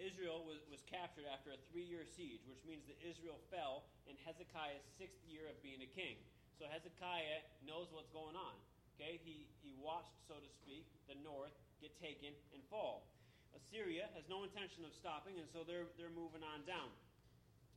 Israel 0.00 0.42
was, 0.48 0.64
was 0.72 0.80
captured 0.88 1.28
after 1.28 1.52
a 1.52 1.60
three 1.68 1.84
year 1.84 2.02
siege, 2.08 2.40
which 2.48 2.64
means 2.64 2.88
that 2.88 2.96
Israel 3.04 3.36
fell 3.52 3.84
in 4.08 4.16
Hezekiah's 4.24 4.82
sixth 4.96 5.20
year 5.28 5.44
of 5.46 5.60
being 5.60 5.84
a 5.84 5.90
king. 5.92 6.16
So 6.56 6.64
Hezekiah 6.68 7.44
knows 7.64 7.92
what's 7.92 8.10
going 8.10 8.36
on. 8.36 8.56
Okay, 8.96 9.20
he, 9.24 9.48
he 9.64 9.72
watched, 9.80 10.12
so 10.28 10.36
to 10.36 10.50
speak, 10.60 10.84
the 11.08 11.16
north 11.24 11.56
get 11.80 11.92
taken 12.00 12.36
and 12.52 12.60
fall. 12.68 13.08
Assyria 13.56 14.08
has 14.12 14.28
no 14.28 14.44
intention 14.44 14.84
of 14.84 14.92
stopping, 14.92 15.40
and 15.40 15.48
so 15.48 15.64
they're, 15.64 15.88
they're 15.96 16.12
moving 16.12 16.44
on 16.44 16.60
down. 16.68 16.92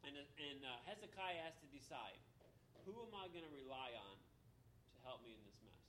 And, 0.03 0.19
and 0.19 0.59
uh, 0.67 0.84
Hezekiah 0.84 1.47
has 1.47 1.55
to 1.63 1.67
decide 1.71 2.19
who 2.84 2.91
am 2.99 3.15
I 3.15 3.32
going 3.32 3.47
to 3.47 3.55
rely 3.55 3.95
on 3.95 4.15
to 4.19 4.97
help 5.07 5.24
me 5.24 5.32
in 5.32 5.41
this 5.47 5.55
mess? 5.63 5.84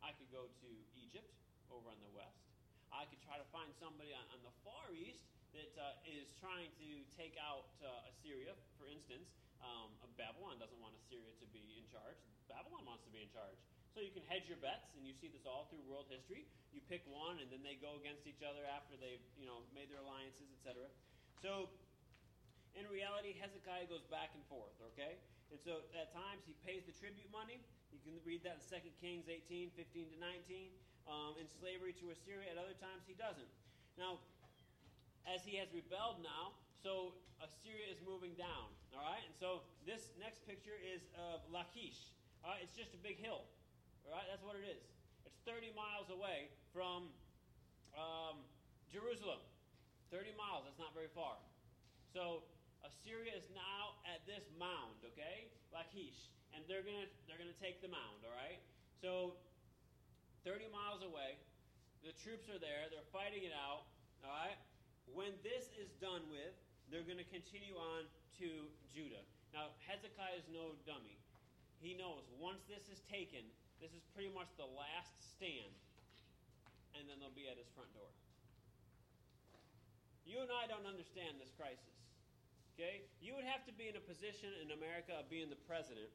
I 0.00 0.16
could 0.16 0.32
go 0.32 0.48
to 0.48 0.70
Egypt 0.96 1.28
over 1.68 1.92
on 1.92 2.00
the 2.00 2.12
west. 2.16 2.40
I 2.88 3.04
could 3.12 3.20
try 3.20 3.36
to 3.36 3.44
find 3.52 3.68
somebody 3.76 4.16
on, 4.16 4.24
on 4.32 4.40
the 4.40 4.54
far 4.64 4.88
east 4.96 5.33
that 5.54 5.72
uh, 5.78 6.10
is 6.10 6.34
trying 6.42 6.70
to 6.82 6.88
take 7.14 7.38
out 7.38 7.70
uh, 7.78 8.10
Assyria, 8.10 8.58
for 8.74 8.90
instance. 8.90 9.30
Um, 9.62 9.94
Babylon 10.18 10.60
doesn't 10.60 10.78
want 10.82 10.92
Assyria 11.06 11.32
to 11.40 11.46
be 11.54 11.80
in 11.80 11.86
charge. 11.88 12.18
Babylon 12.50 12.84
wants 12.84 13.06
to 13.08 13.12
be 13.14 13.24
in 13.24 13.30
charge. 13.32 13.56
So 13.94 14.02
you 14.02 14.10
can 14.10 14.26
hedge 14.26 14.50
your 14.50 14.58
bets, 14.58 14.90
and 14.98 15.06
you 15.06 15.14
see 15.14 15.30
this 15.30 15.46
all 15.46 15.70
through 15.70 15.80
world 15.86 16.10
history. 16.10 16.44
You 16.74 16.82
pick 16.90 17.06
one, 17.06 17.38
and 17.38 17.46
then 17.48 17.62
they 17.62 17.78
go 17.78 17.94
against 17.94 18.26
each 18.26 18.42
other 18.42 18.66
after 18.66 18.98
they've 18.98 19.22
you 19.38 19.46
know 19.46 19.62
made 19.70 19.86
their 19.86 20.02
alliances, 20.02 20.50
etc. 20.58 20.90
So 21.38 21.70
in 22.74 22.84
reality, 22.90 23.38
Hezekiah 23.38 23.86
goes 23.86 24.02
back 24.10 24.34
and 24.34 24.42
forth. 24.50 24.74
Okay, 24.94 25.14
and 25.54 25.58
so 25.62 25.86
at 25.94 26.10
times 26.10 26.42
he 26.42 26.58
pays 26.66 26.82
the 26.90 26.94
tribute 26.98 27.30
money. 27.30 27.62
You 27.94 28.02
can 28.02 28.18
read 28.26 28.42
that 28.42 28.58
in 28.58 28.82
2 28.82 28.98
Kings 28.98 29.30
18, 29.30 29.70
15 29.78 30.10
to 30.10 30.18
19. 30.18 30.74
Um, 31.04 31.36
in 31.36 31.44
slavery 31.60 31.92
to 32.00 32.10
Assyria. 32.16 32.50
At 32.50 32.58
other 32.58 32.74
times 32.80 33.04
he 33.04 33.12
doesn't. 33.14 33.46
Now, 34.00 34.24
as 35.28 35.44
he 35.44 35.56
has 35.56 35.68
rebelled 35.72 36.20
now, 36.20 36.56
so 36.84 37.16
Assyria 37.40 37.88
is 37.88 38.00
moving 38.04 38.36
down. 38.36 38.68
All 38.94 39.02
right, 39.02 39.24
and 39.24 39.34
so 39.36 39.66
this 39.82 40.14
next 40.20 40.44
picture 40.46 40.76
is 40.78 41.02
of 41.18 41.42
Lachish. 41.50 42.14
All 42.44 42.54
right, 42.54 42.62
it's 42.62 42.76
just 42.76 42.94
a 42.94 43.00
big 43.00 43.18
hill. 43.18 43.42
All 44.06 44.12
right, 44.14 44.28
that's 44.28 44.44
what 44.44 44.54
it 44.54 44.68
is. 44.68 44.84
It's 45.24 45.40
30 45.48 45.72
miles 45.72 46.12
away 46.12 46.52
from 46.70 47.08
um, 47.96 48.44
Jerusalem. 48.92 49.40
30 50.12 50.30
miles. 50.38 50.62
That's 50.68 50.78
not 50.78 50.94
very 50.94 51.10
far. 51.10 51.40
So 52.12 52.46
Assyria 52.86 53.34
is 53.34 53.48
now 53.50 53.98
at 54.06 54.22
this 54.28 54.44
mound. 54.60 55.00
Okay, 55.02 55.50
Lachish, 55.74 56.30
and 56.54 56.62
they're 56.70 56.84
gonna 56.86 57.10
they're 57.26 57.40
gonna 57.40 57.56
take 57.58 57.82
the 57.82 57.90
mound. 57.90 58.22
All 58.22 58.36
right. 58.36 58.60
So 59.02 59.34
30 60.46 60.68
miles 60.70 61.00
away, 61.02 61.40
the 62.04 62.12
troops 62.20 62.46
are 62.52 62.60
there. 62.60 62.86
They're 62.92 63.10
fighting 63.10 63.42
it 63.42 63.56
out. 63.56 63.88
All 64.22 64.30
right. 64.30 64.54
When 65.12 65.36
this 65.44 65.68
is 65.76 65.92
done 66.00 66.24
with, 66.32 66.54
they're 66.88 67.06
going 67.06 67.20
to 67.20 67.30
continue 67.32 67.76
on 67.76 68.08
to 68.40 68.48
Judah. 68.90 69.22
Now, 69.52 69.70
Hezekiah 69.86 70.40
is 70.40 70.46
no 70.50 70.74
dummy. 70.88 71.18
He 71.78 71.94
knows 71.94 72.24
once 72.40 72.64
this 72.66 72.88
is 72.88 73.04
taken, 73.06 73.44
this 73.78 73.92
is 73.92 74.02
pretty 74.16 74.32
much 74.32 74.48
the 74.56 74.66
last 74.66 75.14
stand, 75.36 75.74
and 76.96 77.04
then 77.06 77.20
they'll 77.20 77.34
be 77.34 77.46
at 77.46 77.60
his 77.60 77.68
front 77.76 77.92
door. 77.92 78.10
You 80.24 80.40
and 80.40 80.48
I 80.48 80.64
don't 80.64 80.88
understand 80.88 81.36
this 81.36 81.52
crisis. 81.52 81.94
Okay? 82.74 83.04
You 83.20 83.36
would 83.36 83.46
have 83.46 83.62
to 83.70 83.74
be 83.76 83.86
in 83.86 83.94
a 83.94 84.02
position 84.02 84.50
in 84.64 84.74
America 84.74 85.14
of 85.14 85.30
being 85.30 85.52
the 85.52 85.60
president 85.68 86.10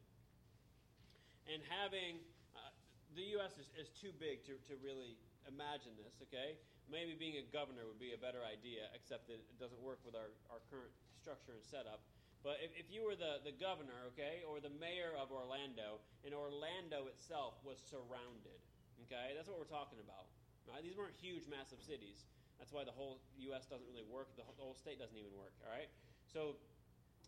and 1.47 1.63
having. 1.69 2.19
Uh, 2.51 2.73
the 3.15 3.37
U.S. 3.39 3.55
is, 3.55 3.69
is 3.79 3.89
too 3.95 4.11
big 4.19 4.43
to, 4.49 4.59
to 4.67 4.73
really 4.83 5.15
imagine 5.47 5.95
this, 5.95 6.19
okay? 6.27 6.59
Maybe 6.89 7.13
being 7.13 7.37
a 7.37 7.45
governor 7.53 7.85
would 7.85 8.01
be 8.01 8.17
a 8.17 8.21
better 8.21 8.41
idea, 8.41 8.89
except 8.97 9.29
that 9.29 9.37
it 9.37 9.57
doesn't 9.61 9.79
work 9.79 10.01
with 10.01 10.17
our, 10.17 10.33
our 10.49 10.61
current 10.73 10.89
structure 11.21 11.53
and 11.53 11.61
setup. 11.61 12.01
But 12.41 12.63
if, 12.63 12.71
if 12.73 12.87
you 12.89 13.05
were 13.05 13.19
the, 13.19 13.43
the 13.45 13.53
governor, 13.53 14.09
okay, 14.15 14.41
or 14.47 14.63
the 14.63 14.71
mayor 14.81 15.13
of 15.13 15.29
Orlando, 15.29 16.01
and 16.23 16.33
Orlando 16.33 17.11
itself 17.11 17.59
was 17.61 17.77
surrounded, 17.83 18.59
okay, 19.05 19.35
that's 19.35 19.51
what 19.51 19.59
we're 19.59 19.69
talking 19.69 19.99
about. 20.01 20.31
Right? 20.65 20.81
These 20.81 20.95
weren't 20.95 21.17
huge, 21.19 21.45
massive 21.49 21.81
cities. 21.83 22.25
That's 22.57 22.71
why 22.71 22.83
the 22.83 22.95
whole 22.95 23.23
U.S. 23.51 23.67
doesn't 23.67 23.87
really 23.87 24.05
work. 24.07 24.35
The 24.35 24.45
whole, 24.45 24.75
state 24.75 24.99
doesn't 24.99 25.15
even 25.15 25.31
work, 25.35 25.55
all 25.63 25.71
right? 25.71 25.89
So 26.27 26.59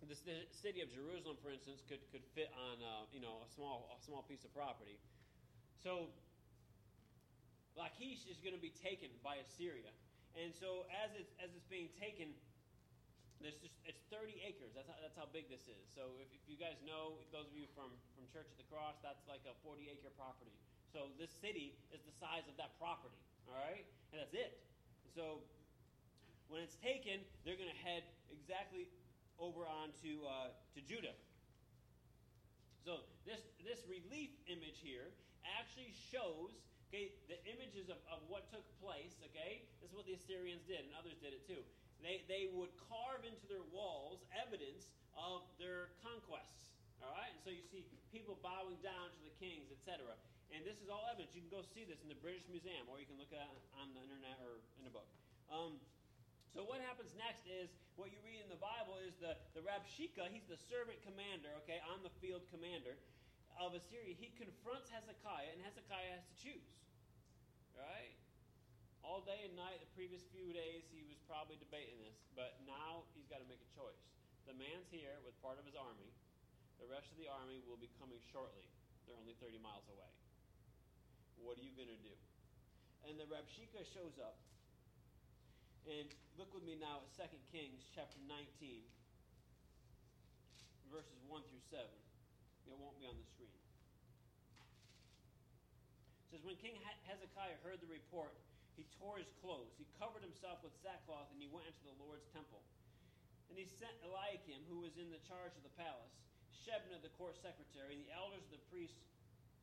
the, 0.03 0.16
the 0.26 0.43
city 0.51 0.82
of 0.82 0.91
Jerusalem, 0.91 1.38
for 1.39 1.51
instance, 1.51 1.84
could, 1.88 2.03
could 2.12 2.24
fit 2.36 2.51
on 2.57 2.82
uh, 2.82 3.05
you 3.14 3.22
know 3.22 3.41
a 3.45 3.49
small 3.53 3.93
a 3.93 3.99
small 4.01 4.26
piece 4.26 4.43
of 4.43 4.51
property. 4.53 4.97
So 5.84 6.09
Lachish 7.76 8.28
is 8.28 8.38
going 8.43 8.55
to 8.55 8.61
be 8.61 8.74
taken 8.84 9.07
by 9.24 9.39
Assyria, 9.39 9.91
and 10.36 10.51
so 10.51 10.88
as 10.91 11.11
it's 11.15 11.32
as 11.39 11.51
it's 11.55 11.67
being 11.67 11.91
taken, 11.99 12.36
there's 13.39 13.57
just 13.59 13.76
it's 13.88 14.03
30 14.11 14.38
acres. 14.43 14.72
That's 14.76 14.88
how, 14.88 14.99
that's 14.99 15.17
how 15.17 15.28
big 15.32 15.47
this 15.47 15.65
is. 15.67 15.84
So 15.91 16.15
if, 16.19 16.30
if 16.36 16.43
you 16.45 16.59
guys 16.59 16.78
know, 16.84 17.19
those 17.32 17.47
of 17.47 17.55
you 17.55 17.67
from 17.72 17.91
from 18.15 18.28
Church 18.32 18.47
at 18.51 18.57
the 18.59 18.67
Cross, 18.67 18.99
that's 18.99 19.24
like 19.26 19.43
a 19.47 19.55
40 19.63 19.88
acre 19.88 20.11
property. 20.15 20.53
So 20.91 21.11
this 21.15 21.32
city 21.32 21.80
is 21.95 22.03
the 22.03 22.15
size 22.19 22.43
of 22.51 22.55
that 22.59 22.76
property. 22.76 23.17
All 23.47 23.55
right, 23.55 23.88
and 24.11 24.19
that's 24.19 24.36
it. 24.36 24.59
So 25.15 25.43
when 26.51 26.59
it's 26.59 26.76
taken, 26.84 27.24
they're 27.43 27.59
going 27.59 27.72
to 27.72 27.82
head 27.84 28.03
exactly 28.28 28.91
over 29.39 29.63
onto 29.63 30.28
uh, 30.28 30.51
to 30.76 30.80
Judah. 30.84 31.15
So 32.84 33.05
this 33.24 33.41
this 33.63 33.82
relief 33.88 34.32
image 34.51 34.82
here 34.82 35.09
actually 35.57 35.93
shows 36.11 36.53
okay, 36.91 37.15
the 37.31 37.39
images 37.47 37.87
of, 37.87 37.95
of 38.11 38.19
what 38.27 38.51
took 38.51 38.67
place. 38.83 39.15
Okay, 39.31 39.63
this 39.79 39.87
is 39.87 39.95
what 39.95 40.03
the 40.03 40.19
Assyrians 40.19 40.67
did, 40.67 40.83
and 40.83 40.91
others 40.91 41.15
did 41.23 41.31
it 41.31 41.47
too. 41.47 41.63
They, 42.03 42.27
they 42.27 42.51
would 42.51 42.75
carve 42.91 43.23
into 43.23 43.47
their 43.47 43.63
walls 43.71 44.19
evidence 44.35 44.91
of 45.15 45.47
their 45.55 45.95
conquests. 46.03 46.75
All 46.99 47.15
right, 47.15 47.31
and 47.31 47.39
so 47.41 47.49
you 47.49 47.63
see 47.71 47.87
people 48.11 48.35
bowing 48.43 48.77
down 48.83 49.09
to 49.09 49.21
the 49.23 49.33
kings, 49.39 49.71
etc. 49.71 50.11
And 50.51 50.67
this 50.67 50.77
is 50.83 50.91
all 50.91 51.07
evidence. 51.07 51.31
You 51.31 51.47
can 51.47 51.53
go 51.53 51.63
see 51.63 51.87
this 51.87 52.03
in 52.03 52.11
the 52.11 52.19
British 52.19 52.43
Museum, 52.51 52.85
or 52.91 52.99
you 52.99 53.07
can 53.07 53.15
look 53.15 53.31
at 53.31 53.47
it 53.47 53.63
on 53.79 53.95
the 53.95 54.03
internet 54.03 54.37
or 54.43 54.59
in 54.77 54.85
a 54.85 54.93
book. 54.93 55.07
Um, 55.47 55.79
so 56.51 56.67
what 56.67 56.83
happens 56.83 57.15
next 57.15 57.47
is 57.47 57.71
what 57.95 58.11
you 58.11 58.19
read 58.27 58.43
in 58.43 58.51
the 58.51 58.59
Bible 58.59 58.99
is 58.99 59.15
the, 59.23 59.39
the 59.55 59.63
Rabshakeh, 59.63 60.27
he's 60.35 60.45
the 60.51 60.59
servant 60.67 60.99
commander, 61.07 61.47
okay, 61.63 61.79
on 61.87 62.03
the 62.03 62.11
field 62.19 62.43
commander 62.51 62.99
of 63.59 63.75
Assyria, 63.75 64.15
he 64.15 64.31
confronts 64.37 64.87
Hezekiah, 64.91 65.51
and 65.51 65.59
Hezekiah 65.63 66.15
has 66.15 66.23
to 66.29 66.35
choose. 66.39 66.71
Right? 67.75 68.15
All 69.01 69.25
day 69.25 69.41
and 69.49 69.57
night, 69.57 69.81
the 69.81 69.89
previous 69.97 70.21
few 70.29 70.53
days, 70.53 70.85
he 70.93 71.01
was 71.09 71.17
probably 71.25 71.57
debating 71.57 71.97
this, 72.05 72.21
but 72.37 72.61
now 72.69 73.09
he's 73.17 73.25
got 73.25 73.41
to 73.41 73.47
make 73.49 73.59
a 73.59 73.71
choice. 73.73 74.05
The 74.45 74.53
man's 74.53 74.87
here 74.93 75.17
with 75.25 75.33
part 75.41 75.57
of 75.57 75.65
his 75.65 75.73
army. 75.73 76.13
The 76.77 76.89
rest 76.89 77.09
of 77.09 77.17
the 77.17 77.29
army 77.29 77.61
will 77.65 77.81
be 77.81 77.89
coming 77.97 78.21
shortly. 78.29 78.65
They're 79.05 79.17
only 79.17 79.37
30 79.41 79.57
miles 79.61 79.85
away. 79.89 80.09
What 81.41 81.57
are 81.57 81.65
you 81.65 81.73
going 81.73 81.89
to 81.89 82.01
do? 82.05 82.13
And 83.09 83.17
the 83.17 83.25
Rabshakeh 83.25 83.85
shows 83.89 84.17
up. 84.21 84.37
And 85.89 86.05
look 86.37 86.53
with 86.53 86.61
me 86.61 86.77
now 86.77 87.01
at 87.01 87.09
2 87.17 87.25
Kings 87.49 87.81
chapter 87.97 88.21
19, 88.29 88.85
verses 90.93 91.17
1 91.25 91.41
through 91.49 91.65
7. 91.73 91.81
It 92.70 92.78
won't 92.78 92.97
be 92.99 93.07
on 93.07 93.18
the 93.18 93.28
screen. 93.28 93.53
It 96.26 96.38
says, 96.38 96.43
When 96.45 96.57
King 96.62 96.78
Hezekiah 97.07 97.59
heard 97.66 97.82
the 97.82 97.91
report, 97.91 98.38
he 98.80 98.88
tore 98.97 99.20
his 99.20 99.30
clothes. 99.43 99.76
He 99.76 99.86
covered 99.99 100.24
himself 100.24 100.64
with 100.64 100.72
sackcloth, 100.80 101.28
and 101.36 101.39
he 101.43 101.51
went 101.51 101.68
into 101.68 101.84
the 101.86 101.97
Lord's 101.99 102.26
temple. 102.32 102.64
And 103.51 103.59
he 103.59 103.68
sent 103.68 103.91
Eliakim, 104.07 104.64
who 104.72 104.80
was 104.80 104.95
in 104.95 105.12
the 105.12 105.20
charge 105.28 105.51
of 105.59 105.64
the 105.68 105.76
palace, 105.76 106.16
Shebna, 106.64 107.03
the 107.03 107.12
court 107.20 107.36
secretary, 107.36 107.99
and 107.99 108.03
the 108.07 108.16
elders 108.16 108.47
of 108.47 108.55
the 108.55 108.64
priests 108.72 109.01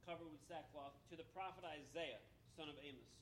covered 0.04 0.28
with 0.28 0.44
sackcloth, 0.44 0.92
to 1.08 1.16
the 1.16 1.24
prophet 1.32 1.64
Isaiah, 1.64 2.20
son 2.52 2.68
of 2.68 2.76
Amoz. 2.80 3.12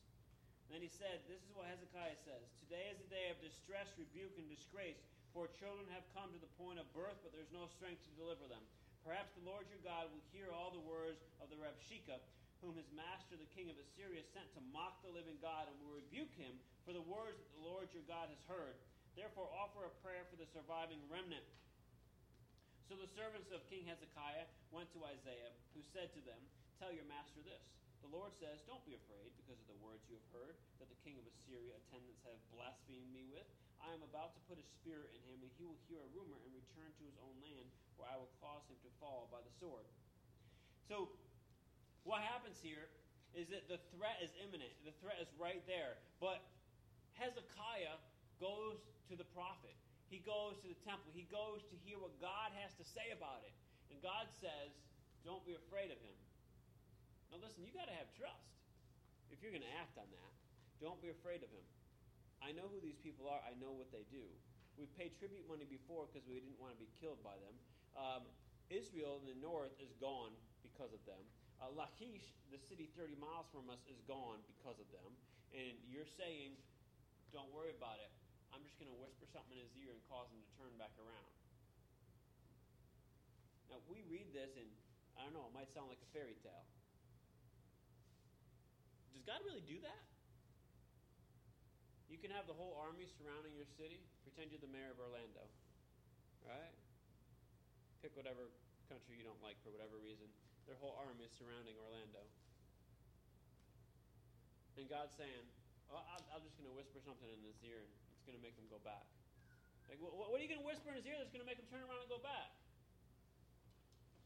And 0.67 0.75
then 0.75 0.83
he 0.83 0.91
said, 0.91 1.23
This 1.31 1.39
is 1.47 1.55
what 1.55 1.71
Hezekiah 1.71 2.19
says 2.27 2.43
Today 2.67 2.91
is 2.91 2.99
a 2.99 3.09
day 3.11 3.31
of 3.31 3.39
distress, 3.39 3.87
rebuke, 3.95 4.35
and 4.39 4.51
disgrace, 4.51 4.99
for 5.31 5.47
children 5.63 5.87
have 5.95 6.07
come 6.15 6.35
to 6.35 6.43
the 6.43 6.51
point 6.59 6.83
of 6.83 6.91
birth, 6.91 7.19
but 7.23 7.31
there's 7.31 7.55
no 7.55 7.71
strength 7.71 8.03
to 8.07 8.13
deliver 8.19 8.51
them. 8.51 8.63
Perhaps 9.07 9.39
the 9.39 9.47
Lord 9.47 9.71
your 9.71 9.79
God 9.87 10.11
will 10.11 10.27
hear 10.35 10.51
all 10.51 10.75
the 10.75 10.83
words 10.83 11.23
of 11.39 11.47
the 11.47 11.55
Rabshakeh, 11.55 12.19
whom 12.59 12.75
his 12.75 12.91
master, 12.91 13.39
the 13.39 13.47
king 13.55 13.71
of 13.71 13.79
Assyria, 13.79 14.27
sent 14.35 14.51
to 14.59 14.63
mock 14.75 14.99
the 15.07 15.15
living 15.15 15.39
God, 15.39 15.71
and 15.71 15.79
will 15.79 15.95
rebuke 15.95 16.35
him 16.35 16.59
for 16.83 16.91
the 16.91 17.07
words 17.07 17.39
that 17.39 17.55
the 17.55 17.63
Lord 17.63 17.87
your 17.95 18.03
God 18.11 18.27
has 18.35 18.43
heard. 18.51 18.75
Therefore, 19.15 19.47
offer 19.55 19.87
a 19.87 19.95
prayer 20.03 20.27
for 20.27 20.35
the 20.35 20.51
surviving 20.51 20.99
remnant. 21.07 21.47
So 22.91 22.99
the 22.99 23.07
servants 23.15 23.55
of 23.55 23.63
King 23.71 23.87
Hezekiah 23.87 24.51
went 24.75 24.91
to 24.99 25.07
Isaiah, 25.07 25.55
who 25.79 25.87
said 25.95 26.11
to 26.19 26.21
them, 26.27 26.43
Tell 26.83 26.91
your 26.91 27.07
master 27.07 27.47
this. 27.47 27.63
The 28.03 28.11
Lord 28.11 28.35
says, 28.43 28.59
Don't 28.67 28.83
be 28.83 28.99
afraid 28.99 29.31
because 29.39 29.63
of 29.63 29.71
the 29.71 29.83
words 29.87 30.03
you 30.11 30.19
have 30.19 30.31
heard 30.35 30.55
that 30.83 30.91
the 30.91 30.99
king 31.07 31.15
of 31.15 31.31
Assyria 31.31 31.79
attendants 31.79 32.27
have 32.27 32.43
blasphemed 32.51 33.15
me 33.15 33.23
with. 33.31 33.47
I 33.79 33.95
am 33.95 34.03
about 34.03 34.35
to 34.35 34.41
put 34.51 34.59
a 34.59 34.67
spirit 34.83 35.15
in 35.15 35.23
him, 35.31 35.47
and 35.47 35.53
he 35.55 35.63
will 35.63 35.79
hear 35.87 36.03
a 36.03 36.11
rumor 36.11 36.43
and 36.43 36.51
return 36.51 36.91
to 36.91 37.05
his 37.07 37.15
own 37.23 37.39
land, 37.39 37.71
I 38.05 38.19
will 38.21 38.33
cause 38.43 38.65
him 38.69 38.77
to 38.85 38.91
fall 39.01 39.31
by 39.33 39.41
the 39.41 39.53
sword. 39.57 39.87
So, 40.91 41.09
what 42.05 42.21
happens 42.23 42.61
here 42.61 42.91
is 43.35 43.49
that 43.53 43.69
the 43.69 43.81
threat 43.93 44.21
is 44.25 44.33
imminent. 44.41 44.73
The 44.87 44.95
threat 45.01 45.21
is 45.21 45.29
right 45.37 45.61
there. 45.69 45.99
But 46.21 46.45
Hezekiah 47.17 48.01
goes 48.41 48.81
to 49.09 49.15
the 49.17 49.27
prophet. 49.33 49.75
He 50.09 50.23
goes 50.23 50.57
to 50.63 50.69
the 50.71 50.79
temple. 50.87 51.11
He 51.13 51.27
goes 51.29 51.67
to 51.69 51.77
hear 51.83 51.99
what 51.99 52.15
God 52.23 52.55
has 52.63 52.73
to 52.79 52.85
say 52.87 53.11
about 53.11 53.43
it. 53.43 53.53
And 53.91 53.99
God 54.01 54.31
says, 54.39 54.71
Don't 55.27 55.43
be 55.43 55.59
afraid 55.59 55.91
of 55.91 55.99
him. 55.99 56.17
Now, 57.35 57.43
listen, 57.43 57.67
you 57.67 57.75
got 57.75 57.91
to 57.91 57.97
have 57.99 58.07
trust 58.15 58.55
if 59.35 59.43
you're 59.43 59.53
going 59.53 59.67
to 59.67 59.77
act 59.83 59.99
on 59.99 60.07
that. 60.07 60.33
Don't 60.79 61.01
be 61.03 61.11
afraid 61.11 61.43
of 61.43 61.51
him. 61.51 61.67
I 62.39 62.55
know 62.55 62.69
who 62.71 62.79
these 62.79 63.01
people 63.01 63.27
are. 63.27 63.41
I 63.43 63.57
know 63.59 63.75
what 63.75 63.91
they 63.91 64.07
do. 64.13 64.23
We've 64.77 64.93
paid 64.95 65.17
tribute 65.17 65.49
money 65.49 65.65
before 65.65 66.07
because 66.07 66.23
we 66.29 66.37
didn't 66.39 66.61
want 66.61 66.77
to 66.77 66.81
be 66.81 66.89
killed 67.01 67.19
by 67.25 67.35
them. 67.41 67.57
Um, 67.97 68.29
Israel 68.69 69.19
in 69.23 69.27
the 69.27 69.39
north 69.41 69.73
is 69.81 69.97
gone 69.97 70.37
because 70.61 70.93
of 70.93 71.01
them. 71.09 71.23
Uh, 71.57 71.73
Lachish, 71.73 72.37
the 72.53 72.61
city 72.61 72.93
30 72.93 73.17
miles 73.17 73.49
from 73.49 73.73
us, 73.73 73.81
is 73.89 73.97
gone 74.05 74.45
because 74.45 74.77
of 74.77 74.89
them. 74.93 75.17
And 75.57 75.73
you're 75.89 76.09
saying, 76.21 76.53
don't 77.33 77.49
worry 77.57 77.73
about 77.73 77.97
it. 77.97 78.13
I'm 78.53 78.61
just 78.61 78.77
going 78.77 78.93
to 78.93 78.99
whisper 79.01 79.25
something 79.33 79.57
in 79.57 79.65
his 79.65 79.75
ear 79.81 79.97
and 79.97 80.03
cause 80.07 80.29
him 80.29 80.41
to 80.45 80.51
turn 80.61 80.73
back 80.77 80.93
around. 81.01 81.33
Now, 83.73 83.81
we 83.89 84.05
read 84.07 84.31
this, 84.37 84.55
and 84.55 84.69
I 85.17 85.27
don't 85.27 85.35
know, 85.35 85.49
it 85.49 85.55
might 85.57 85.73
sound 85.73 85.89
like 85.91 86.01
a 86.05 86.11
fairy 86.13 86.39
tale. 86.45 86.65
Does 89.17 89.25
God 89.25 89.41
really 89.49 89.65
do 89.65 89.81
that? 89.83 90.03
You 92.07 92.21
can 92.21 92.31
have 92.31 92.47
the 92.47 92.55
whole 92.55 92.79
army 92.79 93.09
surrounding 93.19 93.57
your 93.59 93.67
city. 93.67 93.99
Pretend 94.23 94.55
you're 94.55 94.63
the 94.63 94.71
mayor 94.71 94.95
of 94.95 95.03
Orlando. 95.03 95.51
Right? 96.47 96.77
Pick 98.07 98.15
whatever 98.15 98.55
country 98.87 99.19
you 99.19 99.27
don't 99.27 99.43
like 99.43 99.59
for 99.67 99.75
whatever 99.75 99.99
reason. 99.99 100.31
Their 100.71 100.79
whole 100.79 100.95
army 100.95 101.27
is 101.27 101.35
surrounding 101.35 101.75
Orlando. 101.75 102.23
And 104.79 104.87
God's 104.87 105.11
saying, 105.19 105.43
oh, 105.91 105.99
well, 105.99 106.07
I'm 106.31 106.39
just 106.47 106.55
going 106.55 106.71
to 106.71 106.77
whisper 106.79 107.03
something 107.03 107.27
in 107.27 107.43
his 107.43 107.59
ear 107.67 107.83
and 107.83 107.91
it's 108.15 108.23
going 108.23 108.39
to 108.39 108.45
make 108.47 108.55
them 108.55 108.71
go 108.71 108.79
back. 108.87 109.03
Like, 109.91 109.99
what, 109.99 110.15
are 110.15 110.39
you 110.39 110.47
going 110.47 110.63
to 110.63 110.69
whisper 110.71 110.95
in 110.95 111.03
his 111.03 111.07
ear 111.11 111.19
that's 111.19 111.35
going 111.35 111.43
to 111.43 111.51
make 111.51 111.59
him 111.59 111.67
turn 111.67 111.83
around 111.83 111.99
and 111.99 112.07
go 112.07 112.23
back? 112.23 112.55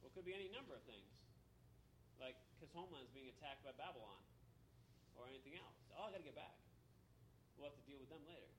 Well, 0.04 0.12
it 0.12 0.12
could 0.12 0.28
be 0.28 0.36
any 0.36 0.52
number 0.52 0.76
of 0.76 0.84
things. 0.84 1.16
Like 2.20 2.36
his 2.60 2.68
homeland's 2.76 3.08
being 3.16 3.32
attacked 3.32 3.64
by 3.64 3.72
Babylon 3.80 4.20
or 5.16 5.24
anything 5.24 5.56
else. 5.56 5.80
Oh, 5.96 6.04
I 6.04 6.12
got 6.12 6.20
to 6.20 6.28
get 6.28 6.36
back. 6.36 6.52
We'll 7.56 7.72
have 7.72 7.80
to 7.80 7.86
deal 7.88 7.96
with 7.96 8.12
them 8.12 8.28
later. 8.28 8.52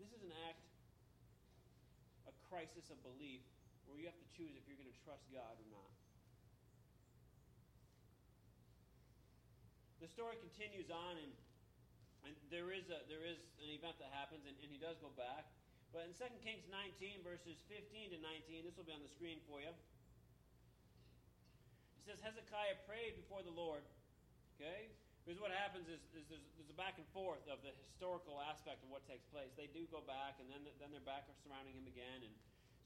This 0.00 0.08
is 0.08 0.24
an 0.24 0.32
act, 0.48 0.61
crisis 2.52 2.92
of 2.92 3.00
belief, 3.00 3.40
where 3.88 3.96
you 3.96 4.04
have 4.04 4.20
to 4.20 4.28
choose 4.36 4.52
if 4.60 4.68
you're 4.68 4.76
going 4.76 4.92
to 4.92 5.00
trust 5.08 5.24
God 5.32 5.56
or 5.56 5.68
not. 5.72 5.92
The 10.04 10.10
story 10.12 10.36
continues 10.36 10.92
on, 10.92 11.16
and, 11.16 11.32
and 12.28 12.36
there, 12.52 12.68
is 12.76 12.92
a, 12.92 13.00
there 13.08 13.24
is 13.24 13.40
an 13.64 13.72
event 13.72 13.96
that 14.04 14.12
happens, 14.12 14.44
and, 14.44 14.52
and 14.60 14.68
he 14.68 14.76
does 14.76 15.00
go 15.00 15.08
back. 15.16 15.48
But 15.96 16.04
in 16.04 16.12
2 16.12 16.28
Kings 16.44 16.68
19, 16.68 17.24
verses 17.24 17.56
15 17.72 18.12
to 18.12 18.18
19, 18.20 18.68
this 18.68 18.76
will 18.76 18.84
be 18.84 18.92
on 18.92 19.00
the 19.00 19.12
screen 19.16 19.40
for 19.48 19.64
you. 19.64 19.72
It 22.00 22.04
says 22.04 22.20
Hezekiah 22.20 22.84
prayed 22.84 23.16
before 23.16 23.40
the 23.40 23.54
Lord. 23.56 23.80
Okay? 24.60 24.92
Because 25.22 25.38
what 25.38 25.54
happens 25.54 25.86
is, 25.86 26.02
is 26.18 26.26
there's, 26.26 26.42
there's, 26.58 26.66
a 26.66 26.74
back 26.74 26.98
and 26.98 27.06
forth 27.14 27.46
of 27.46 27.62
the 27.62 27.70
historical 27.78 28.42
aspect 28.42 28.82
of 28.82 28.90
what 28.90 29.06
takes 29.06 29.22
place. 29.30 29.54
They 29.54 29.70
do 29.70 29.86
go 29.86 30.02
back, 30.02 30.42
and 30.42 30.50
then, 30.50 30.66
then 30.82 30.90
they're 30.90 31.06
back 31.06 31.30
surrounding 31.46 31.78
him 31.78 31.86
again. 31.86 32.26
And 32.26 32.34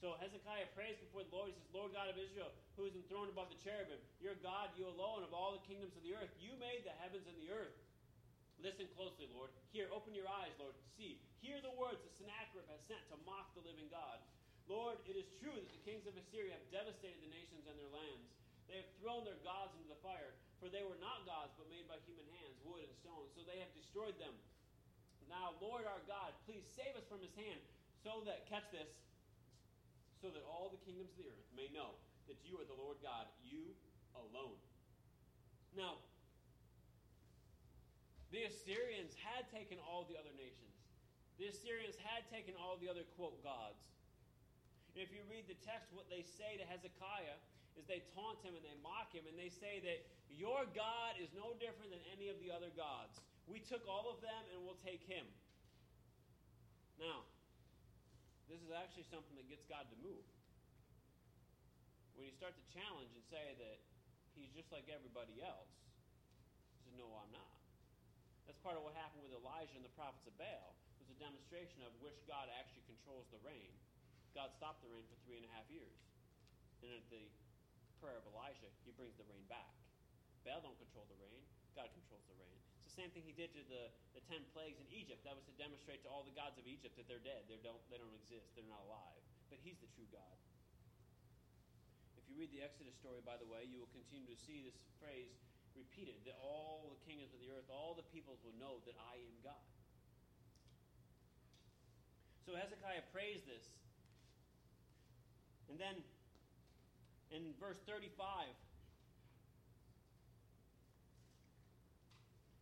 so 0.04 0.20
Hezekiah 0.20 0.68
prays 0.76 1.00
before 1.00 1.24
the 1.24 1.32
Lord. 1.32 1.48
He 1.48 1.56
says, 1.56 1.72
Lord 1.72 1.96
God 1.96 2.12
of 2.12 2.20
Israel, 2.20 2.52
who 2.76 2.84
is 2.84 2.92
enthroned 2.92 3.32
above 3.32 3.48
the 3.48 3.56
cherubim, 3.64 3.96
you're 4.20 4.36
God, 4.44 4.68
you 4.76 4.84
alone, 4.84 5.24
of 5.24 5.32
all 5.32 5.56
the 5.56 5.64
kingdoms 5.64 5.96
of 5.96 6.04
the 6.04 6.12
earth. 6.12 6.28
You 6.36 6.52
made 6.60 6.84
the 6.84 6.92
heavens 7.00 7.24
and 7.24 7.36
the 7.40 7.48
earth. 7.48 7.72
Listen 8.60 8.84
closely, 8.92 9.28
Lord. 9.32 9.48
Here, 9.72 9.88
open 9.88 10.12
your 10.12 10.28
eyes, 10.28 10.52
Lord. 10.60 10.76
See, 10.96 11.20
hear 11.40 11.60
the 11.64 11.72
words 11.76 12.00
that 12.04 12.12
Sennacherib 12.20 12.68
has 12.68 12.80
sent 12.84 13.00
to 13.12 13.16
mock 13.24 13.52
the 13.56 13.64
living 13.64 13.88
God. 13.88 14.20
Lord, 14.68 15.00
it 15.08 15.16
is 15.16 15.28
true 15.40 15.56
that 15.56 15.72
the 15.72 15.84
kings 15.86 16.04
of 16.08 16.16
Assyria 16.16 16.56
have 16.56 16.66
devastated 16.74 17.20
the 17.22 17.32
nations 17.32 17.64
and 17.64 17.76
their 17.80 17.92
lands. 17.92 18.28
They 18.66 18.82
have 18.82 18.90
thrown 18.98 19.22
their 19.22 19.38
gods 19.46 19.72
into 19.78 19.86
the 19.88 20.00
fire, 20.02 20.34
for 20.60 20.72
they 20.72 20.84
were 20.84 20.98
not 20.98 21.28
gods, 21.28 21.52
but 21.60 21.68
made 21.68 21.84
by 21.86 22.00
human 22.08 22.24
hands, 22.40 22.56
wood 22.64 22.80
and 22.80 22.94
stone. 22.96 23.28
So 23.36 23.44
they 23.44 23.60
have 23.60 23.72
destroyed 23.76 24.16
them. 24.16 24.32
Now, 25.26 25.58
Lord 25.58 25.84
our 25.84 26.00
God, 26.06 26.32
please 26.46 26.62
save 26.78 26.94
us 26.94 27.04
from 27.10 27.18
his 27.20 27.34
hand, 27.34 27.60
so 28.06 28.22
that, 28.24 28.46
catch 28.46 28.66
this, 28.70 28.88
so 30.22 30.30
that 30.30 30.42
all 30.46 30.70
the 30.70 30.80
kingdoms 30.86 31.10
of 31.12 31.18
the 31.18 31.28
earth 31.28 31.48
may 31.52 31.66
know 31.74 31.98
that 32.30 32.38
you 32.46 32.58
are 32.58 32.66
the 32.66 32.78
Lord 32.78 32.98
God, 33.02 33.26
you 33.42 33.74
alone. 34.14 34.58
Now, 35.74 35.98
the 38.30 38.46
Assyrians 38.46 39.14
had 39.18 39.46
taken 39.50 39.78
all 39.82 40.06
the 40.08 40.18
other 40.18 40.32
nations. 40.34 40.74
The 41.38 41.52
Assyrians 41.52 41.94
had 42.00 42.24
taken 42.32 42.56
all 42.56 42.80
the 42.80 42.88
other, 42.88 43.04
quote, 43.14 43.38
gods. 43.44 43.82
And 44.94 45.04
if 45.04 45.12
you 45.12 45.20
read 45.28 45.44
the 45.46 45.58
text, 45.62 45.92
what 45.92 46.08
they 46.08 46.24
say 46.24 46.56
to 46.56 46.64
Hezekiah 46.64 47.38
is 47.76 47.84
they 47.86 48.04
taunt 48.16 48.40
him 48.40 48.56
and 48.56 48.64
they 48.64 48.76
mock 48.80 49.12
him 49.12 49.28
and 49.28 49.36
they 49.36 49.52
say 49.52 49.80
that 49.84 50.04
your 50.32 50.64
God 50.72 51.16
is 51.20 51.28
no 51.36 51.56
different 51.60 51.92
than 51.92 52.02
any 52.12 52.28
of 52.32 52.40
the 52.40 52.52
other 52.52 52.72
gods. 52.72 53.20
We 53.46 53.62
took 53.62 53.84
all 53.86 54.10
of 54.10 54.18
them 54.24 54.42
and 54.52 54.64
we'll 54.64 54.80
take 54.82 55.04
him. 55.06 55.24
Now, 56.98 57.28
this 58.48 58.58
is 58.64 58.72
actually 58.72 59.06
something 59.12 59.36
that 59.36 59.46
gets 59.46 59.62
God 59.68 59.86
to 59.92 59.96
move. 60.00 60.24
When 62.16 62.24
you 62.24 62.34
start 62.34 62.56
to 62.56 62.64
challenge 62.72 63.12
and 63.12 63.24
say 63.28 63.54
that 63.60 63.78
he's 64.32 64.48
just 64.56 64.72
like 64.72 64.88
everybody 64.88 65.44
else, 65.44 65.68
he 66.72 66.88
says, 66.88 66.96
No, 66.96 67.12
I'm 67.12 67.28
not. 67.28 67.56
That's 68.48 68.56
part 68.64 68.78
of 68.78 68.86
what 68.86 68.96
happened 68.96 69.26
with 69.26 69.36
Elijah 69.36 69.76
and 69.76 69.84
the 69.84 69.92
prophets 69.98 70.24
of 70.24 70.32
Baal. 70.40 70.72
It 70.96 71.04
was 71.04 71.12
a 71.12 71.18
demonstration 71.20 71.82
of 71.84 71.92
which 72.00 72.16
God 72.24 72.48
actually 72.56 72.86
controls 72.88 73.28
the 73.34 73.42
rain. 73.44 73.74
God 74.32 74.54
stopped 74.54 74.80
the 74.80 74.88
rain 74.88 75.04
for 75.10 75.18
three 75.26 75.42
and 75.42 75.46
a 75.48 75.52
half 75.52 75.66
years. 75.68 75.98
And 76.80 76.94
at 76.94 77.04
the 77.10 77.24
prayer 77.98 78.18
of 78.20 78.26
Elijah, 78.30 78.70
he 78.84 78.92
brings 78.94 79.16
the 79.16 79.26
rain 79.28 79.44
back. 79.48 79.72
Baal 80.46 80.62
don't 80.62 80.78
control 80.78 81.04
the 81.10 81.18
rain. 81.18 81.42
God 81.74 81.90
controls 81.92 82.22
the 82.30 82.38
rain. 82.38 82.56
It's 82.86 82.94
the 82.94 83.02
same 83.02 83.10
thing 83.10 83.26
he 83.26 83.34
did 83.34 83.50
to 83.52 83.62
the, 83.66 83.90
the 84.14 84.22
ten 84.30 84.46
plagues 84.54 84.78
in 84.78 84.86
Egypt. 84.94 85.26
That 85.26 85.34
was 85.34 85.44
to 85.50 85.54
demonstrate 85.58 86.06
to 86.06 86.08
all 86.08 86.22
the 86.22 86.32
gods 86.32 86.56
of 86.56 86.64
Egypt 86.70 86.94
that 86.96 87.10
they're 87.10 87.22
dead. 87.22 87.50
They 87.50 87.60
don't, 87.60 87.82
they 87.90 87.98
don't 87.98 88.14
exist. 88.14 88.54
They're 88.54 88.68
not 88.70 88.80
alive. 88.86 89.20
But 89.50 89.58
he's 89.60 89.76
the 89.82 89.90
true 89.92 90.06
God. 90.14 90.36
If 92.14 92.24
you 92.30 92.38
read 92.38 92.54
the 92.54 92.62
Exodus 92.62 92.94
story, 92.96 93.20
by 93.26 93.36
the 93.36 93.46
way, 93.46 93.66
you 93.66 93.82
will 93.82 93.92
continue 93.92 94.30
to 94.30 94.38
see 94.38 94.62
this 94.62 94.78
phrase 95.02 95.34
repeated 95.76 96.16
that 96.24 96.40
all 96.40 96.88
the 96.88 97.00
kingdoms 97.04 97.36
of 97.36 97.40
the 97.44 97.52
earth, 97.52 97.68
all 97.68 97.92
the 97.92 98.06
peoples 98.08 98.40
will 98.40 98.56
know 98.56 98.80
that 98.88 98.96
I 98.96 99.20
am 99.20 99.36
God. 99.44 99.66
So 102.48 102.54
Hezekiah 102.56 103.04
prays 103.12 103.42
this. 103.44 103.66
And 105.68 105.76
then 105.76 106.00
in 107.34 107.54
verse 107.58 107.80
35, 107.86 108.50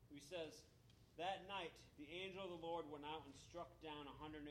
he 0.09 0.21
says, 0.21 0.65
That 1.21 1.45
night 1.51 1.75
the 2.01 2.11
angel 2.11 2.43
of 2.43 2.51
the 2.51 2.63
Lord 2.65 2.89
went 2.91 3.07
out 3.07 3.23
and 3.23 3.35
struck 3.47 3.71
down 3.79 4.11
185,000 4.19 4.51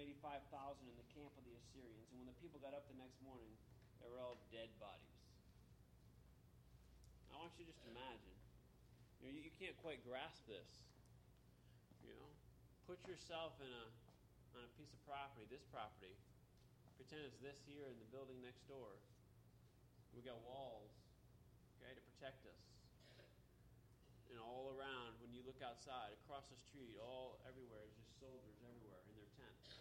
in 0.87 0.95
the 0.95 1.09
camp 1.11 1.33
of 1.35 1.43
the 1.43 1.55
Assyrians. 1.59 2.07
And 2.13 2.23
when 2.23 2.29
the 2.29 2.37
people 2.39 2.61
got 2.63 2.71
up 2.71 2.87
the 2.87 2.95
next 2.95 3.19
morning, 3.19 3.51
they 3.99 4.07
were 4.07 4.19
all 4.23 4.39
dead 4.53 4.71
bodies. 4.79 5.19
I 7.33 7.41
want 7.41 7.51
you 7.59 7.67
to 7.67 7.71
just 7.73 7.83
imagine. 7.89 8.37
You, 9.19 9.31
know, 9.31 9.39
you, 9.39 9.51
can't 9.59 9.75
quite 9.79 10.03
grasp 10.07 10.43
this. 10.47 10.71
You 12.03 12.15
know, 12.15 12.27
put 12.87 12.99
yourself 13.07 13.55
in 13.63 13.71
a 13.71 13.85
on 14.53 14.61
a 14.61 14.71
piece 14.77 14.93
of 14.93 15.01
property, 15.09 15.49
this 15.49 15.65
property. 15.73 16.13
Pretend 16.99 17.25
it's 17.25 17.41
this 17.41 17.57
here 17.65 17.89
in 17.89 17.97
the 17.97 18.09
building 18.13 18.37
next 18.45 18.61
door. 18.69 19.01
We 20.13 20.21
got 20.21 20.37
walls, 20.45 20.93
okay, 21.81 21.97
to 21.97 22.03
protect 22.13 22.45
us. 22.45 22.61
And 24.29 24.37
all 24.37 24.69
around, 24.69 25.17
when 25.17 25.33
you 25.33 25.41
look 25.41 25.57
outside, 25.65 26.13
across 26.21 26.45
the 26.53 26.57
street, 26.57 27.01
all 27.01 27.41
everywhere 27.49 27.81
is 27.89 27.97
just 27.97 28.13
soldiers 28.21 28.61
everywhere 28.61 29.01
in 29.09 29.17
their 29.17 29.29
tents. 29.33 29.73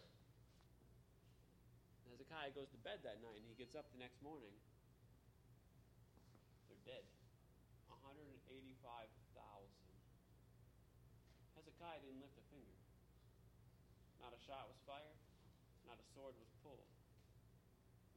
Hezekiah 2.08 2.56
goes 2.56 2.72
to 2.72 2.80
bed 2.80 3.04
that 3.04 3.20
night 3.24 3.44
and 3.44 3.48
he 3.48 3.56
gets 3.56 3.76
up 3.76 3.88
the 3.92 4.00
next 4.00 4.20
morning. 4.24 4.52
They're 6.68 6.84
dead. 6.84 7.04
185,000. 7.88 8.48
Hezekiah 11.56 12.00
didn't 12.04 12.20
lift 12.24 12.36
a 12.40 12.44
finger. 12.48 12.76
Not 14.20 14.32
a 14.32 14.40
shot 14.44 14.68
was 14.68 14.80
fired, 14.88 15.16
not 15.88 16.00
a 16.00 16.06
sword 16.16 16.36
was 16.40 16.48
pulled, 16.64 16.88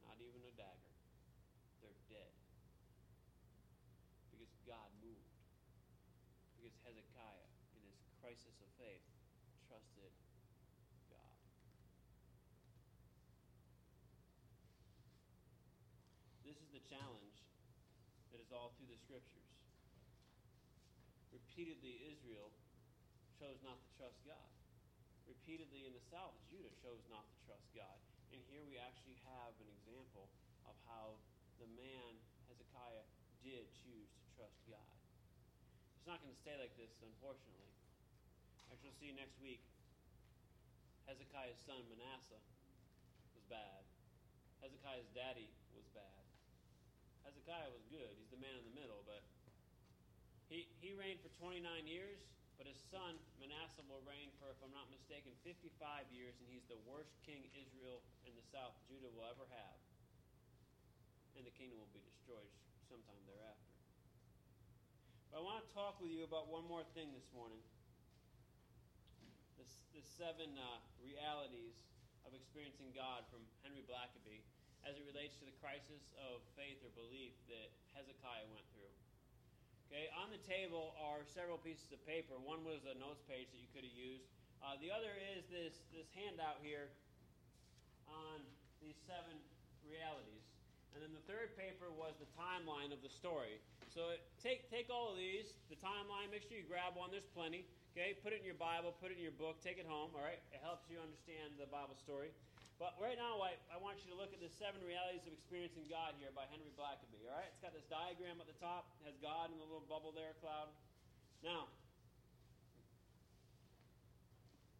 not 0.04 0.20
even 0.20 0.44
a 0.44 0.52
dagger 0.56 0.96
they're 1.86 2.02
dead. 2.10 2.34
Because 4.34 4.50
God 4.66 4.90
moved. 4.98 5.30
Because 6.58 6.74
Hezekiah, 6.82 7.46
in 7.78 7.82
his 7.86 8.00
crisis 8.36 8.60
of 8.60 8.68
faith, 8.76 9.00
trusted 9.64 10.12
God. 11.08 11.36
This 16.44 16.60
is 16.60 16.68
the 16.68 16.84
challenge 16.84 17.40
that 18.28 18.44
is 18.44 18.52
all 18.52 18.76
through 18.76 18.92
the 18.92 19.00
scriptures. 19.00 19.48
Repeatedly, 21.32 22.12
Israel 22.12 22.52
chose 23.40 23.56
not 23.64 23.80
to 23.80 23.88
trust 23.96 24.20
God. 24.28 24.52
Repeatedly 25.24 25.88
in 25.88 25.96
the 25.96 26.04
south, 26.12 26.36
Judah 26.52 26.76
chose 26.84 27.00
not 27.08 27.24
to 27.24 27.36
trust 27.48 27.64
God. 27.72 27.96
And 28.36 28.44
here 28.52 28.68
we 28.68 28.76
actually 28.76 29.16
have 29.32 29.56
an 29.64 29.68
example 29.80 30.28
of 30.68 30.76
how 30.84 31.16
the 31.56 31.72
man, 31.72 32.20
Hezekiah, 32.52 33.08
did 33.40 33.64
choose 33.80 34.12
to 34.12 34.24
trust 34.36 34.60
God. 34.68 34.92
It's 35.96 36.04
not 36.04 36.20
going 36.20 36.36
to 36.36 36.40
stay 36.44 36.60
like 36.60 36.76
this, 36.76 36.92
unfortunately. 37.00 37.75
You'll 38.86 38.94
see 39.02 39.10
next 39.14 39.34
week, 39.42 39.62
Hezekiah's 41.10 41.58
son 41.66 41.82
Manasseh 41.90 42.42
was 43.34 43.44
bad. 43.50 43.82
Hezekiah's 44.62 45.10
daddy 45.10 45.50
was 45.74 45.86
bad. 45.90 46.22
Hezekiah 47.26 47.70
was 47.74 47.82
good. 47.90 48.14
He's 48.14 48.30
the 48.30 48.38
man 48.38 48.54
in 48.54 48.64
the 48.70 48.76
middle, 48.78 49.02
but 49.06 49.26
he, 50.46 50.70
he 50.78 50.94
reigned 50.94 51.18
for 51.22 51.30
29 51.42 51.62
years, 51.86 52.22
but 52.54 52.70
his 52.70 52.78
son 52.94 53.18
Manasseh 53.42 53.82
will 53.90 54.02
reign 54.06 54.30
for, 54.38 54.54
if 54.54 54.58
I'm 54.62 54.70
not 54.70 54.86
mistaken, 54.90 55.34
55 55.42 56.06
years, 56.14 56.38
and 56.38 56.46
he's 56.46 56.66
the 56.70 56.78
worst 56.86 57.10
king 57.26 57.46
Israel 57.58 58.02
in 58.22 58.34
the 58.38 58.46
south 58.54 58.78
Judah 58.86 59.10
will 59.10 59.26
ever 59.26 59.46
have 59.50 59.78
and 61.36 61.44
the 61.44 61.52
kingdom 61.52 61.76
will 61.76 61.92
be 61.92 62.00
destroyed 62.00 62.48
sometime 62.88 63.20
thereafter. 63.28 63.76
But 65.28 65.38
I 65.38 65.40
want 65.44 65.60
to 65.60 65.70
talk 65.76 66.00
with 66.00 66.08
you 66.08 66.24
about 66.24 66.48
one 66.48 66.64
more 66.64 66.82
thing 66.96 67.12
this 67.12 67.28
morning 67.36 67.60
the, 69.92 70.02
seven 70.16 70.56
uh, 70.56 70.80
realities 71.04 71.76
of 72.24 72.32
experiencing 72.32 72.88
God 72.96 73.28
from 73.28 73.44
Henry 73.60 73.84
Blackaby 73.84 74.40
as 74.86 74.96
it 74.96 75.04
relates 75.04 75.36
to 75.42 75.44
the 75.44 75.56
crisis 75.60 76.08
of 76.16 76.40
faith 76.56 76.80
or 76.86 76.90
belief 76.94 77.34
that 77.50 77.68
Hezekiah 77.92 78.48
went 78.54 78.64
through. 78.72 78.94
Okay, 79.86 80.10
on 80.18 80.34
the 80.34 80.42
table 80.42 80.98
are 80.98 81.22
several 81.30 81.58
pieces 81.60 81.90
of 81.94 82.02
paper. 82.02 82.34
One 82.42 82.66
was 82.66 82.82
a 82.86 82.94
notes 82.98 83.22
page 83.26 83.50
that 83.54 83.60
you 83.60 83.70
could 83.70 83.86
have 83.86 83.94
used. 83.94 84.26
Uh, 84.58 84.74
the 84.82 84.90
other 84.90 85.14
is 85.36 85.46
this, 85.46 85.78
this 85.94 86.10
handout 86.16 86.58
here 86.58 86.90
on 88.10 88.42
these 88.82 88.98
seven 89.06 89.38
realities. 89.86 90.42
And 90.96 91.04
then 91.04 91.12
the 91.12 91.22
third 91.28 91.54
paper 91.54 91.92
was 91.92 92.16
the 92.16 92.30
timeline 92.34 92.90
of 92.90 93.04
the 93.04 93.12
story. 93.12 93.60
So 93.92 94.16
take, 94.40 94.66
take 94.72 94.88
all 94.88 95.12
of 95.12 95.20
these, 95.20 95.52
the 95.68 95.76
timeline, 95.76 96.32
make 96.32 96.48
sure 96.48 96.56
you 96.56 96.64
grab 96.64 96.96
one, 96.96 97.12
there's 97.12 97.28
plenty. 97.36 97.68
Okay, 97.96 98.12
put 98.20 98.36
it 98.36 98.44
in 98.44 98.46
your 98.46 98.60
Bible, 98.60 98.92
put 99.00 99.08
it 99.08 99.16
in 99.16 99.24
your 99.24 99.32
book, 99.40 99.56
take 99.64 99.80
it 99.80 99.88
home, 99.88 100.12
all 100.12 100.20
right? 100.20 100.36
It 100.52 100.60
helps 100.60 100.84
you 100.92 101.00
understand 101.00 101.56
the 101.56 101.64
Bible 101.64 101.96
story. 101.96 102.28
But 102.76 102.92
right 103.00 103.16
now, 103.16 103.40
I, 103.40 103.56
I 103.72 103.80
want 103.80 104.04
you 104.04 104.12
to 104.12 104.18
look 104.20 104.36
at 104.36 104.40
the 104.44 104.52
seven 104.52 104.84
realities 104.84 105.24
of 105.24 105.32
experiencing 105.32 105.88
God 105.88 106.12
here 106.20 106.28
by 106.36 106.44
Henry 106.52 106.68
Blackaby. 106.76 107.24
All 107.24 107.32
right, 107.32 107.48
it's 107.48 107.64
got 107.64 107.72
this 107.72 107.88
diagram 107.88 108.36
at 108.36 108.44
the 108.44 108.58
top, 108.60 108.84
has 109.08 109.16
God 109.24 109.48
in 109.48 109.56
the 109.56 109.64
little 109.64 109.88
bubble 109.88 110.12
there, 110.12 110.36
cloud. 110.44 110.68
Now, 111.40 111.72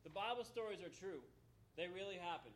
the 0.05 0.13
Bible 0.13 0.45
stories 0.45 0.85
are 0.85 0.93
true; 0.93 1.25
they 1.81 1.89
really 1.89 2.21
happened. 2.21 2.53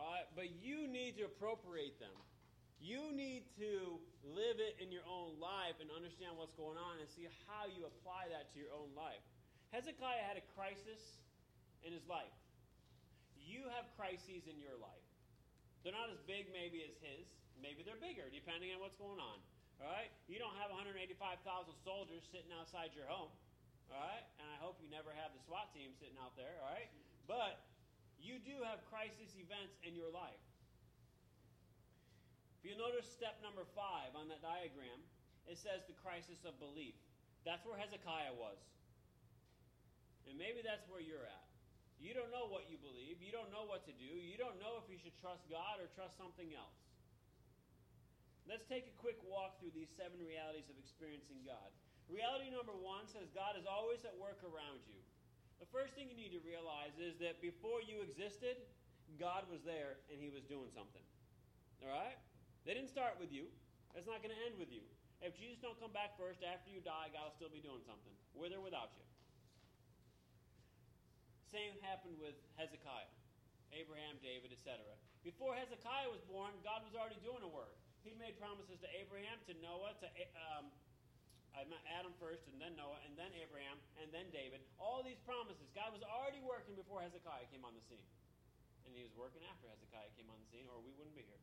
All 0.00 0.16
right, 0.16 0.24
but 0.32 0.48
you 0.64 0.88
need 0.88 1.20
to 1.20 1.28
appropriate 1.28 2.00
them. 2.00 2.16
You 2.80 3.12
need 3.14 3.48
to 3.58 3.98
live 4.22 4.58
it 4.60 4.76
in 4.82 4.92
your 4.92 5.06
own 5.08 5.40
life 5.40 5.78
and 5.80 5.88
understand 5.94 6.36
what's 6.36 6.54
going 6.54 6.76
on 6.76 7.00
and 7.00 7.08
see 7.08 7.26
how 7.48 7.66
you 7.68 7.88
apply 7.88 8.28
that 8.34 8.52
to 8.52 8.56
your 8.60 8.72
own 8.74 8.92
life. 8.92 9.22
Hezekiah 9.72 10.22
had 10.22 10.36
a 10.36 10.44
crisis 10.54 11.00
in 11.82 11.92
his 11.92 12.04
life 12.06 12.34
you 13.44 13.68
have 13.76 13.84
crises 13.94 14.48
in 14.48 14.56
your 14.58 14.74
life. 14.80 15.06
They're 15.84 15.94
not 15.94 16.08
as 16.08 16.20
big, 16.24 16.48
maybe, 16.48 16.80
as 16.80 16.96
his. 17.04 17.28
Maybe 17.60 17.84
they're 17.84 18.00
bigger, 18.00 18.26
depending 18.32 18.72
on 18.72 18.80
what's 18.80 18.96
going 18.96 19.20
on. 19.20 19.38
All 19.78 19.88
right? 19.92 20.08
You 20.26 20.40
don't 20.40 20.56
have 20.56 20.72
185,000 20.72 21.44
soldiers 21.84 22.24
sitting 22.32 22.50
outside 22.56 22.96
your 22.96 23.04
home. 23.04 23.30
All 23.92 24.00
right? 24.00 24.24
And 24.40 24.48
I 24.48 24.56
hope 24.64 24.80
you 24.80 24.88
never 24.88 25.12
have 25.12 25.30
the 25.36 25.42
SWAT 25.44 25.70
team 25.76 25.92
sitting 26.00 26.16
out 26.16 26.32
there. 26.40 26.56
All 26.64 26.72
right? 26.72 26.88
But 27.28 27.60
you 28.16 28.40
do 28.40 28.64
have 28.64 28.80
crisis 28.88 29.36
events 29.36 29.76
in 29.84 29.92
your 29.92 30.08
life. 30.08 30.40
If 32.64 32.72
you 32.72 32.80
notice 32.80 33.04
step 33.04 33.36
number 33.44 33.68
five 33.76 34.16
on 34.16 34.32
that 34.32 34.40
diagram, 34.40 34.96
it 35.44 35.60
says 35.60 35.84
the 35.84 35.92
crisis 36.00 36.48
of 36.48 36.56
belief. 36.56 36.96
That's 37.44 37.60
where 37.68 37.76
Hezekiah 37.76 38.32
was. 38.40 38.56
And 40.24 40.40
maybe 40.40 40.64
that's 40.64 40.80
where 40.88 41.04
you're 41.04 41.28
at. 41.28 41.44
You 42.00 42.16
don't 42.16 42.32
know 42.32 42.48
what 42.48 42.64
you 42.72 42.80
believe. 42.80 43.20
You 43.20 43.28
don't 43.36 43.52
know 43.52 43.68
what 43.68 43.84
to 43.84 43.92
do. 43.92 44.08
You 44.16 44.40
don't 44.40 44.56
know 44.64 44.80
if 44.80 44.88
you 44.88 44.96
should 44.96 45.12
trust 45.20 45.44
God 45.52 45.76
or 45.76 45.92
trust 45.92 46.16
something 46.16 46.56
else. 46.56 46.80
Let's 48.48 48.64
take 48.64 48.88
a 48.88 48.96
quick 48.96 49.20
walk 49.28 49.60
through 49.60 49.76
these 49.76 49.92
seven 49.92 50.16
realities 50.24 50.64
of 50.72 50.80
experiencing 50.80 51.44
God. 51.44 51.68
Reality 52.08 52.48
number 52.48 52.72
one 52.72 53.04
says 53.12 53.28
God 53.36 53.60
is 53.60 53.68
always 53.68 54.08
at 54.08 54.16
work 54.16 54.40
around 54.40 54.80
you. 54.88 55.04
The 55.60 55.68
first 55.68 55.92
thing 55.92 56.08
you 56.08 56.16
need 56.16 56.32
to 56.32 56.40
realize 56.40 56.96
is 56.96 57.20
that 57.20 57.44
before 57.44 57.84
you 57.84 58.00
existed, 58.00 58.56
God 59.20 59.44
was 59.52 59.60
there 59.68 60.00
and 60.08 60.16
He 60.16 60.32
was 60.32 60.48
doing 60.48 60.72
something. 60.72 61.04
All 61.84 61.92
right? 61.92 62.16
They 62.64 62.72
didn't 62.72 62.90
start 62.90 63.20
with 63.20 63.30
you. 63.30 63.48
It's 63.94 64.08
not 64.08 64.24
going 64.24 64.34
to 64.34 64.42
end 64.48 64.58
with 64.58 64.72
you. 64.72 64.82
If 65.22 65.36
Jesus 65.38 65.60
don't 65.62 65.78
come 65.78 65.94
back 65.94 66.18
first 66.20 66.42
after 66.44 66.68
you 66.68 66.80
die, 66.84 67.12
God 67.14 67.30
will 67.30 67.36
still 67.38 67.52
be 67.52 67.62
doing 67.62 67.80
something, 67.86 68.12
with 68.34 68.52
or 68.52 68.60
without 68.60 68.92
you 68.98 69.04
same 71.54 71.78
happened 71.86 72.18
with 72.18 72.34
Hezekiah, 72.58 73.14
Abraham, 73.70 74.18
David, 74.18 74.50
etc. 74.50 74.82
Before 75.22 75.54
Hezekiah 75.54 76.10
was 76.10 76.18
born, 76.26 76.50
God 76.66 76.82
was 76.82 76.98
already 76.98 77.22
doing 77.22 77.46
a 77.46 77.50
work. 77.54 77.78
He 78.02 78.18
made 78.18 78.34
promises 78.42 78.82
to 78.82 78.90
Abraham, 78.90 79.38
to 79.46 79.54
Noah, 79.62 79.94
to 80.02 80.06
um, 80.50 80.66
Adam 81.94 82.10
first, 82.18 82.42
and 82.50 82.58
then 82.58 82.74
Noah, 82.74 82.98
and 83.06 83.14
then 83.14 83.30
Abraham, 83.38 83.78
and 84.02 84.10
then 84.10 84.26
David. 84.34 84.66
All 84.82 85.06
these 85.06 85.22
promises. 85.22 85.70
God 85.78 85.94
was 85.94 86.02
already 86.02 86.42
working 86.42 86.74
before 86.74 86.98
Hezekiah 87.06 87.46
came 87.54 87.62
on 87.62 87.78
the 87.78 87.84
scene. 87.86 88.04
And 88.84 88.92
he 88.92 89.06
was 89.06 89.14
working 89.14 89.40
after 89.46 89.70
Hezekiah 89.70 90.10
came 90.18 90.26
on 90.28 90.36
the 90.42 90.48
scene, 90.50 90.66
or 90.66 90.82
we 90.82 90.90
wouldn't 90.98 91.14
be 91.14 91.22
here. 91.22 91.40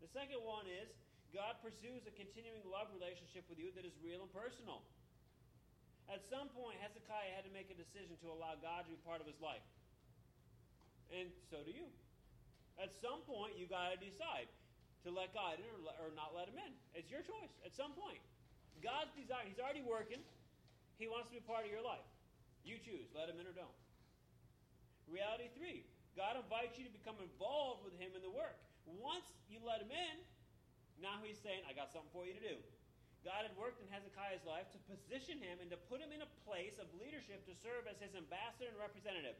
The 0.00 0.10
second 0.10 0.40
one 0.44 0.68
is 0.68 0.88
God 1.34 1.58
pursues 1.60 2.06
a 2.08 2.14
continuing 2.14 2.64
love 2.68 2.88
relationship 2.94 3.44
with 3.50 3.60
you 3.60 3.74
that 3.76 3.84
is 3.84 3.92
real 4.00 4.24
and 4.24 4.32
personal. 4.32 4.80
At 6.06 6.22
some 6.30 6.46
point, 6.54 6.78
Hezekiah 6.78 7.34
had 7.34 7.42
to 7.44 7.52
make 7.52 7.66
a 7.68 7.76
decision 7.76 8.14
to 8.22 8.30
allow 8.30 8.54
God 8.62 8.86
to 8.86 8.90
be 8.94 9.00
part 9.02 9.18
of 9.18 9.26
his 9.26 9.36
life. 9.42 9.64
And 11.10 11.30
so 11.50 11.66
do 11.66 11.74
you. 11.74 11.90
At 12.78 12.94
some 13.02 13.24
point, 13.26 13.58
you 13.58 13.66
got 13.66 13.90
to 13.94 13.98
decide 13.98 14.46
to 15.02 15.10
let 15.10 15.34
God 15.34 15.58
in 15.58 15.66
or, 16.02 16.10
not 16.14 16.34
let 16.34 16.50
him 16.50 16.58
in. 16.58 16.72
It's 16.94 17.10
your 17.10 17.22
choice 17.22 17.54
at 17.64 17.74
some 17.74 17.94
point. 17.94 18.22
God's 18.84 19.10
desire, 19.16 19.46
he's 19.46 19.58
already 19.58 19.82
working. 19.82 20.20
He 20.98 21.08
wants 21.08 21.32
to 21.32 21.34
be 21.38 21.42
part 21.42 21.64
of 21.64 21.70
your 21.70 21.82
life. 21.82 22.04
You 22.66 22.76
choose, 22.82 23.06
let 23.14 23.30
him 23.30 23.38
in 23.38 23.46
or 23.46 23.54
don't. 23.54 23.78
Reality 25.06 25.46
three, 25.54 25.86
God 26.18 26.34
invites 26.34 26.74
you 26.74 26.84
to 26.84 26.92
become 26.92 27.14
involved 27.22 27.86
with 27.86 27.94
him 27.96 28.10
in 28.18 28.22
the 28.22 28.32
work. 28.32 28.58
Once 28.86 29.26
you 29.50 29.58
let 29.66 29.82
him 29.82 29.90
in, 29.90 30.16
now 31.02 31.18
he's 31.20 31.36
saying, 31.38 31.60
I 31.66 31.74
got 31.74 31.92
something 31.92 32.10
for 32.14 32.24
you 32.24 32.32
to 32.32 32.44
do. 32.44 32.56
God 33.26 33.42
had 33.42 33.58
worked 33.58 33.82
in 33.82 33.90
Hezekiah's 33.90 34.46
life 34.46 34.70
to 34.70 34.78
position 34.86 35.42
him 35.42 35.58
and 35.58 35.66
to 35.74 35.78
put 35.90 35.98
him 35.98 36.14
in 36.14 36.22
a 36.22 36.30
place 36.46 36.78
of 36.78 36.86
leadership 36.94 37.42
to 37.50 37.54
serve 37.58 37.90
as 37.90 37.98
his 37.98 38.14
ambassador 38.14 38.70
and 38.70 38.78
representative. 38.78 39.34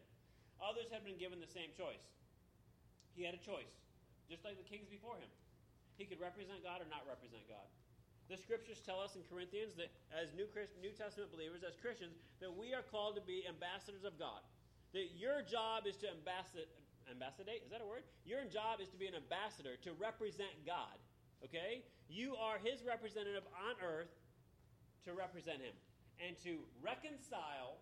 Others 0.58 0.90
had 0.90 1.06
been 1.06 1.20
given 1.22 1.38
the 1.38 1.46
same 1.46 1.70
choice. 1.78 2.02
He 3.14 3.22
had 3.22 3.38
a 3.38 3.40
choice, 3.40 3.70
just 4.26 4.42
like 4.42 4.58
the 4.58 4.66
kings 4.66 4.90
before 4.90 5.14
him. 5.16 5.30
He 5.96 6.04
could 6.04 6.18
represent 6.18 6.66
God 6.66 6.82
or 6.82 6.88
not 6.90 7.06
represent 7.06 7.46
God. 7.46 7.64
The 8.26 8.36
scriptures 8.36 8.82
tell 8.82 8.98
us 8.98 9.14
in 9.14 9.22
Corinthians 9.30 9.78
that 9.78 9.94
as 10.10 10.34
New, 10.34 10.50
Christ, 10.50 10.74
New 10.82 10.90
Testament 10.90 11.30
believers, 11.30 11.62
as 11.62 11.78
Christians, 11.78 12.18
that 12.42 12.50
we 12.50 12.74
are 12.74 12.82
called 12.82 13.14
to 13.14 13.22
be 13.22 13.46
ambassadors 13.46 14.02
of 14.02 14.18
God. 14.18 14.42
That 14.98 15.14
your 15.14 15.46
job 15.46 15.86
is 15.86 15.94
to 16.02 16.10
ambassador, 16.10 16.66
ambassadate, 17.10 17.62
is 17.64 17.70
that 17.70 17.80
a 17.82 17.88
word? 17.88 18.04
Your 18.24 18.44
job 18.46 18.82
is 18.82 18.90
to 18.90 18.98
be 18.98 19.06
an 19.06 19.14
ambassador, 19.14 19.78
to 19.86 19.92
represent 19.96 20.52
God. 20.66 20.96
Okay? 21.44 21.84
You 22.08 22.36
are 22.36 22.58
his 22.62 22.82
representative 22.82 23.44
on 23.54 23.74
earth 23.82 24.10
to 25.04 25.14
represent 25.14 25.62
him 25.62 25.74
and 26.18 26.34
to 26.42 26.62
reconcile 26.82 27.78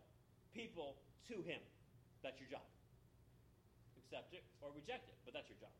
people 0.52 1.00
to 1.30 1.40
him. 1.44 1.60
That's 2.20 2.40
your 2.40 2.48
job. 2.48 2.64
Accept 4.00 4.32
it 4.34 4.44
or 4.60 4.72
reject 4.72 5.08
it, 5.08 5.16
but 5.24 5.32
that's 5.32 5.48
your 5.48 5.60
job. 5.60 5.72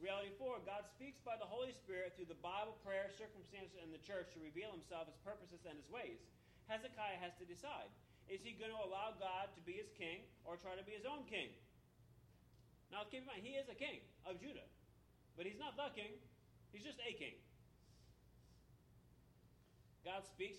Reality 0.00 0.32
four 0.40 0.56
God 0.64 0.88
speaks 0.88 1.20
by 1.20 1.36
the 1.36 1.44
Holy 1.44 1.76
Spirit 1.76 2.16
through 2.16 2.32
the 2.32 2.40
Bible, 2.40 2.72
prayer, 2.80 3.12
circumstances, 3.12 3.76
and 3.84 3.92
the 3.92 4.00
church 4.00 4.32
to 4.32 4.40
reveal 4.40 4.72
himself, 4.72 5.04
his 5.04 5.20
purposes, 5.20 5.60
and 5.68 5.76
his 5.76 5.84
ways. 5.92 6.24
Hezekiah 6.72 7.20
has 7.20 7.36
to 7.36 7.44
decide 7.44 7.92
is 8.30 8.40
he 8.46 8.54
going 8.54 8.70
to 8.70 8.78
allow 8.78 9.10
God 9.18 9.50
to 9.58 9.60
be 9.66 9.74
his 9.74 9.90
king 9.98 10.22
or 10.46 10.54
try 10.54 10.78
to 10.78 10.86
be 10.86 10.94
his 10.94 11.02
own 11.02 11.26
king? 11.26 11.50
Now, 12.90 13.06
keep 13.06 13.22
in 13.22 13.28
mind, 13.30 13.46
he 13.46 13.54
is 13.54 13.70
a 13.70 13.78
king 13.78 14.02
of 14.26 14.42
Judah. 14.42 14.66
But 15.38 15.46
he's 15.46 15.58
not 15.58 15.78
the 15.78 15.88
king, 15.94 16.18
he's 16.74 16.82
just 16.82 16.98
a 16.98 17.12
king. 17.14 17.38
God 20.04 20.26
speaks 20.26 20.58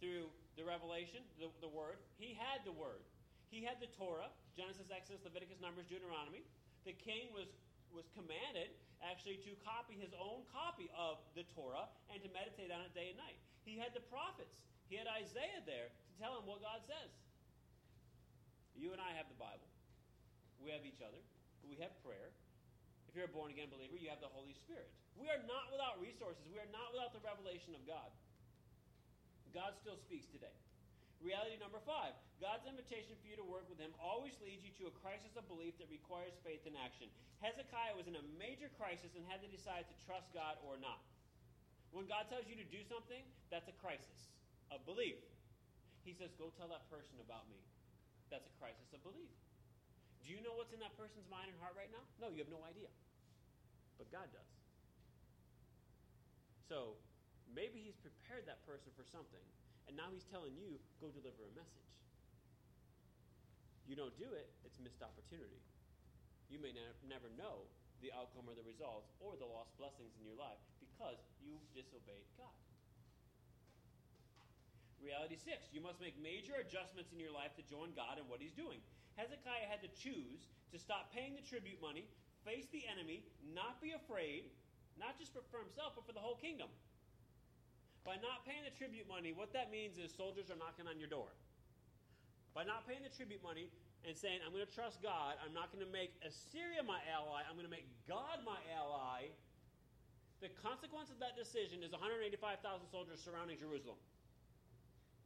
through 0.00 0.32
the 0.56 0.64
revelation, 0.64 1.20
the, 1.36 1.52
the 1.60 1.68
word. 1.68 2.00
He 2.16 2.32
had 2.32 2.64
the 2.64 2.72
word. 2.72 3.04
He 3.52 3.62
had 3.62 3.78
the 3.78 3.90
Torah, 3.94 4.32
Genesis, 4.56 4.88
Exodus, 4.88 5.22
Leviticus, 5.22 5.60
Numbers, 5.60 5.86
Deuteronomy. 5.86 6.42
The 6.88 6.96
king 6.96 7.30
was, 7.36 7.50
was 7.92 8.08
commanded 8.16 8.72
actually 9.04 9.36
to 9.44 9.52
copy 9.60 9.98
his 10.00 10.16
own 10.16 10.48
copy 10.48 10.88
of 10.96 11.20
the 11.36 11.44
Torah 11.52 11.86
and 12.08 12.18
to 12.24 12.28
meditate 12.32 12.72
on 12.72 12.80
it 12.88 12.92
day 12.96 13.12
and 13.12 13.18
night. 13.20 13.36
He 13.68 13.76
had 13.76 13.92
the 13.92 14.04
prophets. 14.08 14.56
He 14.88 14.96
had 14.96 15.10
Isaiah 15.10 15.62
there 15.66 15.90
to 15.90 16.12
tell 16.16 16.38
him 16.38 16.46
what 16.46 16.62
God 16.62 16.80
says. 16.86 17.10
You 18.76 18.92
and 18.94 19.00
I 19.02 19.12
have 19.18 19.28
the 19.28 19.38
Bible. 19.38 19.66
We 20.62 20.72
have 20.72 20.84
each 20.86 21.02
other. 21.02 21.20
We 21.66 21.76
have 21.82 21.92
prayer 22.06 22.30
If 23.10 23.18
you're 23.18 23.28
a 23.28 23.34
born 23.34 23.50
again 23.50 23.68
believer, 23.70 23.98
you 23.98 24.10
have 24.10 24.22
the 24.22 24.30
Holy 24.30 24.54
Spirit. 24.54 24.88
We 25.16 25.28
are 25.32 25.40
not 25.48 25.72
without 25.72 25.98
resources. 25.98 26.44
We 26.52 26.60
are 26.60 26.70
not 26.70 26.92
without 26.92 27.16
the 27.16 27.22
revelation 27.24 27.72
of 27.74 27.82
God. 27.88 28.10
God 29.56 29.72
still 29.80 29.96
speaks 30.04 30.28
today. 30.28 30.52
Reality 31.24 31.56
number 31.56 31.80
five 31.88 32.12
God's 32.36 32.68
invitation 32.68 33.16
for 33.16 33.24
you 33.24 33.40
to 33.40 33.46
work 33.48 33.64
with 33.72 33.80
Him 33.80 33.96
always 33.96 34.36
leads 34.44 34.60
you 34.60 34.72
to 34.84 34.92
a 34.92 34.94
crisis 35.00 35.32
of 35.40 35.48
belief 35.48 35.72
that 35.80 35.88
requires 35.88 36.36
faith 36.44 36.60
and 36.68 36.76
action. 36.76 37.08
Hezekiah 37.40 37.96
was 37.96 38.04
in 38.04 38.20
a 38.20 38.24
major 38.36 38.68
crisis 38.76 39.08
and 39.16 39.24
had 39.24 39.40
to 39.40 39.48
decide 39.48 39.88
to 39.88 39.96
trust 40.04 40.28
God 40.36 40.60
or 40.60 40.76
not. 40.76 41.00
When 41.96 42.04
God 42.04 42.28
tells 42.28 42.44
you 42.44 42.60
to 42.60 42.68
do 42.68 42.84
something, 42.84 43.24
that's 43.48 43.64
a 43.72 43.76
crisis 43.80 44.28
of 44.68 44.84
belief. 44.84 45.16
He 46.04 46.12
says, 46.12 46.28
Go 46.36 46.52
tell 46.60 46.68
that 46.68 46.84
person 46.92 47.16
about 47.24 47.48
me. 47.48 47.64
That's 48.28 48.44
a 48.44 48.54
crisis 48.60 48.92
of 48.92 49.00
belief. 49.00 49.32
Do 50.26 50.34
you 50.34 50.42
know 50.42 50.58
what's 50.58 50.74
in 50.74 50.82
that 50.82 50.98
person's 50.98 51.30
mind 51.30 51.54
and 51.54 51.56
heart 51.62 51.78
right 51.78 51.90
now? 51.94 52.02
No, 52.18 52.34
you 52.34 52.42
have 52.42 52.50
no 52.50 52.60
idea 52.66 52.90
but 53.98 54.12
God 54.12 54.28
does. 54.32 54.52
So 56.68 56.96
maybe 57.48 57.80
He's 57.80 57.96
prepared 57.96 58.44
that 58.48 58.64
person 58.68 58.92
for 58.94 59.04
something, 59.08 59.42
and 59.88 59.96
now 59.96 60.12
He's 60.12 60.28
telling 60.28 60.52
you, 60.56 60.76
go 61.00 61.08
deliver 61.12 61.48
a 61.48 61.52
message. 61.56 61.90
You 63.88 63.94
don't 63.94 64.14
do 64.18 64.26
it, 64.34 64.50
it's 64.66 64.76
missed 64.82 65.00
opportunity. 65.00 65.62
You 66.50 66.58
may 66.58 66.74
ne- 66.74 66.98
never 67.06 67.30
know 67.38 67.66
the 68.02 68.10
outcome 68.12 68.46
or 68.50 68.54
the 68.54 68.66
results 68.66 69.08
or 69.22 69.38
the 69.38 69.46
lost 69.46 69.72
blessings 69.78 70.14
in 70.18 70.22
your 70.26 70.36
life 70.36 70.58
because 70.82 71.18
you 71.38 71.58
disobeyed 71.72 72.26
God. 72.34 72.54
Reality 74.98 75.38
six, 75.38 75.70
you 75.70 75.78
must 75.78 76.02
make 76.02 76.18
major 76.18 76.58
adjustments 76.58 77.14
in 77.14 77.22
your 77.22 77.30
life 77.30 77.54
to 77.54 77.62
join 77.70 77.94
God 77.94 78.18
in 78.18 78.26
what 78.26 78.42
he's 78.42 78.54
doing. 78.58 78.82
Hezekiah 79.16 79.68
had 79.68 79.80
to 79.80 79.90
choose 79.96 80.48
to 80.72 80.76
stop 80.76 81.12
paying 81.12 81.32
the 81.32 81.44
tribute 81.44 81.80
money, 81.80 82.04
face 82.44 82.68
the 82.72 82.84
enemy, 82.84 83.24
not 83.56 83.80
be 83.80 83.96
afraid, 83.96 84.52
not 85.00 85.16
just 85.16 85.32
for, 85.32 85.60
himself, 85.60 85.96
but 85.96 86.04
for 86.04 86.12
the 86.12 86.20
whole 86.20 86.36
kingdom. 86.36 86.68
By 88.04 88.20
not 88.22 88.46
paying 88.46 88.62
the 88.62 88.76
tribute 88.76 89.08
money, 89.08 89.34
what 89.34 89.50
that 89.56 89.72
means 89.72 89.98
is 89.98 90.14
soldiers 90.14 90.52
are 90.52 90.60
knocking 90.60 90.86
on 90.86 91.00
your 91.00 91.10
door. 91.10 91.32
By 92.54 92.62
not 92.62 92.86
paying 92.86 93.02
the 93.02 93.12
tribute 93.12 93.42
money 93.42 93.72
and 94.06 94.14
saying, 94.14 94.38
I'm 94.44 94.54
going 94.54 94.64
to 94.64 94.70
trust 94.70 95.02
God, 95.02 95.40
I'm 95.42 95.52
not 95.52 95.74
going 95.74 95.82
to 95.82 95.90
make 95.90 96.14
Assyria 96.22 96.84
my 96.86 97.02
ally, 97.10 97.42
I'm 97.42 97.58
going 97.58 97.66
to 97.66 97.72
make 97.72 97.88
God 98.06 98.44
my 98.46 98.60
ally, 98.70 99.34
the 100.44 100.52
consequence 100.60 101.08
of 101.08 101.18
that 101.24 101.34
decision 101.34 101.80
is 101.80 101.96
185,000 101.96 102.60
soldiers 102.92 103.18
surrounding 103.24 103.56
Jerusalem. 103.56 103.96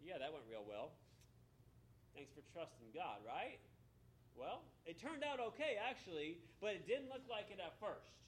Yeah, 0.00 0.16
that 0.22 0.30
went 0.32 0.46
real 0.48 0.64
well. 0.64 0.94
Thanks 2.14 2.30
for 2.32 2.40
trusting 2.54 2.94
God, 2.94 3.20
right? 3.26 3.58
Well, 4.38 4.64
it 4.88 4.98
turned 4.98 5.22
out 5.22 5.38
okay, 5.54 5.76
actually, 5.76 6.40
but 6.58 6.74
it 6.74 6.84
didn't 6.88 7.12
look 7.12 7.24
like 7.28 7.52
it 7.52 7.60
at 7.60 7.76
first. 7.78 8.20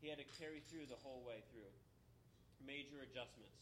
He 0.00 0.08
had 0.08 0.16
to 0.16 0.28
carry 0.40 0.64
through 0.72 0.88
the 0.88 0.96
whole 1.04 1.20
way 1.24 1.44
through. 1.52 1.68
Major 2.64 3.04
adjustments. 3.04 3.56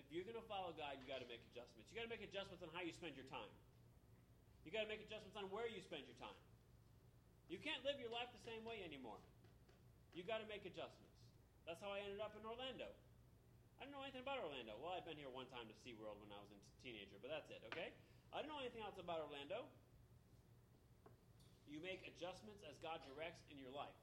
If 0.00 0.08
you're 0.08 0.24
going 0.24 0.40
to 0.40 0.48
follow 0.48 0.72
God, 0.72 0.96
you 0.96 1.04
got 1.04 1.20
to 1.20 1.28
make 1.28 1.44
adjustments. 1.52 1.92
You 1.92 2.00
got 2.00 2.08
to 2.08 2.12
make 2.12 2.24
adjustments 2.24 2.64
on 2.64 2.72
how 2.72 2.80
you 2.80 2.92
spend 2.92 3.20
your 3.20 3.28
time. 3.28 3.52
You 4.64 4.72
got 4.72 4.88
to 4.88 4.90
make 4.90 5.04
adjustments 5.04 5.36
on 5.36 5.48
where 5.52 5.68
you 5.68 5.80
spend 5.84 6.08
your 6.08 6.16
time. 6.16 6.36
You 7.52 7.60
can't 7.60 7.84
live 7.84 8.00
your 8.00 8.12
life 8.12 8.32
the 8.32 8.44
same 8.48 8.64
way 8.64 8.80
anymore. 8.80 9.20
You 10.16 10.24
got 10.24 10.40
to 10.40 10.48
make 10.48 10.64
adjustments. 10.64 11.12
That's 11.68 11.80
how 11.84 11.92
I 11.92 12.00
ended 12.00 12.20
up 12.20 12.32
in 12.32 12.42
Orlando. 12.46 12.88
I 13.76 13.88
didn't 13.88 13.96
know 13.96 14.04
anything 14.04 14.24
about 14.24 14.40
Orlando. 14.40 14.76
Well, 14.80 14.92
I've 14.96 15.08
been 15.08 15.20
here 15.20 15.32
one 15.32 15.48
time 15.48 15.64
to 15.68 15.76
SeaWorld 15.84 16.20
when 16.20 16.32
I 16.32 16.40
was 16.40 16.52
a 16.52 16.60
teenager, 16.84 17.16
but 17.20 17.32
that's 17.32 17.48
it, 17.48 17.64
okay? 17.72 17.92
I 18.30 18.42
don't 18.42 18.50
know 18.50 18.62
anything 18.62 18.82
else 18.82 18.98
about 18.98 19.22
Orlando. 19.22 19.66
You 21.66 21.78
make 21.82 22.02
adjustments 22.06 22.62
as 22.66 22.78
God 22.82 22.98
directs 23.06 23.46
in 23.50 23.58
your 23.58 23.70
life, 23.70 23.94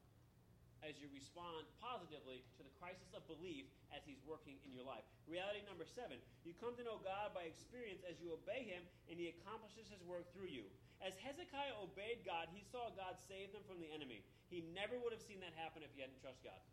as 0.84 0.96
you 1.00 1.12
respond 1.12 1.68
positively 1.84 2.44
to 2.56 2.62
the 2.64 2.72
crisis 2.80 3.12
of 3.12 3.24
belief 3.28 3.68
as 3.92 4.04
He's 4.08 4.24
working 4.24 4.56
in 4.64 4.72
your 4.72 4.88
life. 4.88 5.04
Reality 5.28 5.64
number 5.68 5.84
seven 5.84 6.20
you 6.48 6.56
come 6.64 6.76
to 6.80 6.84
know 6.88 7.00
God 7.04 7.36
by 7.36 7.48
experience 7.48 8.04
as 8.08 8.20
you 8.24 8.32
obey 8.32 8.64
Him, 8.64 8.84
and 9.12 9.20
He 9.20 9.32
accomplishes 9.36 9.92
His 9.92 10.00
work 10.08 10.32
through 10.32 10.52
you. 10.52 10.68
As 11.04 11.14
Hezekiah 11.22 11.78
obeyed 11.78 12.26
God, 12.26 12.50
he 12.50 12.66
saw 12.74 12.90
God 12.98 13.22
save 13.30 13.54
them 13.54 13.62
from 13.70 13.78
the 13.78 13.90
enemy. 13.94 14.26
He 14.50 14.66
never 14.74 14.98
would 14.98 15.14
have 15.14 15.22
seen 15.22 15.38
that 15.46 15.54
happen 15.54 15.86
if 15.86 15.94
he 15.94 16.02
hadn't 16.02 16.18
trusted 16.18 16.50
God. 16.50 16.64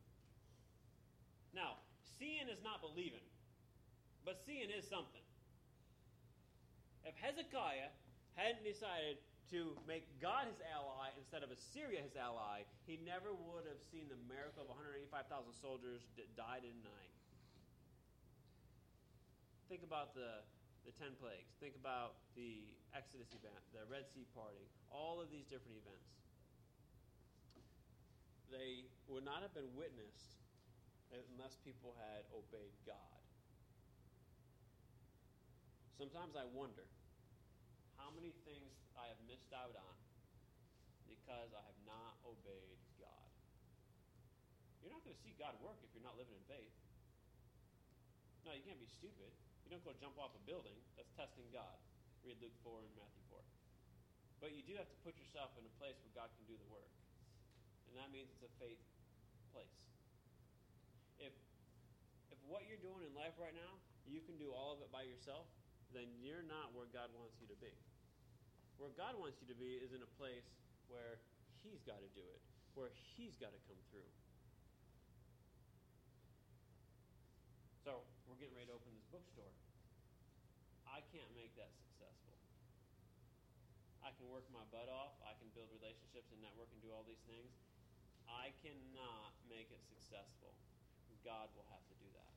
Now, 1.53 1.77
seeing 2.17 2.49
is 2.49 2.63
not 2.65 2.81
believing, 2.81 3.25
but 4.25 4.41
seeing 4.49 4.73
is 4.73 4.89
something. 4.89 5.21
If 7.05 7.13
Hezekiah 7.21 7.93
hadn't 8.35 8.65
decided 8.65 9.21
to 9.53 9.77
make 9.85 10.09
God 10.25 10.49
his 10.49 10.57
ally 10.73 11.13
instead 11.21 11.45
of 11.45 11.53
Assyria 11.53 12.01
his 12.01 12.17
ally, 12.17 12.65
he 12.89 12.97
never 13.05 13.37
would 13.37 13.69
have 13.69 13.79
seen 13.93 14.09
the 14.09 14.17
miracle 14.25 14.65
of 14.65 14.73
185,000 14.73 15.29
soldiers 15.53 16.01
that 16.17 16.33
died 16.33 16.65
in 16.65 16.73
a 16.73 16.85
night. 16.89 17.15
Think 19.69 19.85
about 19.85 20.17
the, 20.17 20.41
the 20.89 20.97
10 20.97 21.13
plagues. 21.21 21.53
Think 21.61 21.77
about 21.77 22.17
the 22.33 22.65
Exodus 22.97 23.37
event, 23.37 23.61
the 23.77 23.85
Red 23.85 24.09
Sea 24.09 24.25
parting, 24.33 24.65
all 24.89 25.21
of 25.21 25.29
these 25.29 25.45
different 25.45 25.77
events. 25.85 26.09
They 28.49 28.89
would 29.13 29.29
not 29.29 29.45
have 29.45 29.53
been 29.53 29.69
witnessed 29.77 30.41
unless 31.13 31.61
people 31.61 31.93
had 32.01 32.25
obeyed 32.33 32.75
God. 32.89 33.21
Sometimes 35.95 36.35
I 36.35 36.49
wonder 36.51 36.87
many 38.15 38.33
things 38.47 38.71
I 38.95 39.11
have 39.11 39.21
missed 39.27 39.51
out 39.51 39.75
on 39.75 39.97
because 41.11 41.51
I 41.53 41.63
have 41.63 41.81
not 41.85 42.15
obeyed 42.25 42.81
God. 42.97 43.29
You're 44.81 44.95
not 44.95 45.03
going 45.03 45.17
to 45.17 45.23
see 45.25 45.35
God 45.37 45.59
work 45.61 45.79
if 45.83 45.91
you're 45.93 46.07
not 46.07 46.17
living 46.17 46.35
in 46.35 46.45
faith. 46.47 46.75
No, 48.45 48.53
you 48.53 48.63
can't 48.63 48.81
be 48.81 48.91
stupid. 48.91 49.33
You 49.65 49.73
don't 49.73 49.85
go 49.85 49.97
jump 49.97 50.21
off 50.21 50.37
a 50.37 50.43
building. 50.45 50.77
That's 51.01 51.09
testing 51.17 51.49
God. 51.49 51.81
Read 52.21 52.37
Luke 52.41 52.57
4 52.61 52.85
and 52.85 52.93
Matthew 52.97 53.25
4. 53.33 53.41
But 54.45 54.53
you 54.53 54.61
do 54.61 54.77
have 54.77 54.89
to 54.89 54.99
put 55.01 55.17
yourself 55.17 55.57
in 55.57 55.65
a 55.65 55.75
place 55.81 55.97
where 56.05 56.13
God 56.13 56.29
can 56.37 56.45
do 56.45 56.57
the 56.61 56.69
work. 56.69 56.93
And 57.89 57.97
that 57.97 58.13
means 58.13 58.29
it's 58.29 58.45
a 58.45 58.53
faith 58.61 58.81
place. 59.57 59.73
If 61.17 61.33
if 62.29 62.39
what 62.45 62.69
you're 62.69 62.83
doing 62.85 63.07
in 63.09 63.13
life 63.17 63.33
right 63.41 63.57
now, 63.57 63.81
you 64.05 64.21
can 64.21 64.37
do 64.37 64.53
all 64.53 64.77
of 64.77 64.85
it 64.85 64.93
by 64.93 65.09
yourself, 65.09 65.49
then 65.97 66.11
you're 66.21 66.45
not 66.45 66.75
where 66.77 66.91
God 66.93 67.09
wants 67.17 67.41
you 67.41 67.49
to 67.49 67.59
be. 67.63 67.73
Where 68.79 68.93
God 68.95 69.17
wants 69.17 69.41
you 69.41 69.49
to 69.49 69.59
be 69.59 69.81
is 69.81 69.95
in 69.95 70.03
a 70.03 70.13
place 70.19 70.47
where 70.91 71.23
He's 71.65 71.81
got 71.83 72.03
to 72.03 72.11
do 72.13 72.25
it, 72.25 72.41
where 72.77 72.93
He's 73.17 73.39
got 73.41 73.55
to 73.55 73.61
come 73.71 73.81
through. 73.89 74.11
So, 77.85 78.05
we're 78.25 78.41
getting 78.41 78.57
ready 78.57 78.73
to 78.73 78.77
open 78.77 78.93
this 78.97 79.09
bookstore. 79.13 79.53
I 80.89 81.05
can't 81.13 81.29
make 81.37 81.53
that 81.61 81.73
successful. 81.77 82.37
I 84.01 84.13
can 84.17 84.29
work 84.29 84.45
my 84.53 84.65
butt 84.73 84.89
off, 84.89 85.17
I 85.25 85.33
can 85.37 85.49
build 85.57 85.69
relationships 85.73 86.29
and 86.33 86.41
network 86.41 86.69
and 86.73 86.81
do 86.81 86.93
all 86.93 87.05
these 87.05 87.25
things. 87.25 87.53
I 88.29 88.53
cannot 88.65 89.37
make 89.49 89.69
it 89.69 89.81
successful. 89.85 90.53
God 91.25 91.49
will 91.57 91.65
have 91.73 91.81
to 91.89 91.97
do 91.97 92.09
that. 92.13 92.33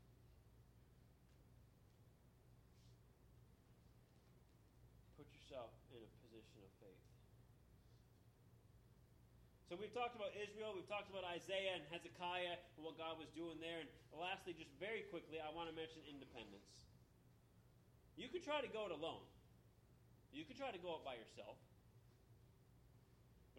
Put 5.20 5.28
yourself 5.36 5.76
in 5.92 6.00
a 6.00 6.12
position 6.24 6.64
of 6.64 6.72
faith. 6.80 7.04
So 9.68 9.76
we've 9.76 9.92
talked 9.92 10.16
about 10.16 10.32
Israel, 10.40 10.72
we've 10.72 10.88
talked 10.88 11.12
about 11.12 11.28
Isaiah 11.28 11.76
and 11.76 11.84
Hezekiah 11.92 12.56
and 12.56 12.82
what 12.88 12.96
God 12.96 13.20
was 13.20 13.28
doing 13.36 13.60
there. 13.60 13.84
And 13.84 13.92
lastly, 14.16 14.56
just 14.56 14.72
very 14.80 15.04
quickly, 15.12 15.44
I 15.44 15.52
want 15.52 15.68
to 15.68 15.76
mention 15.76 16.00
independence. 16.08 16.88
You 18.16 18.32
could 18.32 18.48
try 18.48 18.64
to 18.64 18.72
go 18.72 18.88
it 18.88 18.96
alone. 18.96 19.28
You 20.32 20.48
could 20.48 20.56
try 20.56 20.72
to 20.72 20.80
go 20.80 20.96
it 20.96 21.04
by 21.04 21.20
yourself. 21.20 21.60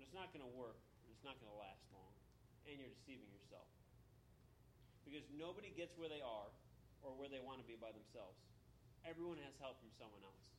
But 0.01 0.09
it's 0.09 0.17
not 0.17 0.33
going 0.33 0.41
to 0.49 0.53
work. 0.57 0.81
and 1.05 1.13
It's 1.13 1.21
not 1.29 1.37
going 1.45 1.53
to 1.53 1.61
last 1.61 1.85
long. 1.93 2.17
And 2.65 2.81
you're 2.81 2.89
deceiving 2.89 3.29
yourself. 3.29 3.69
Because 5.05 5.29
nobody 5.37 5.77
gets 5.77 5.93
where 6.01 6.09
they 6.09 6.25
are 6.25 6.49
or 7.05 7.13
where 7.21 7.29
they 7.29 7.45
want 7.45 7.61
to 7.61 7.69
be 7.69 7.77
by 7.77 7.93
themselves. 7.93 8.41
Everyone 9.05 9.37
has 9.45 9.53
help 9.61 9.77
from 9.85 9.93
someone 10.01 10.25
else. 10.25 10.57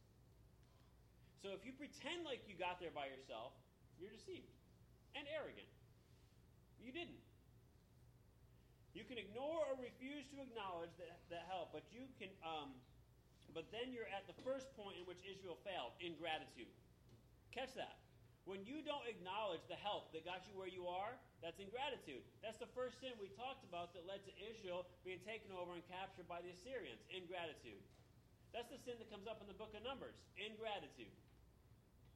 So 1.42 1.58
if 1.58 1.66
you 1.66 1.74
pretend 1.74 2.22
like 2.22 2.46
you 2.46 2.54
got 2.54 2.78
there 2.78 2.94
by 2.94 3.10
yourself, 3.10 3.58
you're 3.98 4.14
deceived 4.14 4.59
and 5.16 5.26
arrogant. 5.30 5.70
You 6.82 6.92
didn't. 6.92 7.22
You 8.98 9.06
can 9.06 9.22
ignore 9.22 9.64
or 9.70 9.78
refuse 9.78 10.26
to 10.34 10.42
acknowledge 10.42 10.92
that, 10.98 11.22
that 11.30 11.46
help, 11.48 11.72
but 11.72 11.86
you 11.94 12.10
can. 12.18 12.34
Um, 12.42 12.74
but 13.54 13.66
then 13.74 13.90
you're 13.90 14.10
at 14.14 14.30
the 14.30 14.38
first 14.46 14.70
point 14.78 14.98
in 14.98 15.06
which 15.10 15.22
Israel 15.26 15.58
failed 15.66 15.98
ingratitude. 16.02 16.70
Catch 17.50 17.74
that. 17.78 17.98
When 18.46 18.66
you 18.66 18.82
don't 18.82 19.06
acknowledge 19.06 19.62
the 19.70 19.78
help 19.78 20.10
that 20.14 20.26
got 20.26 20.46
you 20.50 20.58
where 20.58 20.70
you 20.70 20.90
are, 20.90 21.14
that's 21.42 21.62
ingratitude. 21.62 22.26
That's 22.42 22.58
the 22.58 22.70
first 22.74 22.98
sin 22.98 23.14
we 23.22 23.30
talked 23.38 23.62
about 23.66 23.94
that 23.94 24.10
led 24.10 24.26
to 24.26 24.34
Israel 24.42 24.90
being 25.06 25.22
taken 25.22 25.54
over 25.54 25.78
and 25.78 25.86
captured 25.86 26.26
by 26.26 26.42
the 26.42 26.50
Assyrians. 26.54 27.02
Ingratitude. 27.14 27.82
That's 28.50 28.70
the 28.74 28.82
sin 28.82 28.98
that 28.98 29.10
comes 29.14 29.30
up 29.30 29.38
in 29.42 29.48
the 29.50 29.58
book 29.58 29.74
of 29.78 29.86
Numbers. 29.86 30.18
Ingratitude. 30.34 31.14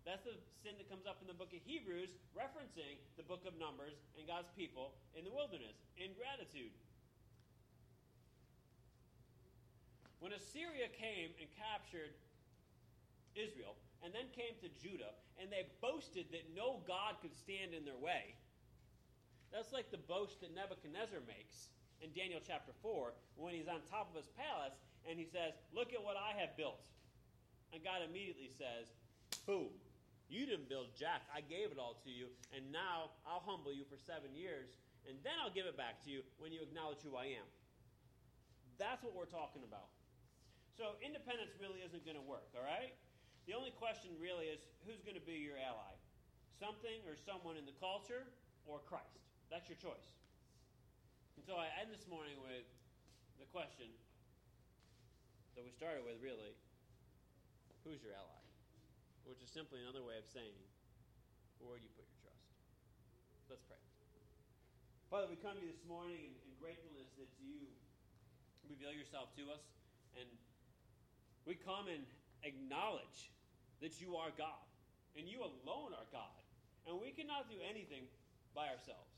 That's 0.04 0.28
the 0.28 0.36
sin 0.60 0.76
that 0.78 0.92
comes 0.92 1.08
up 1.08 1.24
in 1.24 1.32
the 1.32 1.36
book 1.36 1.56
of 1.56 1.64
Hebrews, 1.64 2.12
referencing 2.36 3.00
the 3.16 3.24
book 3.24 3.48
of 3.48 3.56
Numbers 3.56 3.96
and 4.20 4.28
God's 4.28 4.52
people 4.52 5.00
in 5.16 5.24
the 5.24 5.32
wilderness. 5.32 5.80
Ingratitude. 5.96 6.76
When 10.20 10.36
Assyria 10.36 10.92
came 10.92 11.32
and 11.40 11.48
captured 11.56 12.16
Israel, 13.36 13.76
and 14.04 14.12
then 14.12 14.28
came 14.36 14.52
to 14.60 14.70
Judah, 14.84 15.16
and 15.40 15.48
they 15.48 15.72
boasted 15.80 16.28
that 16.36 16.52
no 16.52 16.84
God 16.84 17.18
could 17.24 17.34
stand 17.34 17.72
in 17.72 17.88
their 17.88 17.98
way. 17.98 18.36
That's 19.50 19.72
like 19.72 19.90
the 19.90 20.02
boast 20.04 20.44
that 20.44 20.52
Nebuchadnezzar 20.52 21.24
makes 21.24 21.72
in 22.04 22.12
Daniel 22.12 22.44
chapter 22.44 22.76
4 22.84 23.16
when 23.40 23.56
he's 23.56 23.72
on 23.72 23.80
top 23.88 24.12
of 24.12 24.16
his 24.20 24.28
palace 24.36 24.76
and 25.08 25.16
he 25.16 25.26
says, 25.26 25.56
Look 25.72 25.96
at 25.96 26.04
what 26.04 26.20
I 26.20 26.36
have 26.36 26.58
built. 26.60 26.84
And 27.72 27.80
God 27.84 28.04
immediately 28.04 28.52
says, 28.52 28.92
Boom. 29.48 29.72
You 30.30 30.46
didn't 30.46 30.70
build 30.70 30.96
Jack. 30.98 31.28
I 31.30 31.42
gave 31.42 31.70
it 31.70 31.78
all 31.78 32.00
to 32.04 32.12
you, 32.12 32.32
and 32.56 32.72
now 32.72 33.14
I'll 33.28 33.44
humble 33.44 33.74
you 33.74 33.86
for 33.86 34.00
seven 34.00 34.34
years, 34.34 34.76
and 35.06 35.20
then 35.22 35.36
I'll 35.44 35.54
give 35.54 35.68
it 35.68 35.78
back 35.78 36.02
to 36.06 36.10
you 36.10 36.24
when 36.40 36.52
you 36.52 36.64
acknowledge 36.64 37.04
who 37.04 37.16
I 37.16 37.38
am. 37.38 37.48
That's 38.82 39.04
what 39.04 39.14
we're 39.14 39.30
talking 39.30 39.62
about. 39.62 39.94
So 40.74 40.98
independence 41.06 41.54
really 41.62 41.86
isn't 41.86 42.02
going 42.02 42.18
to 42.18 42.26
work, 42.26 42.50
all 42.58 42.66
right? 42.66 42.98
The 43.46 43.54
only 43.54 43.76
question 43.76 44.10
really 44.18 44.50
is 44.50 44.64
who's 44.88 45.04
going 45.06 45.20
to 45.20 45.24
be 45.24 45.38
your 45.38 45.60
ally? 45.60 45.94
Something 46.58 47.04
or 47.06 47.14
someone 47.14 47.60
in 47.60 47.68
the 47.68 47.76
culture 47.78 48.26
or 48.66 48.82
Christ? 48.88 49.22
That's 49.52 49.68
your 49.70 49.78
choice. 49.78 50.10
And 51.38 51.44
so 51.46 51.60
I 51.60 51.70
end 51.78 51.94
this 51.94 52.08
morning 52.10 52.40
with 52.42 52.66
the 53.38 53.46
question 53.52 53.92
that 55.54 55.62
we 55.62 55.70
started 55.76 56.02
with 56.08 56.18
really, 56.24 56.58
who's 57.86 58.02
your 58.02 58.16
ally? 58.18 58.43
Which 59.24 59.40
is 59.40 59.50
simply 59.52 59.80
another 59.80 60.04
way 60.04 60.20
of 60.20 60.28
saying, 60.28 60.56
where 61.64 61.80
do 61.80 61.84
you 61.84 61.94
put 61.96 62.04
your 62.04 62.20
trust? 62.28 62.44
Let's 63.48 63.64
pray. 63.66 63.80
Father, 65.08 65.30
we 65.32 65.38
come 65.40 65.56
to 65.56 65.64
you 65.64 65.72
this 65.72 65.86
morning 65.86 66.20
in, 66.20 66.34
in 66.44 66.52
gratefulness 66.60 67.08
that 67.22 67.30
you 67.40 67.70
reveal 68.66 68.92
yourself 68.92 69.30
to 69.38 69.48
us, 69.54 69.64
and 70.18 70.28
we 71.46 71.54
come 71.56 71.86
and 71.88 72.04
acknowledge 72.44 73.32
that 73.80 74.02
you 74.02 74.18
are 74.18 74.34
God, 74.36 74.66
and 75.16 75.30
you 75.30 75.46
alone 75.46 75.94
are 75.94 76.10
God, 76.12 76.42
and 76.90 76.98
we 77.00 77.14
cannot 77.14 77.48
do 77.48 77.62
anything 77.64 78.10
by 78.52 78.68
ourselves. 78.74 79.14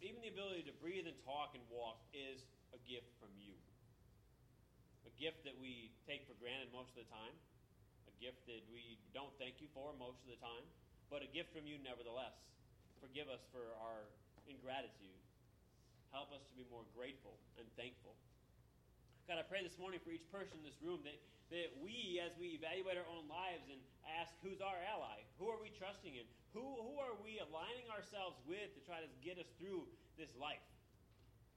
Even 0.00 0.20
the 0.20 0.30
ability 0.30 0.62
to 0.68 0.74
breathe 0.78 1.10
and 1.10 1.16
talk 1.24 1.56
and 1.56 1.64
walk 1.72 1.98
is 2.14 2.44
a 2.72 2.80
gift 2.86 3.08
from 3.18 3.32
you. 3.36 3.56
A 5.08 5.12
gift 5.18 5.42
that 5.42 5.56
we 5.58 5.90
take 6.06 6.22
for 6.28 6.36
granted 6.38 6.70
most 6.70 6.94
of 6.94 7.02
the 7.02 7.08
time, 7.08 7.34
gift 8.22 8.44
that 8.48 8.62
we 8.72 8.96
don't 9.12 9.32
thank 9.40 9.60
you 9.60 9.68
for 9.72 9.92
most 9.96 10.20
of 10.24 10.28
the 10.32 10.40
time, 10.40 10.64
but 11.08 11.22
a 11.22 11.28
gift 11.30 11.52
from 11.52 11.68
you 11.68 11.76
nevertheless. 11.80 12.34
Forgive 13.00 13.28
us 13.28 13.42
for 13.52 13.62
our 13.80 14.08
ingratitude. 14.48 15.20
Help 16.14 16.32
us 16.32 16.42
to 16.48 16.54
be 16.56 16.64
more 16.72 16.86
grateful 16.96 17.36
and 17.60 17.66
thankful. 17.76 18.16
God, 19.26 19.42
I 19.42 19.44
pray 19.44 19.60
this 19.66 19.74
morning 19.76 19.98
for 20.00 20.14
each 20.14 20.24
person 20.30 20.62
in 20.62 20.64
this 20.64 20.78
room 20.78 21.02
that, 21.02 21.18
that 21.50 21.74
we, 21.82 22.22
as 22.22 22.30
we 22.38 22.54
evaluate 22.54 22.94
our 22.94 23.10
own 23.10 23.26
lives 23.26 23.66
and 23.66 23.78
ask 24.22 24.30
who's 24.38 24.62
our 24.62 24.78
ally, 24.86 25.26
who 25.42 25.50
are 25.50 25.58
we 25.58 25.74
trusting 25.74 26.14
in, 26.14 26.22
who, 26.54 26.62
who 26.62 26.94
are 27.02 27.18
we 27.20 27.42
aligning 27.42 27.90
ourselves 27.90 28.38
with 28.46 28.70
to 28.78 28.80
try 28.86 29.02
to 29.02 29.10
get 29.26 29.36
us 29.36 29.50
through 29.58 29.82
this 30.14 30.30
life? 30.38 30.62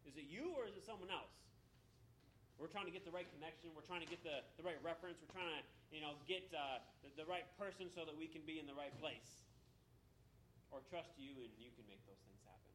Is 0.10 0.18
it 0.18 0.26
you 0.26 0.57
or 0.57 0.66
is 0.66 0.74
it 0.74 0.82
someone 0.82 1.14
else? 1.14 1.30
We're 2.57 2.74
trying 2.74 2.89
to 2.89 2.95
get 2.95 3.07
the 3.07 3.14
right 3.16 3.30
connection. 3.38 3.72
We're 3.72 3.88
trying 3.88 4.03
to 4.03 4.10
get 4.10 4.20
the, 4.26 4.43
the 4.60 4.66
right 4.68 4.82
reference. 4.84 5.16
We're 5.24 5.32
trying 5.32 5.47
to, 5.47 5.64
you 5.90 6.02
know, 6.02 6.18
get 6.30 6.46
uh, 6.54 6.82
the, 7.02 7.26
the 7.26 7.28
right 7.28 7.46
person 7.58 7.90
so 7.90 8.06
that 8.06 8.14
we 8.14 8.30
can 8.30 8.46
be 8.46 8.62
in 8.62 8.70
the 8.70 8.78
right 8.78 8.94
place. 9.02 9.46
Or 10.70 10.86
trust 10.86 11.18
you 11.18 11.34
and 11.42 11.50
you 11.58 11.74
can 11.74 11.86
make 11.90 12.02
those 12.06 12.22
things 12.30 12.42
happen. 12.46 12.74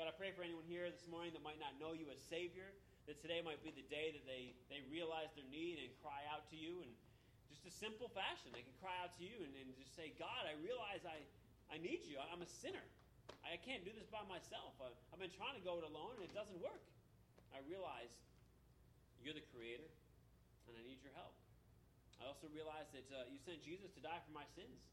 God, 0.00 0.08
I 0.08 0.14
pray 0.16 0.32
for 0.32 0.40
anyone 0.40 0.64
here 0.64 0.88
this 0.88 1.04
morning 1.12 1.36
that 1.36 1.44
might 1.44 1.60
not 1.60 1.76
know 1.76 1.92
you 1.92 2.08
as 2.08 2.16
Savior, 2.24 2.72
that 3.04 3.20
today 3.20 3.44
might 3.44 3.60
be 3.60 3.68
the 3.68 3.84
day 3.92 4.16
that 4.16 4.24
they, 4.24 4.56
they 4.72 4.80
realize 4.88 5.28
their 5.36 5.44
need 5.52 5.76
and 5.76 5.92
cry 6.00 6.24
out 6.32 6.48
to 6.48 6.56
you 6.56 6.80
and 6.80 6.88
just 7.52 7.68
a 7.68 7.74
simple 7.76 8.08
fashion. 8.16 8.48
They 8.56 8.64
can 8.64 8.72
cry 8.80 8.96
out 9.04 9.12
to 9.20 9.24
you 9.24 9.44
and, 9.44 9.52
and 9.52 9.68
just 9.76 9.92
say, 9.92 10.16
God, 10.16 10.48
I 10.48 10.56
realize 10.64 11.04
I, 11.04 11.20
I 11.68 11.76
need 11.84 12.08
you. 12.08 12.16
I'm 12.16 12.40
a 12.40 12.48
sinner. 12.48 12.84
I 13.44 13.60
can't 13.60 13.84
do 13.84 13.92
this 13.92 14.08
by 14.08 14.24
myself. 14.24 14.72
I, 14.80 14.88
I've 15.12 15.20
been 15.20 15.32
trying 15.36 15.56
to 15.58 15.64
go 15.64 15.76
it 15.80 15.84
alone 15.84 16.16
and 16.16 16.24
it 16.24 16.32
doesn't 16.32 16.56
work. 16.64 16.80
I 17.52 17.60
realize 17.68 18.12
you're 19.20 19.36
the 19.36 19.44
creator 19.52 19.88
and 20.64 20.72
I 20.78 20.82
need 20.86 21.04
your 21.04 21.12
help. 21.12 21.39
I 22.20 22.28
also 22.28 22.46
realize 22.52 22.86
that 22.92 23.08
uh, 23.08 23.26
you 23.32 23.40
sent 23.40 23.64
Jesus 23.64 23.90
to 23.96 24.00
die 24.04 24.20
for 24.22 24.32
my 24.36 24.44
sins. 24.52 24.84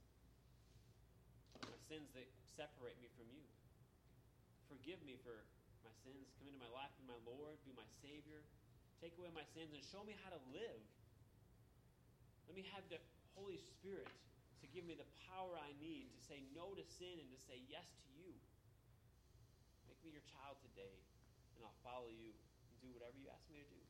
My 1.67 1.79
sins 1.91 2.07
that 2.15 2.25
separate 2.55 2.95
me 3.03 3.11
from 3.19 3.27
you. 3.29 3.43
Forgive 4.71 5.03
me 5.03 5.19
for 5.21 5.35
my 5.83 5.91
sins. 6.07 6.31
Come 6.39 6.47
into 6.47 6.59
my 6.63 6.71
life, 6.71 6.89
be 6.95 7.03
my 7.05 7.19
Lord, 7.27 7.59
be 7.67 7.75
my 7.75 7.87
Savior. 7.99 8.41
Take 9.03 9.13
away 9.19 9.29
my 9.35 9.45
sins 9.53 9.75
and 9.75 9.83
show 9.83 10.01
me 10.07 10.15
how 10.23 10.31
to 10.31 10.41
live 10.55 10.81
let 12.47 12.55
me 12.55 12.63
have 12.71 12.87
the 12.87 13.03
Holy 13.35 13.59
Spirit 13.59 14.07
to 14.63 14.65
give 14.71 14.87
me 14.87 14.95
the 14.95 15.07
power 15.27 15.59
I 15.59 15.75
need 15.83 16.07
to 16.15 16.19
say 16.23 16.39
no 16.55 16.71
to 16.79 16.83
sin 16.95 17.19
and 17.19 17.27
to 17.27 17.39
say 17.43 17.59
yes 17.67 17.83
to 17.83 18.09
you. 18.15 18.31
Make 19.91 19.99
me 19.99 20.15
your 20.15 20.23
child 20.31 20.55
today, 20.63 20.95
and 21.59 21.67
I'll 21.67 21.81
follow 21.83 22.07
you 22.07 22.31
and 22.31 22.75
do 22.79 22.87
whatever 22.95 23.19
you 23.19 23.27
ask 23.27 23.43
me 23.51 23.59
to 23.59 23.67
do. 23.67 23.83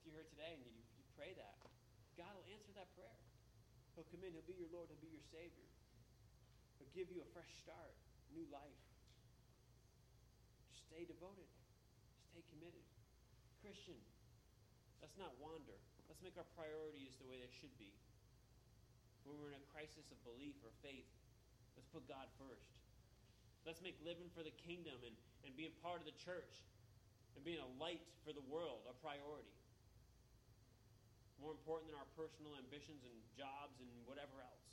If 0.00 0.08
you're 0.08 0.16
here 0.24 0.28
today 0.32 0.56
and 0.56 0.64
you, 0.64 0.72
you 0.72 1.04
pray 1.20 1.36
that, 1.36 1.65
God 2.16 2.32
will 2.32 2.48
answer 2.48 2.72
that 2.80 2.88
prayer. 2.96 3.20
He'll 3.92 4.08
come 4.08 4.24
in, 4.24 4.32
He'll 4.32 4.48
be 4.48 4.56
your 4.56 4.72
Lord, 4.72 4.88
He'll 4.88 5.04
be 5.04 5.12
your 5.12 5.24
Savior. 5.28 5.68
He'll 6.80 6.92
give 6.96 7.12
you 7.12 7.20
a 7.20 7.28
fresh 7.32 7.48
start, 7.60 7.92
new 8.32 8.44
life. 8.48 8.82
Just 10.72 10.88
stay 10.88 11.04
devoted, 11.04 11.48
stay 12.32 12.44
committed. 12.52 12.84
Christian, 13.60 14.00
let's 15.00 15.16
not 15.20 15.32
wander. 15.40 15.76
Let's 16.08 16.22
make 16.22 16.36
our 16.40 16.48
priorities 16.56 17.16
the 17.20 17.28
way 17.28 17.40
they 17.40 17.52
should 17.52 17.72
be. 17.76 17.92
When 19.26 19.36
we're 19.42 19.52
in 19.52 19.60
a 19.60 19.70
crisis 19.74 20.08
of 20.14 20.18
belief 20.22 20.54
or 20.62 20.70
faith, 20.80 21.08
let's 21.74 21.90
put 21.90 22.06
God 22.06 22.30
first. 22.38 22.78
Let's 23.66 23.82
make 23.82 23.98
living 24.06 24.30
for 24.30 24.46
the 24.46 24.54
kingdom 24.54 24.94
and, 25.02 25.16
and 25.42 25.50
being 25.58 25.74
part 25.82 25.98
of 25.98 26.06
the 26.06 26.14
church 26.14 26.62
and 27.34 27.42
being 27.42 27.58
a 27.58 27.70
light 27.82 28.00
for 28.22 28.30
the 28.30 28.44
world 28.46 28.86
a 28.86 28.94
priority. 29.02 29.50
More 31.40 31.52
important 31.52 31.92
than 31.92 31.98
our 32.00 32.08
personal 32.16 32.56
ambitions 32.56 33.04
and 33.04 33.16
jobs 33.36 33.76
and 33.80 33.90
whatever 34.08 34.40
else. 34.40 34.66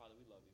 Father, 0.00 0.16
we 0.16 0.24
love 0.26 0.42
you. 0.44 0.53